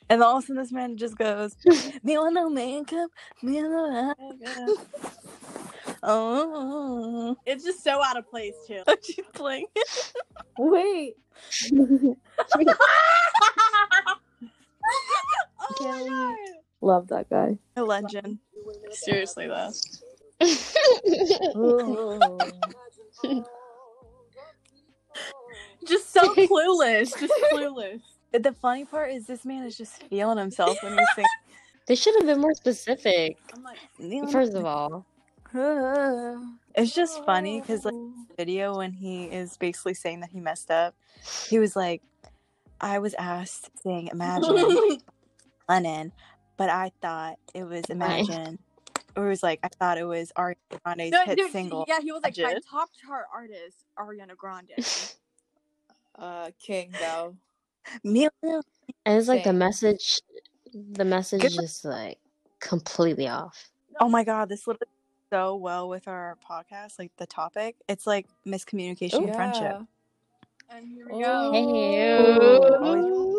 and 0.09 0.23
all 0.23 0.39
of 0.39 0.45
a 0.45 0.47
sudden 0.47 0.63
this 0.63 0.73
man 0.73 0.97
just 0.97 1.17
goes, 1.19 1.57
"Me 2.03 2.17
on 2.17 2.35
the 2.35 2.49
makeup, 2.51 3.11
me 3.43 3.59
on 3.63 3.71
the 3.71 4.17
makeup." 4.41 4.87
oh, 6.03 7.37
It's 7.47 7.65
just 7.65 7.83
so 7.85 8.03
out 8.03 8.17
of 8.17 8.29
place 8.31 8.55
too. 8.67 8.83
she's 9.03 9.25
playing. 9.35 9.67
Wait. 10.59 11.17
oh 11.73 12.17
my 12.57 12.65
god. 12.65 12.77
Love 16.81 17.09
that 17.09 17.29
guy. 17.29 17.59
A 17.77 17.83
legend. 17.83 18.39
Seriously 18.93 19.47
though. 19.47 19.71
Just 25.87 26.13
so 26.13 26.35
clueless. 26.35 27.19
Just 27.19 27.33
clueless. 27.53 28.01
The 28.33 28.53
funny 28.53 28.85
part 28.85 29.11
is 29.11 29.27
this 29.27 29.45
man 29.45 29.65
is 29.65 29.77
just 29.77 30.03
feeling 30.05 30.39
himself 30.39 30.83
when 30.83 30.97
he's 30.97 31.09
singing. 31.15 31.29
they 31.87 31.95
should 31.95 32.15
have 32.17 32.27
been 32.27 32.41
more 32.41 32.55
specific. 32.55 33.37
I'm 33.53 33.63
like, 33.63 33.79
"Me 33.99 34.21
on 34.21 34.27
the 34.27 34.33
First 34.33 34.55
of 34.55 34.65
all. 34.65 35.07
It's 36.77 36.95
just 36.95 37.25
funny 37.25 37.61
because 37.61 37.85
like 37.85 37.95
the 37.95 38.35
video 38.37 38.77
when 38.77 38.93
he 38.93 39.25
is 39.25 39.57
basically 39.57 39.95
saying 39.95 40.21
that 40.21 40.31
he 40.31 40.39
messed 40.39 40.71
up, 40.71 40.95
he 41.49 41.59
was 41.59 41.75
like, 41.75 42.01
"I 42.81 43.01
was 43.01 43.15
asked 43.15 43.65
to 43.65 43.71
sing 43.83 44.09
Imagine 44.13 44.99
Lennon, 45.69 46.13
but 46.61 46.69
I 46.69 46.93
thought 47.01 47.39
it 47.55 47.65
was 47.65 47.87
Imagine." 47.87 48.59
Or 49.17 49.27
it 49.27 49.29
was 49.31 49.43
like 49.43 49.61
I 49.63 49.69
thought 49.69 49.97
it 49.97 50.05
was 50.05 50.31
Ariana 50.37 50.55
Grande's 50.85 51.11
no, 51.11 51.25
hit 51.25 51.39
dude, 51.39 51.51
single. 51.51 51.87
Yeah, 51.89 52.01
he 52.03 52.13
was 52.13 52.23
like 52.23 52.37
my 52.37 52.59
top 52.71 52.91
chart 53.01 53.25
artist, 53.35 53.87
Ariana 53.99 54.37
Grande. 54.37 54.71
Uh, 56.19 56.51
King 56.61 56.93
though. 57.01 57.35
Me- 58.05 58.29
And 58.43 58.63
it's 59.07 59.27
like 59.27 59.43
the 59.43 59.55
message 59.55 60.21
the 60.75 61.05
message 61.05 61.41
Good 61.41 61.63
is 61.65 61.83
like 61.83 62.19
completely 62.61 63.27
off. 63.27 63.71
Oh 63.99 64.09
my 64.11 64.23
god, 64.23 64.51
this 64.51 64.67
literally 64.67 64.87
so 65.33 65.57
well 65.57 65.89
with 65.89 66.07
our 66.09 66.37
podcast, 66.49 66.99
like 66.99 67.11
the 67.17 67.27
topic. 67.27 67.77
It's 67.89 68.07
like 68.07 68.27
miscommunication 68.47 69.25
and 69.25 69.35
friendship. 69.35 69.81
And 70.69 70.87
here 70.87 71.07
we 71.11 71.25
Oh. 71.25 71.53
go. 71.53 73.25
Hey. 73.25 73.30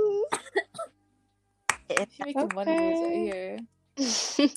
It- 1.99 2.09
She's 2.11 2.25
making 2.25 2.49
money 2.55 2.77
moves 2.79 3.01
right 3.01 4.37
here. 4.39 4.49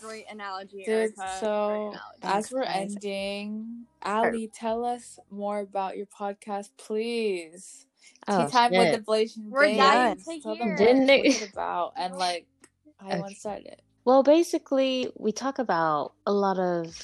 Great 0.00 0.24
analogy, 0.30 0.78
Dude, 0.84 0.88
Erica. 0.88 1.14
Great 1.16 1.28
so 1.40 1.90
analogy. 1.90 1.98
as 2.22 2.50
we're 2.50 2.62
ending, 2.64 3.84
Allie, 4.02 4.50
tell 4.52 4.84
us 4.84 5.18
more 5.30 5.60
about 5.60 5.96
your 5.96 6.06
podcast, 6.06 6.70
please. 6.76 7.86
Oh, 8.26 8.46
Tea 8.46 8.52
time 8.52 8.72
with 8.72 8.90
the 8.90 8.96
shit. 8.96 9.06
Blasian 9.06 9.48
We're 9.48 9.62
Babes. 9.62 9.78
dying 9.78 10.16
to 10.16 10.40
Tell 10.42 10.56
them 10.56 10.62
hear. 10.64 10.68
what 10.70 10.78
Didn't 10.78 11.06
what's 11.06 11.36
it- 11.40 11.42
it 11.42 11.52
about 11.52 11.92
and 11.96 12.16
like 12.16 12.46
how 12.98 13.06
you 13.06 13.12
Okay. 13.12 13.20
want 13.20 13.34
to 13.34 13.38
start 13.40 13.62
it. 13.64 13.80
Well, 14.04 14.22
basically, 14.24 15.12
we 15.16 15.30
talk 15.30 15.60
about 15.60 16.14
a 16.26 16.32
lot 16.32 16.58
of 16.58 16.96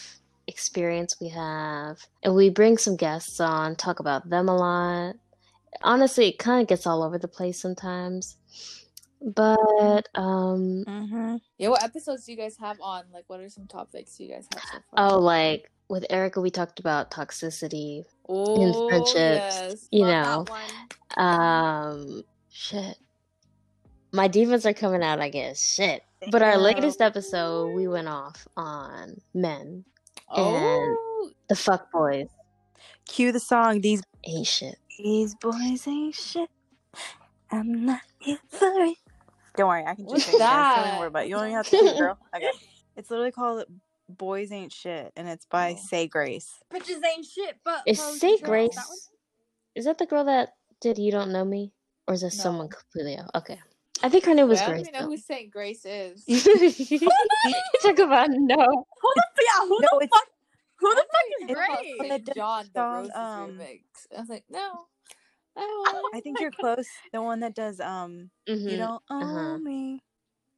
experience 0.48 1.20
we 1.20 1.28
have, 1.28 1.98
and 2.24 2.34
we 2.34 2.50
bring 2.50 2.78
some 2.78 2.96
guests 2.96 3.38
on, 3.38 3.76
talk 3.76 4.00
about 4.00 4.28
them 4.28 4.48
a 4.48 4.56
lot. 4.56 5.14
Honestly, 5.82 6.28
it 6.30 6.38
kind 6.40 6.60
of 6.62 6.66
gets 6.66 6.84
all 6.86 7.04
over 7.04 7.16
the 7.18 7.28
place 7.28 7.60
sometimes. 7.60 8.36
But 9.20 10.08
um 10.14 10.84
Mhm. 10.86 11.40
Yeah, 11.58 11.68
what 11.68 11.82
episodes 11.82 12.24
do 12.24 12.32
you 12.32 12.38
guys 12.38 12.56
have 12.58 12.80
on? 12.80 13.04
Like, 13.12 13.24
what 13.26 13.40
are 13.40 13.48
some 13.48 13.66
topics 13.66 14.18
you 14.20 14.28
guys 14.28 14.46
have 14.54 14.62
so 14.62 14.78
far? 14.94 15.10
oh, 15.12 15.18
like 15.18 15.70
with 15.88 16.04
Erica 16.10 16.40
we 16.40 16.50
talked 16.50 16.78
about 16.80 17.10
toxicity, 17.10 18.04
oh, 18.28 18.88
friendships. 18.88 19.14
yes. 19.16 19.88
you 19.90 20.04
Love 20.04 20.10
know. 20.10 20.44
that 20.44 20.50
one. 21.16 21.26
Um 21.26 22.22
shit. 22.50 22.96
My 24.12 24.28
demons 24.28 24.64
are 24.66 24.72
coming 24.72 25.02
out, 25.02 25.20
I 25.20 25.28
guess. 25.28 25.60
Shit. 25.74 26.02
But 26.30 26.42
our 26.42 26.56
latest 26.56 27.00
episode, 27.00 27.74
we 27.74 27.86
went 27.88 28.08
off 28.08 28.46
on 28.56 29.20
men. 29.34 29.84
Oh, 30.30 31.30
The 31.48 31.56
fuck 31.56 31.90
boys 31.92 32.28
Cue 33.06 33.32
the 33.32 33.40
song. 33.40 33.80
These 33.80 34.02
ain't 34.24 34.46
shit. 34.46 34.76
these 34.98 35.34
boys 35.36 35.86
ain't 35.88 36.14
shit. 36.14 36.50
I'm 37.50 37.84
not 37.86 38.00
here 38.18 38.38
for 38.48 38.68
it. 38.84 38.96
Don't 39.58 39.68
worry, 39.68 39.84
I 39.84 39.94
can 39.96 40.08
just 40.08 40.24
sing 40.24 40.36
it. 40.36 40.38
Don't 40.38 40.98
worry 40.98 41.08
about 41.08 41.24
it. 41.24 41.28
You 41.28 41.34
don't 41.34 41.50
have 41.50 41.64
to 41.66 41.70
sing, 41.70 41.86
it, 41.88 41.98
girl. 41.98 42.16
Okay. 42.36 42.50
It's 42.96 43.10
literally 43.10 43.32
called 43.32 43.64
"Boys 44.08 44.52
Ain't 44.52 44.72
Shit," 44.72 45.12
and 45.16 45.28
it's 45.28 45.46
by 45.46 45.72
Oh. 45.72 45.80
Say 45.84 46.06
Grace. 46.06 46.48
Bitches 46.72 47.00
ain't 47.04 47.26
shit, 47.26 47.56
but 47.64 47.82
Is 47.84 48.00
Say 48.00 48.34
and. 48.34 48.42
Grace 48.44 48.74
That 48.76 48.86
one? 48.88 48.98
is 49.74 49.84
that 49.86 49.98
the 49.98 50.06
girl 50.06 50.24
that 50.24 50.54
did 50.80 50.96
You 50.98 51.10
Don't 51.10 51.32
Know 51.32 51.44
Me? 51.44 51.72
Or 52.06 52.14
is 52.14 52.20
that 52.22 52.32
someone 52.32 52.66
No. 52.70 52.76
completely 52.76 53.16
else? 53.16 53.30
Okay. 53.34 53.58
I 54.02 54.08
think 54.08 54.24
her 54.26 54.34
name 54.34 54.48
was 54.48 54.60
I 54.60 54.66
don't 54.66 54.74
Grace. 54.76 54.80
even 54.88 54.92
know 54.92 55.06
though. 55.06 55.10
who 55.10 55.16
Saint 55.18 55.50
Grace 55.50 55.84
is. 55.84 56.24
Talk 57.82 57.98
about 57.98 58.28
no. 58.30 58.56
Who 58.56 59.12
the 59.16 59.24
yeah? 59.42 59.66
Who 59.66 59.78
No, 59.80 59.98
the 59.98 60.06
fuck? 60.08 60.26
Who 60.78 60.94
the 60.94 61.04
fuck 61.10 61.50
is 61.50 61.56
Grace? 61.56 61.96
Saint 61.98 62.10
Saint 62.10 62.24
did 62.26 62.34
John 62.36 62.64
the 62.72 62.80
song, 62.80 62.94
Roses 62.94 63.12
um, 63.16 63.50
remix. 63.58 63.80
I 64.16 64.20
was 64.20 64.28
like, 64.28 64.44
no, 64.48 64.86
no. 65.56 66.08
I 66.14 66.20
think 66.22 66.40
you're 66.40 66.50
close. 66.50 66.86
The 67.12 67.22
one 67.22 67.40
that 67.40 67.54
does 67.54 67.80
um, 67.80 68.30
you 68.46 68.54
Mhm. 68.56 68.78
don't 68.78 69.02
own 69.10 69.22
uh-huh. 69.22 69.58
me. 69.58 70.02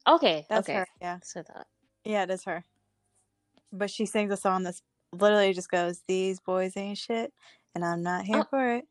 Okay. 0.09 0.47
That's 0.49 0.69
okay. 0.69 0.79
her. 0.79 0.87
Yeah, 1.01 1.19
So 1.23 1.43
that. 1.43 1.67
yeah, 2.05 2.23
it 2.25 2.31
is 2.31 2.45
her. 2.45 2.65
But 3.73 3.91
she 3.91 4.07
sings 4.07 4.33
a 4.33 4.37
song 4.37 4.63
that's 4.65 4.83
literally 5.13 5.53
just 5.53 5.71
goes, 5.71 6.03
"These 6.09 6.41
boys 6.41 6.77
ain't 6.77 6.99
shit, 6.99 7.33
and 7.75 7.85
I'm 7.85 8.03
not 8.03 8.25
here 8.25 8.41
Oh. 8.41 8.45
for 8.51 8.75
it. 8.75 8.85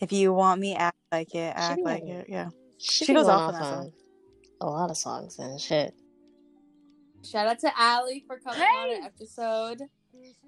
If 0.00 0.12
you 0.12 0.32
want 0.32 0.60
me, 0.60 0.74
act 0.76 0.98
like 1.12 1.34
it, 1.34 1.52
act 1.56 1.76
be 1.76 1.82
like 1.82 2.02
like- 2.02 2.10
it. 2.10 2.28
Yeah." 2.28 2.50
She, 2.78 3.06
She 3.06 3.14
goes 3.14 3.26
going 3.26 3.36
off 3.38 3.54
on 3.54 3.60
that 3.60 3.72
on 3.72 3.92
a 4.60 4.66
lot 4.70 4.90
of 4.90 4.96
songs 4.96 5.38
and 5.38 5.60
shit. 5.60 5.94
shout 7.24 7.46
out 7.48 7.58
to 7.60 7.72
Allie 7.78 8.24
for 8.26 8.38
coming 8.38 8.60
on 8.60 8.88
Hey! 8.88 8.96
an 8.98 9.04
episode. 9.04 9.82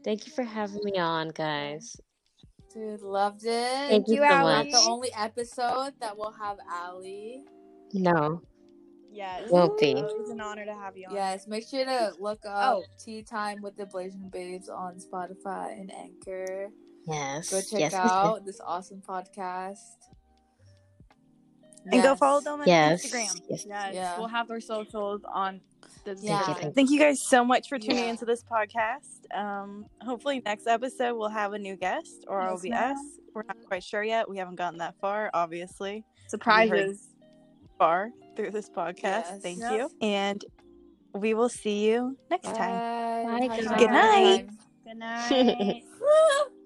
Thank 0.04 0.26
you 0.26 0.32
for 0.32 0.42
having 0.44 0.82
me 0.84 0.98
on, 0.98 1.28
guys. 1.30 1.96
Dude, 2.72 3.00
loved 3.02 3.44
it. 3.44 3.88
Thank 3.88 4.08
you 4.08 4.14
you, 4.16 4.20
so 4.20 4.24
Allie. 4.26 4.52
much. 4.70 4.70
The 4.72 4.88
only 4.90 5.10
episode 5.16 5.92
that 6.00 6.16
will 6.16 6.32
have 6.32 6.58
Allie. 6.70 7.44
No, 7.92 8.42
Yes. 9.12 9.50
won't 9.50 9.76
be. 9.78 9.90
It 9.90 10.04
was 10.04 10.30
an 10.30 10.40
honor 10.40 10.64
to 10.64 10.74
have 10.74 10.96
you 10.96 11.08
on. 11.08 11.14
Yes, 11.14 11.48
make 11.48 11.66
sure 11.66 11.84
to 11.84 12.12
look 12.20 12.38
up 12.46 12.76
Oh. 12.78 12.84
Tea 12.98 13.22
Time 13.24 13.60
with 13.60 13.76
the 13.76 13.86
Blasian 13.86 14.30
Babes 14.30 14.68
on 14.68 14.98
Spotify 15.00 15.72
and 15.80 15.92
Anchor. 15.92 16.68
Yes. 17.06 17.50
Go 17.50 17.60
check 17.60 17.80
yes. 17.80 17.94
out 17.94 18.44
this 18.46 18.60
awesome 18.64 19.00
podcast. 19.02 19.78
And 21.90 22.02
go 22.02 22.14
follow 22.14 22.40
them 22.40 22.60
on 22.60 22.68
Yes. 22.68 23.04
Instagram. 23.06 23.40
Yes. 23.48 23.64
Yes, 23.66 23.94
Yeah. 23.94 24.18
we'll 24.18 24.28
have 24.28 24.46
their 24.46 24.60
socials 24.60 25.22
on 25.24 25.60
the 26.04 26.16
Yeah. 26.20 26.38
description. 26.38 26.72
Thank 26.72 26.90
you 26.90 26.98
guys 26.98 27.22
so 27.22 27.44
much 27.44 27.68
for 27.68 27.78
tuning 27.78 28.04
Yeah. 28.04 28.10
into 28.10 28.24
this 28.24 28.42
podcast. 28.42 29.24
Um, 29.34 29.86
hopefully 30.02 30.42
next 30.44 30.66
episode 30.66 31.14
we'll 31.16 31.28
have 31.28 31.52
a 31.52 31.58
new 31.58 31.76
guest 31.76 32.24
or 32.28 32.42
it'll 32.44 32.60
be 32.60 32.70
ma'am. 32.70 32.92
us. 32.96 32.98
We're 33.34 33.42
not 33.44 33.56
quite 33.66 33.82
sure 33.84 34.02
yet. 34.02 34.28
We 34.28 34.38
haven't 34.38 34.56
gotten 34.56 34.78
that 34.78 34.94
far, 35.00 35.30
obviously. 35.34 36.04
Surprises. 36.28 37.08
Far 37.78 38.10
through 38.36 38.50
this 38.50 38.68
podcast. 38.68 39.02
Yes. 39.02 39.40
Thank 39.42 39.60
Yep. 39.60 39.72
you. 39.72 39.90
And 40.06 40.44
we 41.14 41.34
will 41.34 41.48
see 41.48 41.86
you 41.88 42.16
next 42.30 42.54
time. 42.54 43.26
Bye. 43.38 43.48
Bye, 43.48 43.54
Have 43.56 43.72
a. 43.72 43.78
Good 43.78 43.90
night. 43.90 44.48
Good 44.84 44.96
night. 44.98 45.84
Woo! 46.00 46.52